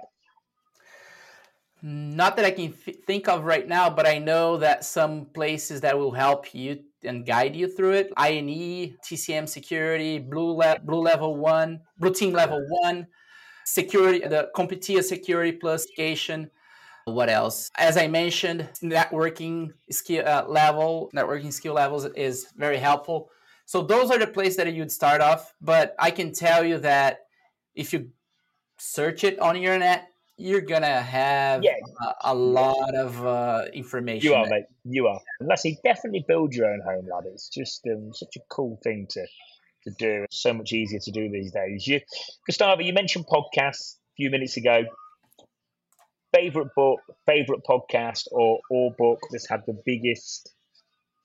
Not 1.82 2.36
that 2.36 2.46
I 2.46 2.52
can 2.52 2.74
f- 2.74 2.96
think 3.08 3.30
of 3.30 3.46
right 3.46 3.68
now, 3.68 3.90
but 3.90 4.06
I 4.06 4.18
know 4.18 4.58
that 4.58 4.84
some 4.84 5.26
places 5.28 5.82
that 5.82 5.98
will 5.98 6.12
help 6.12 6.54
you 6.54 6.84
and 7.04 7.26
guide 7.26 7.56
you 7.56 7.70
through 7.70 7.94
it. 7.94 8.14
INE, 8.18 8.98
TCM 9.06 9.48
Security, 9.48 10.20
Blue, 10.20 10.52
Le- 10.52 10.80
Blue 10.84 11.00
Level 11.00 11.38
One, 11.38 11.82
Blue 11.98 12.14
Team 12.14 12.34
Level 12.34 12.66
One, 12.82 13.08
Security, 13.66 14.20
the 14.28 14.50
CompTIA 14.56 15.04
Security 15.04 15.54
Plus 15.54 15.86
Education. 15.86 16.52
What 17.10 17.30
else? 17.30 17.70
As 17.78 17.98
I 17.98 18.08
mentioned, 18.08 18.70
networking 18.84 19.74
skill 19.92 20.28
uh, 20.28 20.46
level, 20.48 21.10
networking 21.16 21.52
skill 21.54 21.74
levels 21.74 22.06
is 22.06 22.48
very 22.56 22.78
helpful. 22.78 23.30
So 23.66 23.84
those 23.84 24.10
are 24.12 24.18
the 24.18 24.28
places 24.28 24.58
that 24.58 24.74
you'd 24.74 24.92
start 24.92 25.22
off. 25.22 25.54
But 25.62 25.96
I 26.00 26.12
can 26.12 26.34
tell 26.34 26.64
you 26.64 26.80
that 26.80 27.20
if 27.76 27.94
you 27.94 28.10
search 28.78 29.24
it 29.24 29.40
on 29.40 29.62
your 29.62 29.78
net, 29.78 30.08
you're 30.38 30.62
gonna 30.62 31.02
have 31.02 31.64
yeah. 31.64 31.74
a, 32.24 32.32
a, 32.32 32.34
lot 32.34 32.96
of 32.96 33.26
uh, 33.26 33.66
information. 33.74 34.30
You 34.32 34.36
are, 34.36 34.46
there. 34.48 34.60
mate. 34.60 34.66
You 34.86 35.08
are. 35.08 35.20
Unless 35.42 35.66
you 35.66 35.76
definitely 35.84 36.24
build 36.28 36.54
your 36.54 36.72
own 36.72 36.82
home 36.82 37.08
lab. 37.12 37.26
It's 37.26 37.50
just 37.50 37.82
um, 37.88 38.12
such 38.14 38.38
a 38.38 38.40
cool 38.50 38.80
thing 38.82 39.06
to 39.12 39.26
to 39.84 39.92
do. 39.92 40.24
It's 40.24 40.42
so 40.42 40.54
much 40.54 40.74
easier 40.74 41.00
to 41.00 41.12
do 41.12 41.30
these 41.30 41.52
days. 41.52 41.86
You, 41.88 42.00
Gustavo, 42.46 42.82
you 42.82 42.94
mentioned 42.94 43.26
podcasts 43.28 43.96
a 43.96 44.16
few 44.16 44.30
minutes 44.30 44.58
ago. 44.58 44.84
Favorite 46.34 46.70
book, 46.76 47.00
favorite 47.26 47.62
podcast, 47.68 48.28
or 48.32 48.60
or 48.70 48.94
book 48.98 49.20
that's 49.32 49.50
had 49.50 49.62
the 49.66 49.78
biggest 49.86 50.54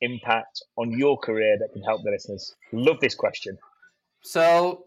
impact 0.00 0.62
on 0.76 0.90
your 0.92 1.18
career 1.18 1.56
that 1.58 1.72
can 1.72 1.82
help 1.82 2.02
the 2.04 2.10
listeners? 2.10 2.54
Love 2.72 3.00
this 3.00 3.14
question. 3.14 3.58
So, 4.22 4.84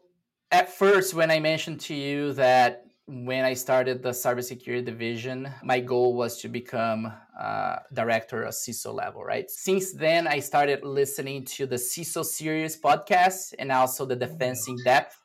at 0.51 0.69
first, 0.69 1.13
when 1.13 1.29
I 1.29 1.39
mentioned 1.39 1.81
to 1.81 1.93
you 1.93 2.33
that 2.33 2.83
when 3.07 3.45
I 3.45 3.53
started 3.53 4.03
the 4.03 4.09
cybersecurity 4.09 4.83
division, 4.83 5.49
my 5.63 5.79
goal 5.79 6.13
was 6.13 6.41
to 6.41 6.49
become 6.49 7.11
uh, 7.39 7.77
director 7.93 8.43
or 8.43 8.49
CISO 8.49 8.93
level, 8.93 9.23
right? 9.23 9.49
Since 9.49 9.93
then, 9.93 10.27
I 10.27 10.39
started 10.39 10.83
listening 10.83 11.45
to 11.45 11.65
the 11.65 11.77
CISO 11.77 12.25
series 12.25 12.79
podcast 12.79 13.53
and 13.59 13.71
also 13.71 14.05
the 14.05 14.15
Defense 14.15 14.67
in 14.67 14.75
Depth 14.83 15.21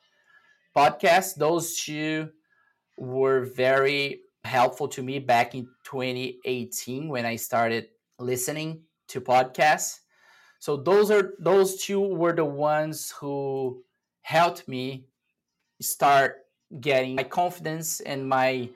podcast. 0.77 1.35
Those 1.35 1.77
two 1.77 2.31
were 2.97 3.47
very 3.47 4.21
helpful 4.45 4.89
to 4.89 5.03
me 5.03 5.19
back 5.19 5.55
in 5.55 5.67
2018 5.85 7.09
when 7.09 7.25
I 7.25 7.37
started 7.37 7.89
listening 8.19 8.83
to 9.09 9.21
podcasts. 9.21 10.01
So 10.59 10.77
those 10.77 11.11
are 11.11 11.35
those 11.39 11.83
two 11.83 12.01
were 12.01 12.33
the 12.33 12.45
ones 12.45 13.13
who 13.19 13.83
helped 14.23 14.69
me 14.69 15.07
start 15.81 16.47
getting 16.81 17.17
my 17.17 17.25
confidence 17.25 18.01
and 18.01 18.29
my 18.29 18.71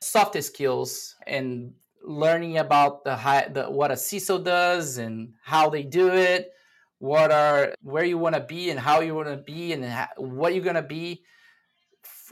soft 0.00 0.42
skills 0.42 1.14
and 1.26 1.72
learning 2.02 2.58
about 2.58 3.04
the, 3.04 3.14
high, 3.14 3.48
the 3.48 3.64
what 3.64 3.90
a 3.90 3.94
CISO 3.94 4.42
does 4.42 4.98
and 4.98 5.34
how 5.42 5.68
they 5.68 5.82
do 5.82 6.08
it, 6.08 6.52
what 6.98 7.30
are 7.30 7.74
where 7.82 8.04
you 8.04 8.18
want 8.18 8.34
to 8.34 8.40
be 8.40 8.70
and 8.70 8.80
how 8.80 9.00
you 9.00 9.14
want 9.14 9.28
to 9.28 9.36
be 9.36 9.72
and 9.72 10.08
what 10.16 10.54
you're 10.54 10.64
going 10.64 10.74
to 10.74 10.82
be 10.82 11.22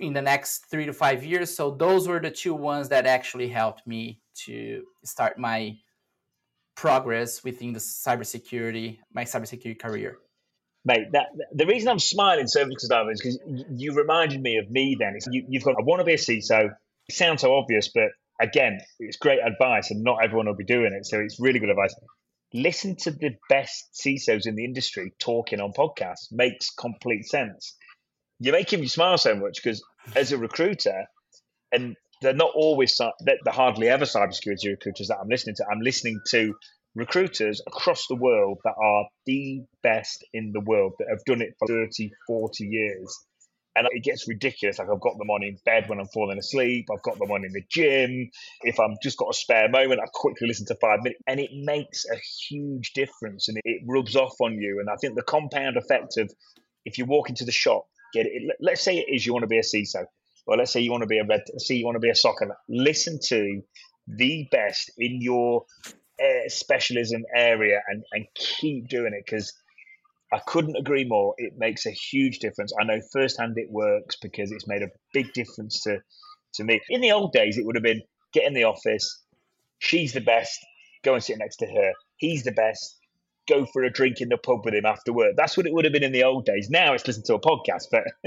in 0.01 0.13
the 0.13 0.23
next 0.23 0.67
three 0.71 0.87
to 0.87 0.93
five 0.93 1.25
years. 1.25 1.55
So 1.55 1.71
those 1.71 2.09
were 2.09 2.21
the 2.21 2.31
two 2.31 2.55
ones 2.55 2.89
that 2.91 3.07
actually 3.07 3.49
helped 3.49 3.87
me 3.87 4.21
to 4.45 4.85
start 5.05 5.39
my 5.39 5.77
progress 6.77 7.43
within 7.43 7.73
the 7.73 7.81
cybersecurity, 7.81 8.99
my 9.13 9.25
cybersecurity 9.25 9.79
career. 9.79 10.19
Mate, 10.85 11.11
that 11.13 11.27
the 11.53 11.67
reason 11.67 11.89
I'm 11.89 11.99
smiling 11.99 12.47
so 12.47 12.65
much, 12.65 12.75
Gustavo, 12.75 13.11
is 13.11 13.21
because 13.21 13.41
you 13.71 13.93
reminded 13.95 14.41
me 14.41 14.59
of 14.59 14.71
me. 14.71 14.97
Then 14.99 15.19
you, 15.33 15.45
you've 15.49 15.65
got 15.65 15.75
I 15.77 15.83
want 15.83 16.01
to 16.01 16.05
be 16.05 16.13
a 16.13 16.17
CISO. 16.17 16.71
It 17.09 17.15
sounds 17.15 17.41
so 17.41 17.55
obvious, 17.55 17.91
but 17.93 18.11
again, 18.41 18.79
it's 19.01 19.17
great 19.17 19.41
advice, 19.45 19.91
and 19.91 20.05
not 20.05 20.23
everyone 20.23 20.47
will 20.47 20.55
be 20.55 20.65
doing 20.65 20.93
it. 20.93 21.05
So 21.07 21.19
it's 21.19 21.41
really 21.41 21.59
good 21.59 21.71
advice. 21.71 21.95
Listen 22.55 22.95
to 23.01 23.11
the 23.11 23.31
best 23.49 24.01
CISOs 24.01 24.47
in 24.47 24.55
the 24.55 24.65
industry 24.65 25.13
talking 25.19 25.61
on 25.61 25.73
podcasts. 25.73 26.29
Makes 26.31 26.71
complete 26.71 27.25
sense. 27.27 27.75
You're 28.39 28.53
making 28.53 28.81
me 28.81 28.87
smile 28.87 29.19
so 29.19 29.35
much 29.35 29.63
because 29.63 29.83
as 30.15 30.33
a 30.33 30.39
recruiter, 30.39 31.07
and 31.73 31.97
they're 32.23 32.35
not 32.35 32.53
always 32.55 32.99
they're 33.25 33.37
hardly 33.49 33.89
ever 33.89 34.05
cybersecurity 34.05 34.69
recruiters 34.71 35.09
that 35.09 35.19
I'm 35.21 35.29
listening 35.29 35.57
to. 35.57 35.67
I'm 35.71 35.81
listening 35.81 36.21
to 36.31 36.55
recruiters 36.95 37.61
across 37.67 38.07
the 38.09 38.17
world 38.17 38.59
that 38.65 38.75
are 38.83 39.07
the 39.27 39.63
best 39.83 40.25
in 40.33 40.53
the 40.53 40.61
world 40.61 40.95
that 40.99 41.09
have 41.11 41.25
done 41.27 41.43
it 41.43 41.55
for 41.59 41.69
30, 41.69 42.11
40 42.27 42.67
years. 42.67 43.19
And 43.77 43.87
it 43.91 44.03
gets 44.03 44.27
ridiculous. 44.27 44.79
Like 44.79 44.89
I've 44.91 45.03
got 45.03 45.19
them 45.19 45.29
on 45.29 45.45
in 45.45 45.59
bed 45.67 45.91
when 45.91 46.01
I'm 46.01 46.09
falling 46.09 46.39
asleep. 46.39 46.87
I've 46.91 47.03
got 47.03 47.19
them 47.19 47.31
on 47.31 47.45
in 47.45 47.53
the 47.53 47.63
gym. 47.69 48.31
If 48.63 48.81
I'm 48.81 48.97
just 49.03 49.19
got 49.19 49.29
a 49.29 49.35
spare 49.35 49.69
moment, 49.69 50.01
I 50.01 50.07
quickly 50.15 50.49
listen 50.49 50.65
to 50.69 50.77
five 50.77 51.01
minutes, 51.03 51.21
and 51.27 51.39
it 51.39 51.51
makes 51.53 52.07
a 52.11 52.17
huge 52.49 52.95
difference, 52.95 53.49
and 53.49 53.59
it 53.65 53.83
rubs 53.87 54.17
off 54.17 54.33
on 54.41 54.55
you. 54.59 54.81
And 54.81 54.89
I 54.89 54.97
think 54.97 55.15
the 55.15 55.23
compound 55.23 55.77
effect 55.77 56.17
of 56.17 56.33
if 56.87 56.97
you 56.97 57.05
walk 57.05 57.29
into 57.29 57.45
the 57.45 57.53
shop, 57.53 57.85
get 58.17 58.27
it. 58.27 58.57
Let's 58.61 58.83
say 58.83 58.99
it 58.99 59.07
is 59.15 59.27
you 59.27 59.33
want 59.33 59.45
to 59.45 59.49
be 59.49 59.59
a 59.59 59.63
CISO, 59.63 60.05
or 60.47 60.57
let's 60.57 60.73
say 60.73 60.81
you 60.81 60.91
want 60.91 61.03
to 61.03 61.09
be 61.09 61.19
a 61.19 61.25
red. 61.25 61.43
See, 61.59 61.77
you 61.77 61.85
want 61.85 61.97
to 61.97 62.01
be 62.01 62.11
a 62.11 62.15
soccer. 62.15 62.57
Listen 62.69 63.19
to 63.29 63.63
the 64.09 64.49
best 64.51 64.91
in 64.99 65.21
your 65.21 65.65
uh, 66.21 66.49
specialism 66.49 67.25
area 67.35 67.81
and 67.89 68.05
and 68.13 68.27
keep 68.35 68.89
doing 68.89 69.13
it 69.15 69.25
because 69.27 69.53
I 70.33 70.41
couldn't 70.47 70.77
agree 70.77 71.05
more. 71.05 71.35
It 71.39 71.55
makes 71.57 71.87
a 71.87 71.91
huge 71.91 72.41
difference. 72.41 72.73
I 72.81 72.85
know 72.85 73.01
firsthand 73.13 73.57
it 73.57 73.71
works 73.71 74.17
because 74.17 74.51
it's 74.51 74.67
made 74.67 74.83
a 74.83 74.91
big 75.13 75.33
difference 75.33 75.83
to, 75.85 76.01
to 76.55 76.65
me. 76.65 76.81
In 76.89 77.01
the 77.01 77.13
old 77.13 77.33
days, 77.33 77.59
it 77.59 77.65
would 77.65 77.77
have 77.77 77.85
been 77.85 78.03
get 78.33 78.45
in 78.45 78.55
the 78.55 78.65
office, 78.65 79.23
she's 79.79 80.13
the 80.13 80.21
best, 80.21 80.59
go 81.05 81.15
and 81.15 81.23
sit 81.23 81.39
next 81.39 81.57
to 81.57 81.67
her. 81.67 81.93
He's 82.17 82.45
the 82.45 82.53
best, 82.53 82.99
go 83.47 83.67
for 83.67 83.83
a 83.85 83.91
drink 83.91 84.21
in 84.21 84.29
the 84.29 84.37
pub 84.37 84.65
with 84.65 84.75
him 84.75 84.87
after 84.87 85.13
work. 85.13 85.35
That's 85.37 85.57
what 85.57 85.67
it 85.67 85.73
would 85.73 85.85
have 85.85 85.93
been 85.93 86.03
in 86.03 86.13
the 86.13 86.25
old 86.25 86.45
days. 86.45 86.71
Now 86.71 86.93
it's 86.93 87.07
listen 87.07 87.23
to 87.25 87.35
a 87.35 87.41
podcast, 87.41 87.87
but 87.91 88.05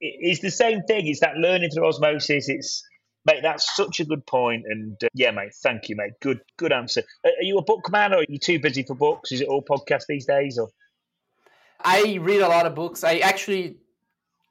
it's 0.00 0.40
the 0.40 0.50
same 0.50 0.82
thing. 0.82 1.06
It's 1.06 1.20
that 1.20 1.36
learning 1.36 1.70
through 1.70 1.86
osmosis. 1.86 2.48
It's 2.48 2.84
mate, 3.24 3.40
that's 3.42 3.74
such 3.76 4.00
a 4.00 4.04
good 4.04 4.26
point. 4.26 4.64
And 4.68 4.96
uh, 5.02 5.08
yeah, 5.14 5.30
mate, 5.30 5.54
thank 5.62 5.88
you, 5.88 5.96
mate. 5.96 6.12
Good, 6.20 6.40
good 6.56 6.72
answer. 6.72 7.02
Are 7.24 7.30
you 7.42 7.58
a 7.58 7.62
book 7.62 7.90
man, 7.90 8.12
or 8.12 8.18
are 8.18 8.26
you 8.28 8.38
too 8.38 8.58
busy 8.58 8.82
for 8.82 8.94
books? 8.94 9.32
Is 9.32 9.40
it 9.40 9.48
all 9.48 9.62
podcast 9.62 10.04
these 10.08 10.26
days, 10.26 10.58
or? 10.58 10.68
I 11.80 12.18
read 12.20 12.40
a 12.40 12.48
lot 12.48 12.66
of 12.66 12.74
books. 12.74 13.04
I 13.04 13.18
actually 13.18 13.78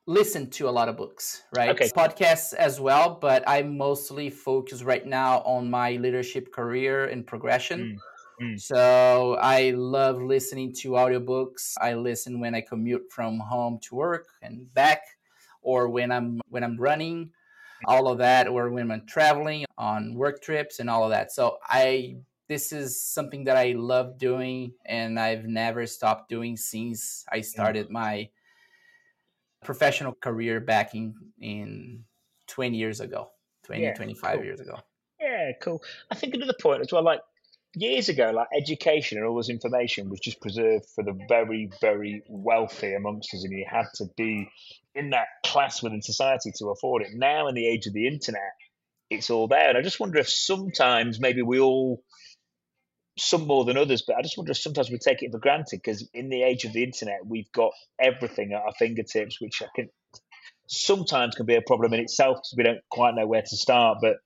listen 0.06 0.50
to 0.50 0.70
a 0.70 0.72
lot 0.72 0.88
of 0.88 0.96
books, 0.96 1.44
right? 1.54 1.70
Okay. 1.70 1.90
Podcasts 1.90 2.54
as 2.54 2.80
well, 2.80 3.18
but 3.20 3.44
I 3.46 3.64
mostly 3.64 4.30
focus 4.30 4.82
right 4.82 5.06
now 5.06 5.40
on 5.40 5.70
my 5.70 5.92
leadership 5.98 6.54
career 6.54 7.06
and 7.06 7.28
progression. 7.28 7.80
Mm. 7.80 7.98
Mm. 8.42 8.60
So 8.60 9.38
I 9.42 9.72
love 9.72 10.22
listening 10.22 10.74
to 10.82 10.92
audiobooks. 10.92 11.74
I 11.82 11.94
listen 11.94 12.40
when 12.40 12.54
I 12.54 12.62
commute 12.62 13.12
from 13.12 13.40
home 13.40 13.80
to 13.84 13.96
work 13.96 14.28
and 14.42 14.72
back 14.74 15.02
or 15.62 15.90
when 15.90 16.12
I'm 16.12 16.40
when 16.50 16.64
I'm 16.64 16.78
running, 16.78 17.32
all 17.86 18.08
of 18.08 18.20
that 18.20 18.48
or 18.48 18.70
when 18.70 18.92
I'm 18.92 19.06
traveling 19.06 19.66
on 19.78 20.14
work 20.14 20.42
trips 20.42 20.80
and 20.80 20.90
all 20.90 21.04
of 21.04 21.10
that. 21.12 21.32
So 21.32 21.58
I 21.64 22.18
this 22.48 22.72
is 22.72 23.04
something 23.04 23.44
that 23.46 23.58
I 23.58 23.74
love 23.74 24.18
doing 24.18 24.74
and 24.86 25.20
I've 25.20 25.46
never 25.46 25.86
stopped 25.86 26.30
doing 26.30 26.56
since 26.56 27.26
I 27.32 27.42
started 27.42 27.90
my 27.90 28.30
professional 29.64 30.14
career 30.14 30.60
back 30.60 30.96
in 30.96 31.14
in 31.42 32.04
20 32.48 32.78
years 32.78 33.02
ago 33.02 33.30
20 33.64 33.82
yeah, 33.82 33.94
25 33.94 34.36
cool. 34.36 34.44
years 34.46 34.60
ago 34.62 34.80
yeah 35.20 35.52
cool 35.62 35.82
i 36.12 36.16
think 36.16 36.34
another 36.34 36.54
point 36.62 36.80
as 36.82 36.92
well 36.92 37.04
like 37.04 37.20
years 37.80 38.10
ago 38.10 38.32
like 38.34 38.48
education 38.56 39.18
and 39.18 39.28
all 39.28 39.38
this 39.38 39.50
information 39.50 40.10
was 40.10 40.20
just 40.20 40.42
preserved 40.42 40.86
for 40.96 41.04
the 41.04 41.18
very 41.28 41.70
very 41.82 42.24
wealthy 42.28 42.94
amongst 42.94 43.34
us 43.34 43.44
and 43.44 43.54
you 43.54 43.66
had 43.70 43.86
to 43.96 44.06
be 44.16 44.50
in 44.96 45.12
that 45.12 45.28
class 45.46 45.82
within 45.82 46.02
society 46.02 46.52
to 46.56 46.70
afford 46.70 47.02
it 47.02 47.10
now 47.14 47.48
in 47.48 47.56
the 47.56 47.68
age 47.68 47.88
of 47.88 47.94
the 47.94 48.08
internet 48.08 48.42
it's 49.10 49.30
all 49.30 49.48
there 49.48 49.70
and 49.70 49.78
i 49.78 49.82
just 49.82 50.00
wonder 50.00 50.20
if 50.20 50.30
sometimes 50.30 51.20
maybe 51.20 51.42
we 51.42 51.60
all 51.60 52.02
some 53.18 53.48
more 53.48 53.66
than 53.66 53.78
others, 53.78 54.04
but 54.06 54.16
I 54.16 54.22
just 54.22 54.38
wonder 54.38 54.52
if 54.52 54.58
sometimes 54.58 54.92
we 54.92 55.00
take 55.00 55.24
it 55.24 55.32
for 55.32 55.40
granted 55.40 55.82
because 55.84 56.08
in 56.14 56.30
the 56.30 56.44
age 56.44 56.66
of 56.66 56.74
the 56.74 56.84
internet, 56.84 57.26
we've 57.26 57.52
got 57.52 57.72
everything 58.00 58.54
at 58.54 58.62
our 58.62 58.74
fingertips, 58.78 59.42
which 59.42 59.62
I 59.62 59.68
can 59.76 59.90
sometimes 60.68 61.36
can 61.36 61.46
be 61.46 61.56
a 61.56 61.62
problem 61.62 61.94
in 61.94 62.00
itself 62.00 62.38
because 62.38 62.54
we 62.56 62.64
don't 62.64 62.82
quite 62.90 63.16
know 63.16 63.26
where 63.26 63.42
to 63.42 63.58
start. 63.58 63.98
But 64.02 64.18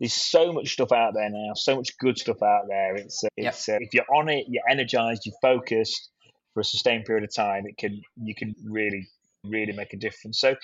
there's 0.00 0.14
so 0.14 0.52
much 0.52 0.72
stuff 0.72 0.92
out 0.92 1.14
there 1.14 1.30
now, 1.30 1.54
so 1.54 1.76
much 1.76 1.96
good 1.98 2.18
stuff 2.18 2.42
out 2.42 2.64
there. 2.68 2.96
It's 2.96 3.24
uh, 3.24 3.28
it's 3.36 3.68
yep. 3.68 3.76
uh, 3.76 3.84
if 3.84 3.94
you're 3.94 4.14
on 4.14 4.28
it, 4.28 4.46
you're 4.48 4.68
energized, 4.70 5.22
you're 5.24 5.34
focused 5.40 6.10
for 6.54 6.60
a 6.60 6.64
sustained 6.64 7.04
period 7.04 7.24
of 7.24 7.34
time. 7.34 7.64
It 7.66 7.76
can 7.78 8.00
you 8.22 8.34
can 8.34 8.54
really 8.64 9.08
really 9.44 9.72
make 9.72 9.92
a 9.92 9.96
difference. 9.96 10.40
So 10.40 10.56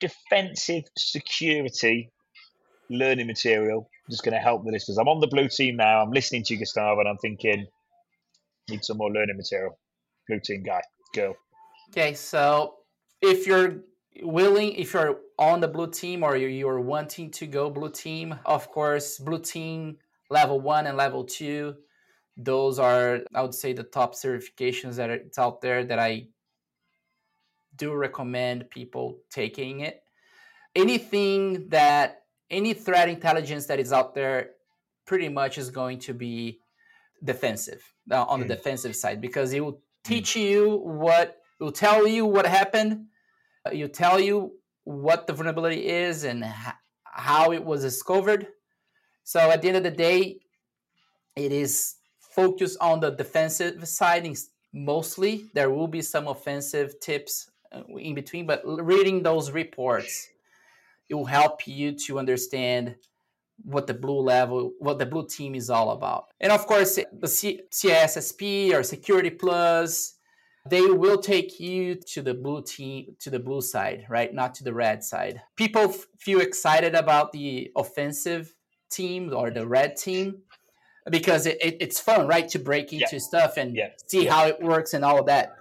defensive 0.00 0.84
security 0.96 2.10
learning 2.90 3.26
material 3.26 3.88
just 4.10 4.22
going 4.22 4.34
to 4.34 4.40
help 4.40 4.64
the 4.64 4.70
listeners. 4.70 4.98
I'm 4.98 5.08
on 5.08 5.20
the 5.20 5.26
blue 5.26 5.48
team 5.48 5.76
now. 5.76 6.02
I'm 6.02 6.10
listening 6.10 6.44
to 6.44 6.54
you, 6.54 6.60
Gustavo, 6.60 7.00
and 7.00 7.08
I'm 7.08 7.16
thinking, 7.18 7.66
need 8.68 8.84
some 8.84 8.98
more 8.98 9.10
learning 9.10 9.36
material. 9.36 9.78
Blue 10.28 10.40
team 10.40 10.62
guy, 10.62 10.82
girl. 11.14 11.34
Okay, 11.90 12.14
so 12.14 12.74
if 13.20 13.46
you're 13.46 13.80
willing, 14.22 14.72
if 14.72 14.92
you're 14.94 15.20
on 15.42 15.60
the 15.60 15.68
blue 15.68 15.90
team 15.90 16.22
or 16.22 16.36
you're 16.36 16.80
wanting 16.80 17.30
to 17.32 17.46
go 17.46 17.70
blue 17.70 17.90
team, 17.90 18.38
of 18.44 18.70
course, 18.70 19.18
blue 19.18 19.40
team 19.40 19.98
level 20.30 20.60
one 20.60 20.86
and 20.86 20.96
level 20.96 21.24
two, 21.24 21.76
those 22.36 22.78
are, 22.78 23.20
I 23.34 23.42
would 23.42 23.54
say, 23.54 23.72
the 23.72 23.82
top 23.82 24.14
certifications 24.14 24.96
that 24.96 25.10
are 25.10 25.14
it's 25.14 25.38
out 25.38 25.60
there 25.60 25.84
that 25.84 25.98
I 25.98 26.28
do 27.76 27.92
recommend 27.92 28.70
people 28.70 29.18
taking 29.30 29.80
it. 29.80 30.02
Anything 30.74 31.68
that 31.68 32.22
any 32.50 32.74
threat 32.74 33.08
intelligence 33.08 33.66
that 33.66 33.80
is 33.80 33.92
out 33.92 34.14
there 34.14 34.50
pretty 35.06 35.28
much 35.28 35.58
is 35.58 35.70
going 35.70 35.98
to 35.98 36.14
be 36.14 36.60
defensive 37.22 37.82
uh, 38.10 38.24
on 38.24 38.40
mm. 38.40 38.48
the 38.48 38.54
defensive 38.54 38.96
side 38.96 39.20
because 39.20 39.52
it 39.52 39.60
will 39.60 39.80
teach 40.04 40.34
mm. 40.34 40.42
you 40.42 40.76
what 40.78 41.38
it 41.60 41.64
will 41.64 41.72
tell 41.72 42.06
you 42.06 42.26
what 42.26 42.46
happened 42.46 43.06
uh, 43.66 43.70
you 43.70 43.88
tell 43.88 44.18
you 44.18 44.52
what 44.84 45.26
the 45.26 45.32
vulnerability 45.32 45.86
is 45.86 46.24
and 46.24 46.44
how 47.04 47.52
it 47.52 47.64
was 47.64 47.82
discovered 47.82 48.46
so 49.24 49.38
at 49.50 49.62
the 49.62 49.68
end 49.68 49.76
of 49.76 49.82
the 49.82 49.90
day 49.90 50.38
it 51.36 51.52
is 51.52 51.96
focused 52.18 52.78
on 52.80 53.00
the 53.00 53.10
defensive 53.10 53.86
side 53.86 54.26
mostly 54.72 55.50
there 55.54 55.70
will 55.70 55.88
be 55.88 56.02
some 56.02 56.26
offensive 56.26 56.98
tips 57.00 57.50
uh, 57.72 57.82
in 57.98 58.14
between 58.14 58.46
but 58.46 58.62
reading 58.64 59.22
those 59.22 59.50
reports 59.50 60.28
it 61.08 61.14
will 61.14 61.26
help 61.26 61.66
you 61.66 61.92
to 61.92 62.18
understand 62.18 62.96
what 63.64 63.86
the 63.86 63.94
blue 63.94 64.20
level, 64.20 64.72
what 64.78 64.98
the 64.98 65.06
blue 65.06 65.26
team 65.26 65.54
is 65.54 65.70
all 65.70 65.90
about. 65.90 66.26
And 66.40 66.52
of 66.52 66.66
course, 66.66 66.98
the 67.12 67.28
C- 67.28 67.62
CISSP 67.70 68.72
or 68.72 68.82
Security 68.82 69.30
Plus, 69.30 70.14
they 70.68 70.82
will 70.82 71.18
take 71.18 71.58
you 71.58 71.96
to 72.12 72.22
the 72.22 72.34
blue 72.34 72.62
team, 72.62 73.16
to 73.20 73.30
the 73.30 73.40
blue 73.40 73.60
side, 73.60 74.06
right? 74.08 74.32
Not 74.32 74.54
to 74.56 74.64
the 74.64 74.72
red 74.72 75.02
side. 75.02 75.42
People 75.56 75.82
f- 75.82 76.06
feel 76.18 76.40
excited 76.40 76.94
about 76.94 77.32
the 77.32 77.72
offensive 77.76 78.54
team 78.90 79.32
or 79.34 79.50
the 79.50 79.66
red 79.66 79.96
team 79.96 80.42
because 81.10 81.46
it, 81.46 81.58
it, 81.60 81.78
it's 81.80 81.98
fun, 81.98 82.28
right? 82.28 82.48
To 82.50 82.60
break 82.60 82.92
into 82.92 83.06
yeah. 83.12 83.18
stuff 83.18 83.56
and 83.56 83.74
yeah. 83.74 83.88
see 84.06 84.24
yeah. 84.24 84.32
how 84.32 84.46
it 84.46 84.62
works 84.62 84.94
and 84.94 85.04
all 85.04 85.18
of 85.18 85.26
that. 85.26 85.54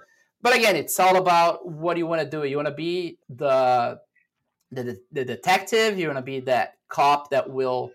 But 0.44 0.56
again, 0.56 0.76
it's 0.76 1.00
all 1.00 1.18
about 1.18 1.68
what 1.68 1.96
do 1.96 2.00
you 2.00 2.08
want 2.08 2.22
to 2.22 2.30
do. 2.30 2.44
You 2.44 2.56
want 2.56 2.68
to 2.68 2.74
be 2.74 3.18
the 3.30 4.00
the, 4.72 5.00
the 5.12 5.26
detective. 5.26 6.00
You 6.00 6.08
want 6.08 6.18
to 6.18 6.24
be 6.24 6.40
that 6.42 6.78
cop 6.90 7.30
that 7.32 7.50
will 7.50 7.92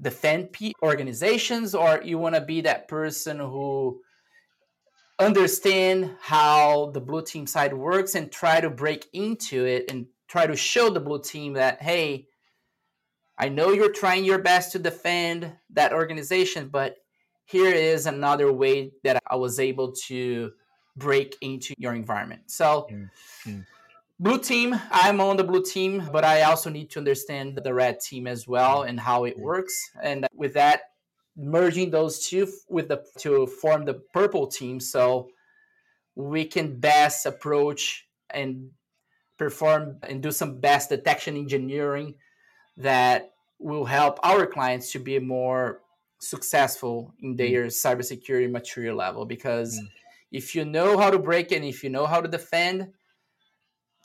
defend 0.00 0.54
organizations, 0.82 1.74
or 1.74 2.00
you 2.02 2.18
want 2.18 2.34
to 2.34 2.40
be 2.40 2.60
that 2.62 2.88
person 2.88 3.38
who 3.38 4.00
understand 5.18 6.14
how 6.20 6.90
the 6.92 7.00
blue 7.00 7.22
team 7.22 7.46
side 7.46 7.72
works 7.72 8.14
and 8.14 8.30
try 8.30 8.60
to 8.60 8.68
break 8.68 9.06
into 9.12 9.64
it 9.64 9.90
and 9.90 10.06
try 10.28 10.46
to 10.46 10.56
show 10.56 10.90
the 10.90 11.00
blue 11.00 11.20
team 11.20 11.54
that 11.54 11.80
hey 11.82 12.26
I 13.38 13.48
know 13.48 13.70
you're 13.70 13.92
trying 13.92 14.24
your 14.24 14.38
best 14.38 14.72
to 14.72 14.78
defend 14.78 15.52
that 15.70 15.92
organization, 15.92 16.68
but 16.68 16.96
here 17.44 17.72
is 17.72 18.06
another 18.06 18.50
way 18.50 18.92
that 19.04 19.22
I 19.26 19.36
was 19.36 19.60
able 19.60 19.92
to 20.06 20.52
break 20.96 21.36
into 21.42 21.74
your 21.76 21.94
environment. 21.94 22.42
So, 22.46 22.88
mm-hmm. 22.90 23.60
blue 24.18 24.38
team, 24.38 24.74
I'm 24.90 25.20
on 25.20 25.36
the 25.36 25.44
blue 25.44 25.62
team, 25.62 26.08
but 26.10 26.24
I 26.24 26.42
also 26.42 26.70
need 26.70 26.90
to 26.92 26.98
understand 26.98 27.60
the 27.62 27.74
red 27.74 28.00
team 28.00 28.26
as 28.26 28.48
well 28.48 28.82
and 28.82 28.98
how 28.98 29.24
it 29.24 29.38
works. 29.38 29.90
And 30.02 30.26
with 30.34 30.54
that, 30.54 30.80
merging 31.36 31.90
those 31.90 32.26
two 32.26 32.48
with 32.68 32.88
the 32.88 33.04
to 33.18 33.46
form 33.46 33.84
the 33.84 33.94
purple 33.94 34.46
team, 34.46 34.80
so 34.80 35.28
we 36.14 36.44
can 36.44 36.78
best 36.80 37.26
approach 37.26 38.06
and 38.30 38.70
perform 39.38 39.98
and 40.02 40.22
do 40.22 40.30
some 40.30 40.60
best 40.60 40.88
detection 40.88 41.36
engineering 41.36 42.14
that 42.76 43.32
will 43.58 43.84
help 43.84 44.18
our 44.22 44.46
clients 44.46 44.92
to 44.92 44.98
be 44.98 45.18
more 45.18 45.80
successful 46.18 47.14
in 47.20 47.34
mm. 47.34 47.36
their 47.36 47.66
cybersecurity 47.66 48.50
maturity 48.50 48.92
level 48.92 49.24
because 49.24 49.78
mm. 49.78 49.88
if 50.32 50.54
you 50.54 50.64
know 50.64 50.96
how 50.98 51.10
to 51.10 51.18
break 51.18 51.52
and 51.52 51.64
if 51.64 51.84
you 51.84 51.90
know 51.90 52.06
how 52.06 52.20
to 52.20 52.28
defend 52.28 52.88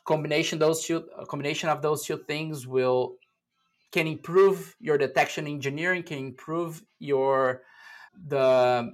combination 0.06 0.60
those 0.60 0.84
two 0.86 1.06
a 1.18 1.26
combination 1.26 1.70
of 1.70 1.82
those 1.82 2.06
two 2.06 2.18
things 2.28 2.68
will 2.68 3.16
can 3.92 4.08
improve 4.08 4.76
your 4.80 4.98
detection 4.98 5.48
engineering 5.48 6.04
can 6.04 6.18
improve 6.20 6.82
your 7.00 7.62
the 8.28 8.92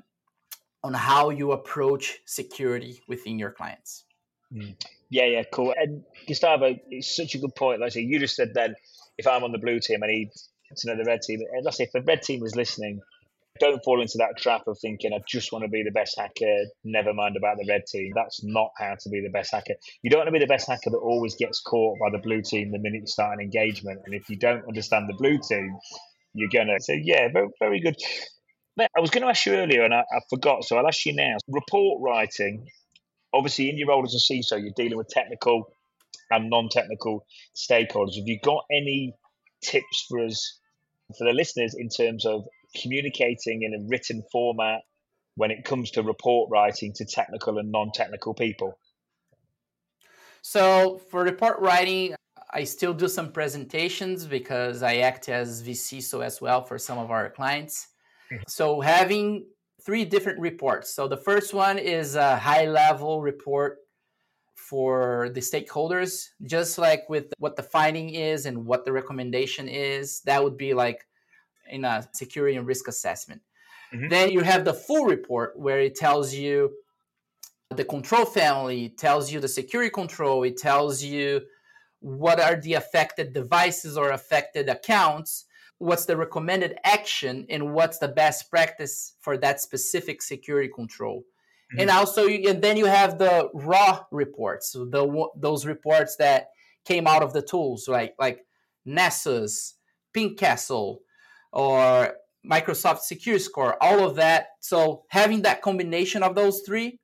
on 0.84 0.94
how 0.94 1.30
you 1.30 1.52
approach 1.52 2.20
security 2.26 3.02
within 3.08 3.40
your 3.40 3.52
clients 3.52 4.06
mm. 4.54 4.76
yeah 5.10 5.26
yeah 5.26 5.44
cool 5.52 5.74
and 5.78 6.04
gustavo 6.28 6.76
it's 6.90 7.16
such 7.16 7.36
a 7.36 7.38
good 7.40 7.56
point 7.56 7.80
like 7.80 7.88
I 7.88 7.90
say, 7.90 8.02
you 8.02 8.20
just 8.20 8.36
said 8.36 8.54
then, 8.54 8.76
if 9.18 9.28
I'm 9.28 9.44
on 9.44 9.52
the 9.52 9.58
blue 9.58 9.80
team, 9.80 10.04
I 10.04 10.08
need 10.08 10.30
to 10.76 10.88
know 10.88 10.98
the 10.98 11.06
red 11.06 11.22
team. 11.22 11.42
And 11.54 11.64
let's 11.64 11.78
say 11.78 11.86
if 11.86 11.92
the 11.92 12.02
red 12.02 12.22
team 12.22 12.42
was 12.42 12.56
listening, 12.56 13.02
don't 13.60 13.84
fall 13.84 14.02
into 14.02 14.18
that 14.20 14.38
trap 14.38 14.68
of 14.68 14.78
thinking 14.80 15.14
I 15.14 15.20
just 15.28 15.52
want 15.52 15.64
to 15.64 15.70
be 15.70 15.84
the 15.84 15.92
best 15.92 16.16
hacker. 16.18 16.66
Never 16.84 17.14
mind 17.14 17.38
about 17.38 17.58
the 17.58 17.66
red 17.68 17.86
team. 17.86 18.12
That's 18.16 18.44
not 18.44 18.72
how 18.78 18.96
to 19.00 19.10
be 19.10 19.22
the 19.22 19.30
best 19.30 19.52
hacker. 19.52 19.76
You 20.02 20.10
don't 20.10 20.20
want 20.20 20.28
to 20.28 20.34
be 20.34 20.40
the 20.40 20.48
best 20.48 20.68
hacker 20.68 20.90
that 20.90 20.98
always 20.98 21.36
gets 21.36 21.62
caught 21.62 21.98
by 22.00 22.10
the 22.12 22.22
blue 22.22 22.42
team 22.42 22.72
the 22.72 22.80
minute 22.80 23.02
you 23.02 23.08
start 23.08 23.34
an 23.34 23.42
engagement. 23.42 24.02
And 24.06 24.14
if 24.14 24.30
you 24.30 24.38
don't 24.38 24.66
understand 24.68 25.08
the 25.10 25.16
blue 25.18 25.40
team, 25.48 25.78
you're 26.34 26.50
gonna. 26.54 26.80
So 26.80 26.94
yeah, 26.94 27.30
very 27.32 27.50
very 27.60 27.80
good. 27.80 27.96
I 28.80 29.00
was 29.00 29.10
going 29.10 29.24
to 29.24 29.30
ask 29.30 29.46
you 29.48 29.54
earlier 29.54 29.84
and 29.84 29.94
I, 29.94 30.02
I 30.02 30.20
forgot, 30.30 30.64
so 30.64 30.78
I'll 30.78 30.88
ask 30.88 31.04
you 31.06 31.16
now. 31.16 31.38
Report 31.48 32.00
writing. 32.00 32.68
Obviously, 33.34 33.70
in 33.70 33.78
your 33.78 33.88
role 33.88 34.06
as 34.06 34.14
a 34.14 34.20
CISO, 34.20 34.62
you're 34.62 34.72
dealing 34.76 34.98
with 34.98 35.08
technical 35.08 35.74
and 36.30 36.50
non-technical 36.50 37.26
stakeholders. 37.56 38.18
Have 38.18 38.28
you 38.28 38.40
got 38.44 38.66
any 38.72 39.16
tips 39.64 40.06
for 40.08 40.24
us, 40.24 40.60
for 41.18 41.26
the 41.26 41.34
listeners, 41.34 41.76
in 41.78 41.90
terms 41.90 42.26
of 42.26 42.46
communicating 42.82 43.64
in 43.64 43.74
a 43.74 43.88
written 43.88 44.24
format 44.32 44.82
when 45.36 45.52
it 45.52 45.64
comes 45.66 45.92
to 45.92 46.04
report 46.04 46.50
writing 46.52 46.94
to 46.96 47.06
technical 47.06 47.58
and 47.58 47.72
non-technical 47.72 48.34
people? 48.34 48.78
So 50.42 51.00
for 51.10 51.24
report 51.24 51.60
writing, 51.60 52.16
I 52.52 52.64
still 52.64 52.94
do 52.94 53.08
some 53.08 53.32
presentations 53.32 54.26
because 54.26 54.82
I 54.82 54.98
act 54.98 55.30
as 55.30 55.62
VC 55.62 55.98
vCISO 55.98 56.24
as 56.24 56.42
well 56.42 56.64
for 56.64 56.78
some 56.78 56.98
of 56.98 57.12
our 57.12 57.30
clients. 57.30 57.88
Mm-hmm. 58.32 58.44
So 58.48 58.82
having 58.82 59.46
three 59.86 60.06
different 60.06 60.40
reports. 60.40 60.94
So 60.94 61.08
the 61.08 61.18
first 61.18 61.54
one 61.54 61.78
is 61.78 62.16
a 62.16 62.38
high 62.38 62.66
level 62.66 63.22
report 63.22 63.78
for 64.56 65.30
the 65.34 65.40
stakeholders, 65.40 66.26
just 66.44 66.78
like 66.78 67.08
with 67.08 67.32
what 67.38 67.56
the 67.56 67.64
finding 67.64 68.10
is 68.10 68.46
and 68.46 68.66
what 68.66 68.84
the 68.86 68.92
recommendation 68.92 69.70
is. 69.70 70.22
That 70.26 70.44
would 70.44 70.58
be 70.58 70.74
like 70.74 71.07
in 71.70 71.86
a 71.86 72.08
security 72.14 72.58
and 72.58 72.68
risk 72.68 72.88
assessment. 72.88 73.42
Mm-hmm. 73.94 74.10
Then 74.10 74.32
you 74.32 74.42
have 74.42 74.66
the 74.66 74.74
full 74.74 75.06
report 75.06 75.58
where 75.58 75.80
it 75.80 75.96
tells 75.96 76.34
you 76.34 76.74
the 77.70 77.86
control 77.86 78.26
family, 78.26 78.90
tells 78.90 79.32
you 79.32 79.40
the 79.40 79.48
security 79.48 79.90
control, 79.90 80.44
it 80.44 80.58
tells 80.58 81.04
you 81.04 81.42
what 82.00 82.40
are 82.40 82.56
the 82.56 82.74
affected 82.76 83.34
devices 83.34 83.98
or 83.98 84.12
affected 84.12 84.70
accounts, 84.70 85.46
what's 85.80 86.06
the 86.06 86.18
recommended 86.18 86.78
action, 86.84 87.46
and 87.50 87.74
what's 87.74 87.98
the 87.98 88.08
best 88.08 88.50
practice 88.50 89.14
for 89.20 89.38
that 89.38 89.60
specific 89.60 90.22
security 90.22 90.70
control. 90.74 91.24
Mm-hmm. 91.72 91.82
And 91.82 91.90
also, 91.90 92.28
and 92.28 92.62
then 92.62 92.78
you 92.78 92.86
have 92.86 93.18
the 93.18 93.50
raw 93.54 94.06
reports, 94.12 94.72
so 94.72 94.86
the 94.86 95.28
those 95.36 95.66
reports 95.66 96.16
that 96.18 96.50
came 96.86 97.08
out 97.08 97.24
of 97.24 97.34
the 97.34 97.42
tools, 97.42 97.88
like 97.90 98.16
like 98.18 98.46
Nessus, 98.86 99.74
Ping 100.14 100.36
Castle, 100.36 101.02
or 101.52 102.16
Microsoft 102.46 103.00
Secure 103.00 103.40
Score, 103.40 103.82
all 103.82 104.08
of 104.08 104.16
that. 104.16 104.48
So 104.60 105.04
having 105.10 105.42
that 105.44 105.62
combination 105.62 106.24
of 106.24 106.36
those 106.36 106.62
three 106.62 107.00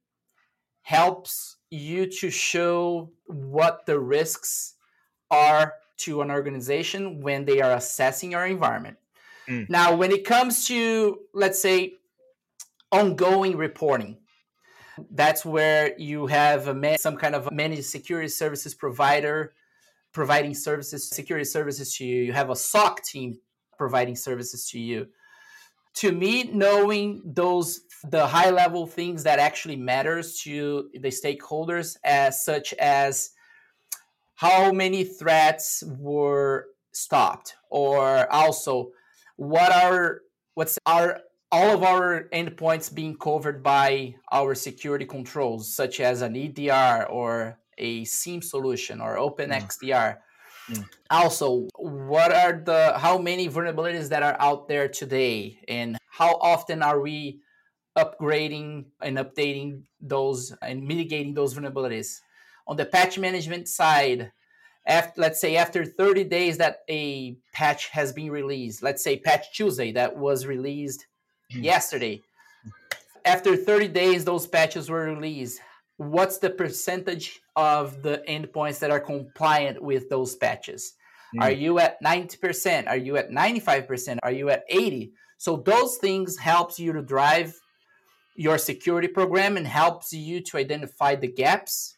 helps 0.82 1.58
you 1.70 2.08
to 2.08 2.30
show 2.30 3.12
what 3.26 3.86
the 3.86 4.00
risks 4.00 4.76
are 5.32 5.74
to 5.98 6.22
an 6.22 6.32
organization 6.32 7.22
when 7.22 7.46
they 7.46 7.62
are 7.62 7.74
assessing 7.74 8.32
your 8.32 8.46
environment. 8.46 8.98
Mm. 9.48 9.70
Now, 9.70 9.96
when 9.96 10.12
it 10.12 10.26
comes 10.26 10.68
to, 10.68 11.20
let's 11.34 11.62
say, 11.62 11.94
ongoing 12.92 13.58
reporting, 13.58 14.18
that's 15.12 15.44
where 15.44 15.98
you 15.98 16.28
have 16.28 16.68
a, 16.68 16.98
some 16.98 17.18
kind 17.18 17.36
of 17.36 17.52
managed 17.52 17.86
security 17.86 18.28
services 18.28 18.76
provider 18.76 19.54
providing 20.14 20.54
services, 20.54 21.10
security 21.10 21.44
services 21.44 21.96
to 21.96 22.06
you. 22.06 22.24
You 22.24 22.34
have 22.34 22.52
a 22.52 22.56
SOC 22.56 23.04
team 23.04 23.40
providing 23.84 24.16
services 24.16 24.70
to 24.70 24.80
you. 24.80 25.08
To 25.96 26.14
me, 26.14 26.50
knowing 26.54 27.22
those 27.26 27.82
the 28.10 28.26
high 28.26 28.50
level 28.50 28.88
things 28.88 29.24
that 29.24 29.40
actually 29.40 29.76
matters 29.76 30.40
to 30.40 30.90
the 30.94 31.10
stakeholders, 31.10 31.98
as 32.06 32.46
such 32.46 32.74
as 32.76 33.32
how 34.36 34.72
many 34.72 35.04
threats 35.04 35.84
were 36.00 36.68
stopped, 36.94 37.56
or 37.70 38.32
also 38.32 38.92
what 39.36 39.72
are 39.84 40.22
what's 40.56 40.80
our 40.86 41.20
all 41.52 41.70
of 41.76 41.84
our 41.84 42.30
endpoints 42.34 42.94
being 42.94 43.16
covered 43.18 43.62
by 43.62 44.16
our 44.32 44.56
security 44.56 45.06
controls, 45.06 45.76
such 45.76 46.00
as 46.00 46.22
an 46.22 46.36
EDR 46.36 47.08
or 47.10 47.60
a 47.78 48.06
SIEM 48.06 48.42
solution 48.42 49.02
or 49.02 49.18
OpenXDR. 49.18 50.16
Mm. 50.16 50.18
Mm. 50.70 50.88
Also, 51.10 51.68
what 51.76 52.32
are 52.32 52.54
the 52.54 52.98
how 52.98 53.18
many 53.18 53.50
vulnerabilities 53.50 54.10
that 54.10 54.24
are 54.24 54.38
out 54.40 54.68
there 54.68 54.88
today, 54.88 55.60
and 55.68 55.98
how 56.10 56.36
often 56.42 56.82
are 56.82 57.00
we 57.00 57.42
upgrading 57.98 58.86
and 59.02 59.18
updating 59.18 59.84
those 60.02 60.54
and 60.62 60.88
mitigating 60.88 61.34
those 61.34 61.54
vulnerabilities? 61.54 62.20
On 62.68 62.78
the 62.78 62.86
patch 62.86 63.20
management 63.20 63.68
side, 63.68 64.32
after 64.88 65.22
let's 65.22 65.42
say 65.42 65.58
after 65.58 65.86
30 65.86 66.24
days 66.26 66.58
that 66.58 66.80
a 66.90 67.36
patch 67.52 67.90
has 67.90 68.14
been 68.14 68.32
released, 68.32 68.82
let's 68.84 69.04
say 69.04 69.18
Patch 69.18 69.54
Tuesday 69.54 69.92
that 69.92 70.16
was 70.16 70.46
released 70.46 71.06
Hmm. 71.52 71.64
yesterday. 71.64 72.22
After 73.26 73.56
30 73.56 73.88
days, 73.90 74.26
those 74.26 74.48
patches 74.48 74.90
were 74.90 75.04
released. 75.06 75.62
What's 75.98 76.40
the 76.40 76.50
percentage 76.50 77.40
of 77.56 78.02
the 78.02 78.24
endpoints 78.28 78.80
that 78.80 78.92
are 78.92 79.00
compliant 79.00 79.82
with 79.82 80.10
those 80.10 80.36
patches? 80.36 80.94
Mm. 81.36 81.44
Are 81.44 81.52
you 81.52 81.80
at 81.80 82.02
90%? 82.04 82.88
Are 82.88 82.98
you 82.98 83.18
at 83.18 83.30
95%? 83.30 84.20
Are 84.24 84.32
you 84.32 84.50
at 84.50 84.64
80? 84.70 85.14
So 85.38 85.58
those 85.58 85.98
things 85.98 86.38
helps 86.38 86.80
you 86.80 86.94
to 86.94 87.02
drive 87.02 87.54
your 88.36 88.58
security 88.58 89.08
program 89.08 89.58
and 89.58 89.68
helps 89.68 90.12
you 90.14 90.42
to 90.42 90.58
identify 90.58 91.16
the 91.16 91.28
gaps 91.28 91.98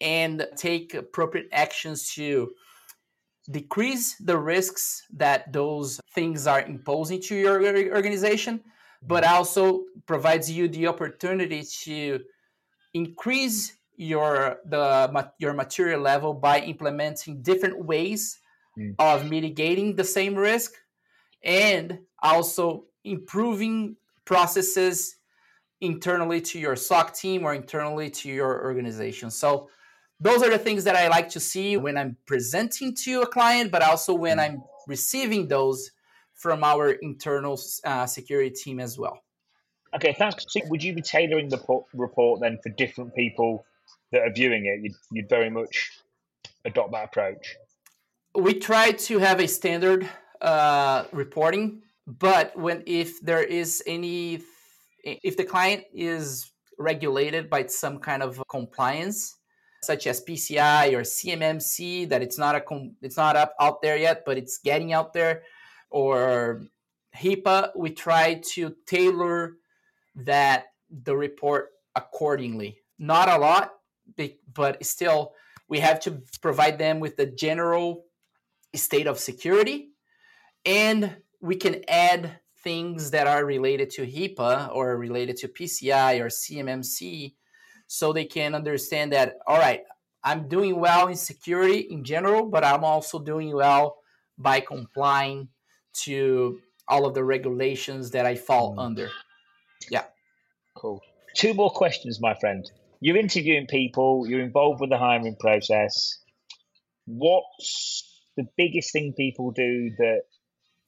and 0.00 0.46
take 0.56 0.94
appropriate 0.94 1.48
actions 1.52 2.12
to 2.14 2.52
decrease 3.50 4.16
the 4.16 4.38
risks 4.38 5.02
that 5.14 5.52
those 5.52 6.00
things 6.14 6.46
are 6.46 6.62
imposing 6.62 7.20
to 7.20 7.34
your 7.34 7.62
organization 7.94 8.60
but 9.06 9.24
also 9.24 9.82
provides 10.06 10.50
you 10.50 10.68
the 10.68 10.86
opportunity 10.86 11.62
to 11.62 12.20
increase 12.94 13.76
your 13.96 14.58
the 14.64 15.30
your 15.38 15.52
material 15.52 16.00
level 16.00 16.34
by 16.34 16.60
implementing 16.60 17.42
different 17.42 17.84
ways 17.84 18.40
mm. 18.78 18.94
of 18.98 19.28
mitigating 19.28 19.94
the 19.94 20.04
same 20.04 20.34
risk 20.34 20.72
and 21.44 21.98
also 22.22 22.84
improving 23.04 23.96
processes 24.24 25.16
internally 25.80 26.40
to 26.40 26.58
your 26.58 26.76
SOC 26.76 27.14
team 27.14 27.44
or 27.44 27.54
internally 27.54 28.08
to 28.08 28.28
your 28.28 28.64
organization. 28.64 29.30
So 29.30 29.68
those 30.20 30.42
are 30.42 30.50
the 30.50 30.58
things 30.58 30.84
that 30.84 30.96
I 30.96 31.08
like 31.08 31.28
to 31.30 31.40
see 31.40 31.76
when 31.76 31.98
I'm 31.98 32.16
presenting 32.26 32.94
to 33.04 33.22
a 33.22 33.26
client, 33.26 33.70
but 33.70 33.82
also 33.82 34.14
when 34.14 34.40
I'm 34.40 34.62
receiving 34.86 35.48
those 35.48 35.90
from 36.34 36.64
our 36.64 36.90
internal 36.90 37.60
uh, 37.84 38.06
security 38.06 38.50
team 38.50 38.80
as 38.80 38.98
well. 38.98 39.23
Okay, 39.94 40.12
thanks. 40.18 40.44
So 40.48 40.60
would 40.68 40.82
you 40.82 40.92
be 40.92 41.02
tailoring 41.02 41.48
the 41.48 41.60
report 41.94 42.40
then 42.40 42.58
for 42.62 42.70
different 42.70 43.14
people 43.14 43.64
that 44.10 44.22
are 44.22 44.32
viewing 44.32 44.66
it? 44.66 44.82
You'd, 44.82 44.96
you'd 45.12 45.28
very 45.28 45.50
much 45.50 45.92
adopt 46.64 46.92
that 46.92 47.04
approach. 47.04 47.56
We 48.34 48.54
try 48.54 48.92
to 48.92 49.18
have 49.18 49.38
a 49.38 49.46
standard 49.46 50.08
uh, 50.40 51.04
reporting, 51.12 51.82
but 52.06 52.56
when 52.58 52.82
if 52.86 53.20
there 53.20 53.44
is 53.44 53.82
any, 53.86 54.42
if 55.04 55.36
the 55.36 55.44
client 55.44 55.84
is 55.92 56.50
regulated 56.76 57.48
by 57.48 57.66
some 57.66 57.98
kind 57.98 58.22
of 58.22 58.42
compliance, 58.48 59.36
such 59.84 60.08
as 60.08 60.24
PCI 60.24 60.92
or 60.94 61.02
CMMC, 61.02 62.08
that 62.08 62.22
it's 62.22 62.38
not 62.38 62.56
a 62.56 62.62
it's 63.02 63.16
not 63.16 63.36
up 63.36 63.54
out 63.60 63.80
there 63.82 63.96
yet, 63.96 64.24
but 64.26 64.36
it's 64.38 64.58
getting 64.58 64.92
out 64.92 65.12
there, 65.12 65.42
or 65.90 66.62
HIPAA, 67.16 67.70
we 67.76 67.90
try 67.90 68.40
to 68.54 68.74
tailor 68.86 69.56
that 70.14 70.66
the 70.90 71.16
report 71.16 71.70
accordingly. 71.94 72.78
Not 72.98 73.28
a 73.28 73.38
lot, 73.38 73.72
but 74.52 74.84
still, 74.84 75.32
we 75.68 75.80
have 75.80 76.00
to 76.00 76.22
provide 76.40 76.78
them 76.78 77.00
with 77.00 77.16
the 77.16 77.26
general 77.26 78.04
state 78.74 79.06
of 79.06 79.18
security, 79.18 79.90
and 80.64 81.16
we 81.40 81.56
can 81.56 81.84
add 81.88 82.38
things 82.62 83.10
that 83.10 83.26
are 83.26 83.44
related 83.44 83.90
to 83.90 84.06
HIPAA 84.06 84.74
or 84.74 84.96
related 84.96 85.36
to 85.38 85.48
PCI 85.48 86.20
or 86.20 86.26
CMMC 86.26 87.34
so 87.86 88.12
they 88.12 88.24
can 88.24 88.54
understand 88.54 89.12
that 89.12 89.36
all 89.46 89.58
right 89.58 89.82
i'm 90.22 90.48
doing 90.48 90.78
well 90.78 91.08
in 91.08 91.16
security 91.16 91.80
in 91.90 92.04
general 92.04 92.46
but 92.46 92.64
i'm 92.64 92.84
also 92.84 93.18
doing 93.18 93.54
well 93.54 93.96
by 94.38 94.60
complying 94.60 95.48
to 95.92 96.58
all 96.88 97.06
of 97.06 97.14
the 97.14 97.22
regulations 97.22 98.10
that 98.10 98.26
i 98.26 98.34
fall 98.34 98.74
mm. 98.74 98.82
under 98.82 99.10
yeah. 99.90 100.04
Cool. 100.74 101.00
Two 101.36 101.54
more 101.54 101.70
questions 101.70 102.20
my 102.20 102.34
friend. 102.34 102.70
You're 103.00 103.16
interviewing 103.16 103.66
people 103.66 104.26
you're 104.28 104.40
involved 104.40 104.80
with 104.80 104.90
the 104.90 104.98
hiring 104.98 105.36
process. 105.38 106.18
What's 107.06 108.22
the 108.36 108.46
biggest 108.56 108.92
thing 108.92 109.14
people 109.16 109.50
do 109.50 109.90
that 109.98 110.22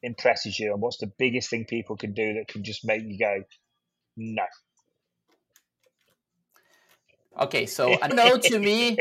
impresses 0.02 0.58
you 0.58 0.72
and 0.72 0.80
what's 0.80 0.98
the 0.98 1.10
biggest 1.18 1.50
thing 1.50 1.64
people 1.64 1.96
can 1.96 2.12
do 2.12 2.34
that 2.34 2.48
can 2.48 2.62
just 2.62 2.86
make 2.86 3.02
you 3.02 3.18
go 3.18 3.42
no 4.16 4.44
Okay, 7.38 7.66
so 7.66 7.96
I 8.02 8.08
know 8.08 8.38
to 8.38 8.58
me, 8.58 8.96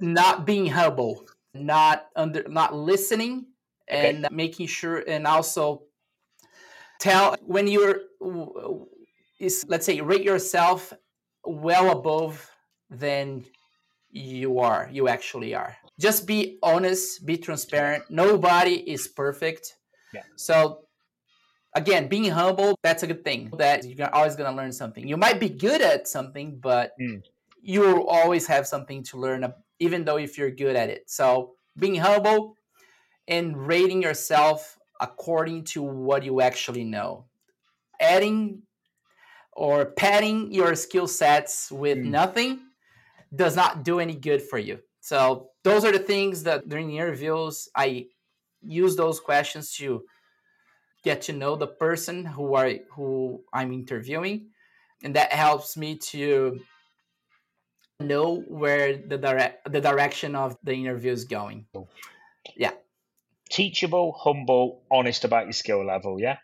not 0.00 0.46
being 0.46 0.66
humble, 0.66 1.24
not 1.54 2.06
under, 2.14 2.44
not 2.48 2.74
listening, 2.74 3.46
and 3.88 4.26
okay. 4.26 4.34
making 4.34 4.66
sure, 4.66 5.02
and 5.06 5.26
also 5.26 5.82
tell 7.00 7.36
when 7.46 7.66
you're 7.66 8.00
is 9.38 9.64
let's 9.68 9.86
say 9.86 10.00
rate 10.00 10.22
yourself 10.22 10.92
well 11.44 11.90
above 11.98 12.50
than 12.90 13.44
you 14.10 14.58
are, 14.60 14.88
you 14.92 15.08
actually 15.08 15.54
are. 15.54 15.76
Just 15.98 16.26
be 16.26 16.58
honest, 16.62 17.24
be 17.26 17.36
transparent. 17.36 18.04
Nobody 18.10 18.74
is 18.74 19.08
perfect. 19.08 19.76
Yeah. 20.12 20.22
So 20.36 20.84
again, 21.74 22.08
being 22.08 22.30
humble, 22.30 22.78
that's 22.82 23.02
a 23.02 23.06
good 23.06 23.24
thing. 23.24 23.50
That 23.58 23.84
you're 23.84 24.14
always 24.14 24.36
gonna 24.36 24.56
learn 24.56 24.72
something. 24.72 25.06
You 25.06 25.16
might 25.16 25.40
be 25.40 25.48
good 25.48 25.82
at 25.82 26.08
something, 26.08 26.58
but 26.60 26.92
mm 27.00 27.22
you 27.64 27.80
will 27.80 28.06
always 28.06 28.46
have 28.46 28.66
something 28.66 29.02
to 29.02 29.16
learn, 29.16 29.50
even 29.78 30.04
though 30.04 30.18
if 30.18 30.36
you're 30.36 30.50
good 30.50 30.76
at 30.76 30.90
it. 30.90 31.08
So 31.08 31.54
being 31.78 31.94
humble 31.94 32.56
and 33.26 33.56
rating 33.56 34.02
yourself 34.02 34.78
according 35.00 35.64
to 35.64 35.82
what 35.82 36.22
you 36.24 36.42
actually 36.42 36.84
know. 36.84 37.24
Adding 37.98 38.62
or 39.56 39.86
padding 39.86 40.52
your 40.52 40.74
skill 40.74 41.06
sets 41.06 41.70
with 41.70 41.98
mm. 41.98 42.06
nothing 42.06 42.60
does 43.34 43.56
not 43.56 43.84
do 43.84 44.00
any 44.00 44.14
good 44.14 44.42
for 44.42 44.58
you. 44.58 44.78
So 45.00 45.50
those 45.64 45.84
are 45.84 45.92
the 45.92 45.98
things 45.98 46.44
that 46.44 46.68
during 46.68 46.88
the 46.88 46.98
interviews 46.98 47.68
I 47.74 48.06
use 48.62 48.96
those 48.96 49.20
questions 49.20 49.72
to 49.76 50.04
get 51.02 51.22
to 51.22 51.32
know 51.32 51.56
the 51.56 51.66
person 51.66 52.24
who 52.24 52.54
are 52.54 52.72
who 52.92 53.44
I'm 53.52 53.72
interviewing 53.72 54.46
and 55.02 55.14
that 55.16 55.32
helps 55.32 55.76
me 55.76 55.98
to 55.98 56.60
know 58.00 58.40
where 58.48 58.96
the 58.96 59.18
direct 59.18 59.70
the 59.70 59.80
direction 59.80 60.34
of 60.34 60.56
the 60.64 60.72
interview 60.72 61.12
is 61.12 61.24
going. 61.24 61.66
Yeah. 62.56 62.72
Teachable, 63.50 64.12
humble, 64.12 64.82
honest 64.90 65.24
about 65.24 65.44
your 65.44 65.52
skill 65.52 65.84
level, 65.84 66.18
yeah? 66.18 66.38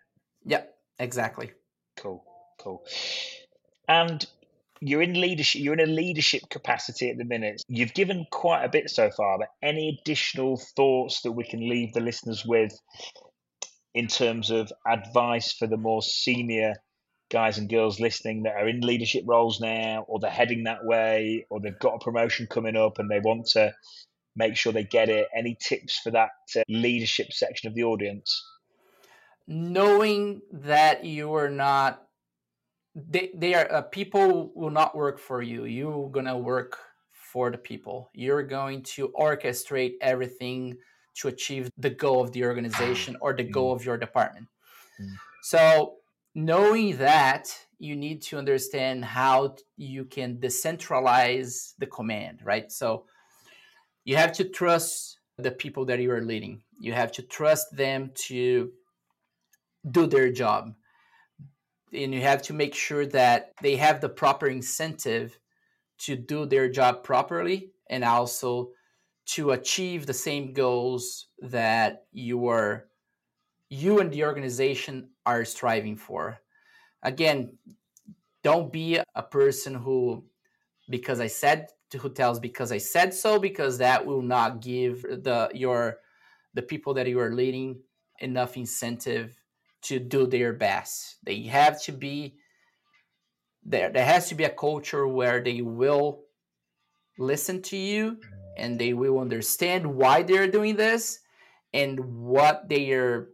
Yeah, 0.45 0.63
exactly. 0.99 1.53
Cool. 2.63 2.85
And 3.89 4.25
you're 4.83 5.03
in 5.03 5.21
leadership 5.21 5.61
you're 5.61 5.75
in 5.75 5.81
a 5.81 5.93
leadership 5.93 6.43
capacity 6.49 7.11
at 7.11 7.19
the 7.19 7.25
minute. 7.25 7.63
You've 7.69 7.95
given 7.95 8.27
quite 8.31 8.65
a 8.65 8.69
bit 8.69 8.89
so 8.89 9.11
far, 9.11 9.39
but 9.39 9.49
any 9.63 9.99
additional 10.01 10.61
thoughts 10.77 11.23
that 11.23 11.33
we 11.33 11.45
can 11.45 11.69
leave 11.69 11.93
the 11.93 12.01
listeners 12.01 12.45
with 12.47 12.73
in 13.95 14.07
terms 14.07 14.51
of 14.51 14.73
advice 14.87 15.53
for 15.53 15.67
the 15.67 15.77
more 15.77 16.03
senior 16.03 16.75
guys 17.31 17.59
and 17.59 17.69
girls 17.69 18.01
listening 18.01 18.43
that 18.43 18.55
are 18.55 18.69
in 18.69 18.81
leadership 18.81 19.25
roles 19.27 19.61
now, 19.61 20.05
or 20.09 20.19
they're 20.21 20.31
heading 20.31 20.65
that 20.65 20.85
way, 20.85 21.47
or 21.51 21.61
they've 21.61 21.79
got 21.79 21.95
a 21.95 22.05
promotion 22.05 22.47
coming 22.51 22.77
up 22.77 22.99
and 22.99 23.11
they 23.11 23.21
want 23.21 23.47
to 23.47 23.73
make 24.37 24.57
sure 24.57 24.73
they 24.73 24.85
get 24.85 25.09
it? 25.09 25.29
Any 25.37 25.57
tips 25.61 25.99
for 25.99 26.11
that 26.13 26.31
uh, 26.57 26.63
leadership 26.69 27.33
section 27.33 27.69
of 27.69 27.75
the 27.75 27.85
audience? 27.85 28.45
Knowing 29.47 30.43
that 30.53 31.05
you 31.05 31.35
are 31.35 31.51
not, 31.51 32.03
they, 32.95 33.31
they 33.35 33.55
are 33.55 33.71
uh, 33.73 33.83
people 33.83 34.53
will 34.55 34.71
not 34.71 34.97
work 34.97 35.19
for 35.19 35.43
you. 35.43 35.65
You're 35.65 36.11
gonna 36.11 36.39
work 36.39 36.79
for 37.13 37.51
the 37.51 37.59
people. 37.59 38.11
You're 38.15 38.43
going 38.43 38.83
to 38.95 39.09
orchestrate 39.11 39.95
everything 40.01 40.77
to 41.17 41.29
achieve 41.29 41.71
the 41.77 41.91
goal 41.91 42.23
of 42.23 42.33
the 42.33 42.45
organization 42.45 43.17
or 43.21 43.35
the 43.35 43.45
goal 43.45 43.73
mm. 43.73 43.77
of 43.77 43.85
your 43.85 43.97
department. 43.97 44.47
Mm. 45.01 45.13
So 45.43 45.95
knowing 46.35 46.97
that 46.99 47.49
you 47.79 47.97
need 47.97 48.23
to 48.23 48.39
understand 48.39 49.05
how 49.05 49.57
you 49.77 50.05
can 50.05 50.37
decentralize 50.37 51.73
the 51.79 51.87
command 51.87 52.41
right 52.45 52.71
so 52.71 53.05
you 54.05 54.17
have 54.17 54.33
to 54.33 54.45
trust 54.45 55.19
the 55.39 55.51
people 55.51 55.85
that 55.85 55.99
you 55.99 56.11
are 56.11 56.23
leading 56.23 56.63
you 56.81 56.93
have 56.93 57.11
to 57.11 57.23
trust 57.23 57.75
them 57.77 58.11
to 58.15 58.71
do 59.91 60.07
their 60.07 60.31
job 60.31 60.73
and 61.93 62.15
you 62.15 62.21
have 62.21 62.43
to 62.43 62.53
make 62.53 62.75
sure 62.75 63.07
that 63.07 63.53
they 63.63 63.77
have 63.77 64.01
the 64.01 64.09
proper 64.09 64.47
incentive 64.47 65.39
to 65.99 66.17
do 66.17 66.47
their 66.47 66.69
job 66.69 67.03
properly 67.03 67.73
and 67.89 68.05
also 68.05 68.71
to 69.27 69.51
achieve 69.53 70.07
the 70.07 70.15
same 70.15 70.53
goals 70.53 71.29
that 71.41 72.05
you 72.13 72.49
are 72.49 72.87
you 73.69 74.01
and 74.01 74.11
the 74.11 74.25
organization 74.25 75.09
are 75.25 75.45
striving 75.45 75.97
for. 75.97 76.41
Again, 77.05 77.57
don't 78.43 78.73
be 78.73 78.99
a 79.15 79.23
person 79.23 79.75
who, 79.75 80.25
because 80.89 81.21
I 81.21 81.29
said, 81.29 81.69
who 81.97 82.11
tells 82.11 82.41
because 82.41 82.73
I 82.73 82.79
said 82.79 83.15
so, 83.15 83.39
because 83.39 83.79
that 83.79 84.05
will 84.05 84.23
not 84.23 84.61
give 84.61 85.03
the 85.03 85.51
your 85.55 85.99
the 86.55 86.63
people 86.63 86.95
that 86.95 87.07
you 87.07 87.21
are 87.21 87.33
leading 87.33 87.81
enough 88.19 88.57
incentive 88.57 89.40
to 89.83 89.99
do 89.99 90.27
their 90.27 90.53
best. 90.53 91.17
They 91.25 91.43
have 91.43 91.81
to 91.83 91.93
be 91.93 92.37
there. 93.65 93.91
There 93.91 94.05
has 94.05 94.29
to 94.29 94.35
be 94.35 94.45
a 94.45 94.51
culture 94.51 95.07
where 95.07 95.43
they 95.43 95.63
will 95.63 96.23
listen 97.19 97.63
to 97.63 97.77
you 97.77 98.19
and 98.57 98.79
they 98.79 98.93
will 98.93 99.19
understand 99.19 99.87
why 99.87 100.23
they're 100.23 100.51
doing 100.51 100.77
this 100.77 101.21
and 101.73 101.99
what 102.01 102.69
their 102.69 103.29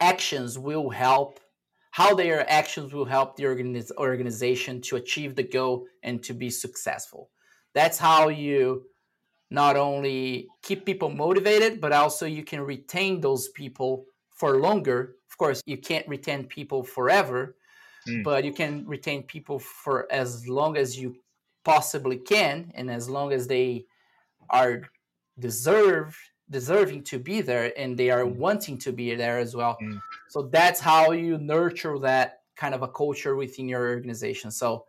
actions 0.00 0.58
will 0.58 0.90
help 0.90 1.38
how 1.92 2.14
their 2.14 2.50
actions 2.50 2.94
will 2.94 3.04
help 3.04 3.36
the 3.36 3.44
organiz- 3.44 3.90
organization 3.98 4.80
to 4.80 4.96
achieve 4.96 5.36
the 5.36 5.42
goal 5.42 5.86
and 6.02 6.22
to 6.22 6.32
be 6.34 6.50
successful 6.50 7.30
that's 7.72 7.98
how 7.98 8.28
you 8.28 8.84
not 9.50 9.76
only 9.76 10.48
keep 10.62 10.84
people 10.84 11.08
motivated 11.08 11.80
but 11.80 11.92
also 11.92 12.26
you 12.26 12.44
can 12.44 12.60
retain 12.60 13.20
those 13.20 13.48
people 13.50 14.04
for 14.30 14.58
longer 14.58 15.16
course 15.42 15.60
you 15.66 15.78
can't 15.90 16.06
retain 16.16 16.40
people 16.58 16.80
forever 16.96 17.38
mm. 18.08 18.22
but 18.24 18.44
you 18.44 18.52
can 18.52 18.72
retain 18.86 19.20
people 19.34 19.58
for 19.58 19.96
as 20.12 20.28
long 20.48 20.76
as 20.76 20.88
you 21.00 21.08
possibly 21.64 22.18
can 22.18 22.56
and 22.74 22.90
as 22.90 23.08
long 23.08 23.32
as 23.32 23.46
they 23.46 23.84
are 24.50 24.82
deserve 25.38 26.18
deserving 26.50 27.02
to 27.02 27.18
be 27.18 27.40
there 27.40 27.72
and 27.80 27.98
they 27.98 28.10
are 28.10 28.24
Mm. 28.24 28.36
wanting 28.44 28.76
to 28.78 28.92
be 28.92 29.14
there 29.14 29.38
as 29.38 29.56
well. 29.56 29.78
Mm. 29.80 30.00
So 30.28 30.42
that's 30.42 30.80
how 30.80 31.12
you 31.12 31.38
nurture 31.38 31.98
that 32.00 32.42
kind 32.56 32.74
of 32.74 32.82
a 32.82 32.88
culture 32.88 33.34
within 33.36 33.68
your 33.68 33.88
organization. 33.88 34.50
So 34.50 34.86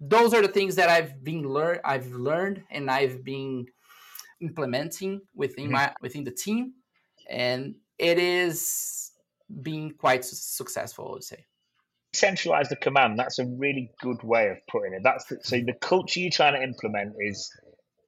those 0.00 0.34
are 0.34 0.42
the 0.42 0.48
things 0.58 0.74
that 0.76 0.88
I've 0.88 1.22
been 1.24 1.42
learned 1.56 1.80
I've 1.84 2.08
learned 2.12 2.64
and 2.70 2.90
I've 2.90 3.24
been 3.24 3.66
implementing 4.40 5.20
within 5.34 5.68
Mhm. 5.68 5.72
my 5.76 5.94
within 6.00 6.24
the 6.24 6.30
team 6.46 6.74
and 7.28 7.76
it 7.98 8.18
is 8.18 8.58
being 9.62 9.92
quite 9.98 10.24
successful, 10.24 11.08
I 11.08 11.12
would 11.12 11.24
say. 11.24 11.44
Centralize 12.12 12.68
the 12.68 12.76
command. 12.76 13.18
That's 13.18 13.38
a 13.38 13.46
really 13.46 13.90
good 14.00 14.22
way 14.22 14.48
of 14.48 14.56
putting 14.70 14.94
it. 14.94 15.02
That's 15.04 15.24
the, 15.26 15.38
so 15.42 15.56
the 15.56 15.74
culture 15.74 16.20
you're 16.20 16.30
trying 16.30 16.54
to 16.54 16.62
implement 16.62 17.14
is 17.18 17.50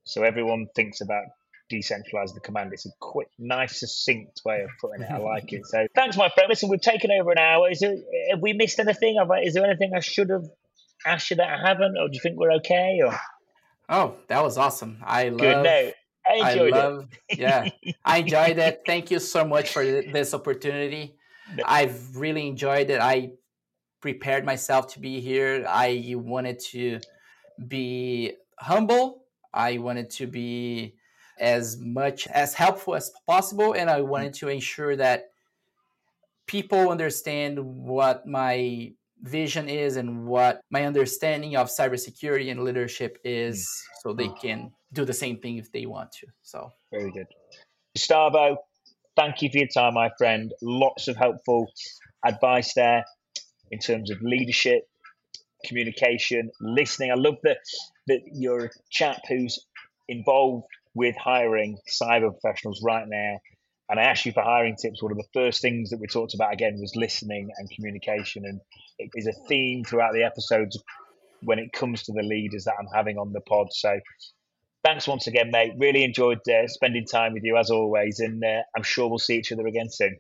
so 0.05 0.23
everyone 0.23 0.67
thinks 0.75 1.01
about 1.01 1.25
decentralize 1.71 2.35
the 2.35 2.41
command. 2.41 2.73
It's 2.73 2.87
a 2.87 2.91
quick, 2.99 3.29
nice, 3.39 3.79
succinct 3.81 4.41
way 4.45 4.63
of 4.63 4.71
putting 4.81 5.03
it. 5.03 5.11
I 5.11 5.19
like 5.19 5.53
it. 5.53 5.67
So 5.67 5.87
thanks, 5.95 6.17
my 6.17 6.29
friend. 6.31 6.49
Listen, 6.49 6.69
we've 6.69 6.81
taken 6.81 7.11
over 7.13 7.31
an 7.31 7.39
hour. 7.39 7.71
Is 7.71 7.81
there, 7.81 7.95
have 8.31 8.41
we 8.41 8.55
missed 8.55 8.81
anything? 8.81 9.19
Is 9.45 9.55
there 9.55 9.65
anything 9.65 9.93
I 9.95 10.01
should 10.01 10.31
have 10.31 10.47
asked 11.07 11.31
you 11.31 11.37
that 11.37 11.49
I 11.49 11.69
haven't, 11.69 11.97
or 11.97 12.09
do 12.09 12.15
you 12.15 12.21
think 12.21 12.39
we're 12.39 12.55
okay? 12.55 12.99
Or 13.05 13.19
Oh, 13.89 14.15
that 14.29 14.43
was 14.43 14.57
awesome. 14.57 14.99
I 15.05 15.29
love 15.29 15.39
good? 15.39 15.63
No, 15.65 15.93
I 16.27 16.41
I 16.41 16.51
enjoyed 16.53 16.73
love, 16.73 17.09
yeah, 17.37 17.69
I 18.05 18.19
enjoyed 18.19 18.59
it. 18.59 18.83
Thank 18.87 19.11
you 19.11 19.19
so 19.19 19.45
much 19.45 19.71
for 19.73 19.85
this 19.85 20.33
opportunity. 20.33 21.17
I've 21.65 22.17
really 22.17 22.47
enjoyed 22.47 22.91
it. 22.91 23.01
I 23.01 23.33
prepared 24.01 24.45
myself 24.45 24.93
to 24.95 25.01
be 25.01 25.21
here. 25.21 25.65
I 25.69 26.15
wanted 26.17 26.59
to 26.71 27.01
be 27.69 28.33
humble. 28.59 29.25
I 29.53 29.79
wanted 29.79 30.11
to 30.11 30.27
be 30.27 30.95
as 31.39 31.79
much 31.79 32.27
as 32.29 32.55
helpful 32.55 32.95
as 32.95 33.11
possible, 33.27 33.73
and 33.73 33.91
I 33.91 34.01
mm-hmm. 34.01 34.11
wanted 34.11 34.35
to 34.35 34.49
ensure 34.49 34.95
that 34.97 35.31
people 36.47 36.91
understand 36.91 37.59
what 37.59 38.27
my 38.27 38.93
vision 39.23 39.69
is 39.69 39.97
and 39.97 40.27
what 40.27 40.61
my 40.71 40.85
understanding 40.85 41.57
of 41.57 41.69
cybersecurity 41.69 42.51
and 42.51 42.65
leadership 42.65 43.19
is, 43.25 43.59
mm. 43.61 44.03
so 44.03 44.13
they 44.13 44.29
can 44.29 44.73
do 44.93 45.05
the 45.05 45.13
same 45.13 45.39
thing 45.39 45.59
if 45.59 45.71
they 45.73 45.87
want 45.87 46.11
to. 46.13 46.27
So. 46.43 46.71
Very 46.91 47.11
good. 47.11 47.27
Gustavo, 47.95 48.59
thank 49.17 49.43
you 49.43 49.51
for 49.51 49.59
your 49.59 49.69
time, 49.69 49.95
my 49.95 50.11
friend. 50.19 50.53
Lots 50.63 51.09
of 51.09 51.17
helpful 51.17 51.71
advice 52.25 52.75
there 52.75 53.05
in 53.71 53.79
terms 53.79 54.11
of 54.11 54.21
leadership, 54.23 54.83
communication, 55.65 56.51
listening. 56.61 57.11
I 57.11 57.15
love 57.15 57.37
that 57.45 57.59
that 58.09 58.21
you're 58.33 58.67
a 58.67 58.71
chap 58.91 59.21
who's 59.29 59.65
involved 60.09 60.67
with 60.95 61.15
hiring 61.17 61.79
cyber 61.89 62.31
professionals 62.41 62.83
right 62.83 63.07
now. 63.07 63.39
And 63.89 63.99
I 63.99 64.05
asked 64.05 64.25
you 64.25 64.33
for 64.33 64.43
hiring 64.43 64.77
tips. 64.77 65.03
One 65.03 65.13
of 65.13 65.19
the 65.19 65.29
first 65.33 65.61
things 65.61 65.91
that 65.91 65.99
we 65.99 66.07
talked 66.07 66.35
about 66.35 66.53
again 66.53 66.79
was 66.81 66.95
listening 66.95 67.51
and 67.57 67.71
communication, 67.71 68.45
and 68.45 68.61
it 68.99 69.11
is 69.15 69.27
a 69.27 69.33
theme 69.49 69.85
throughout 69.85 70.13
the 70.13 70.23
episodes 70.23 70.79
when 71.43 71.59
it 71.59 71.73
comes 71.73 72.05
to 72.05 72.13
the 72.13 72.23
leaders 72.23 72.65
that 72.65 72.75
I'm 72.79 72.89
having 72.95 73.19
on 73.19 73.33
the 73.33 73.41
pod. 73.41 73.69
So 73.73 73.99
thanks 74.85 75.07
once 75.09 75.27
again, 75.27 75.51
mate. 75.51 75.73
Really 75.79 76.05
enjoyed 76.05 76.41
uh, 76.49 76.67
spending 76.67 77.07
time 77.07 77.33
with 77.35 77.45
you 77.45 77.57
as 77.57 77.71
always, 77.71 78.21
and 78.21 78.43
uh, 78.45 78.63
I'm 78.77 78.83
sure 78.83 79.09
we'll 79.09 79.19
see 79.19 79.37
each 79.37 79.53
other 79.53 79.67
again 79.67 79.91
soon. 79.91 80.19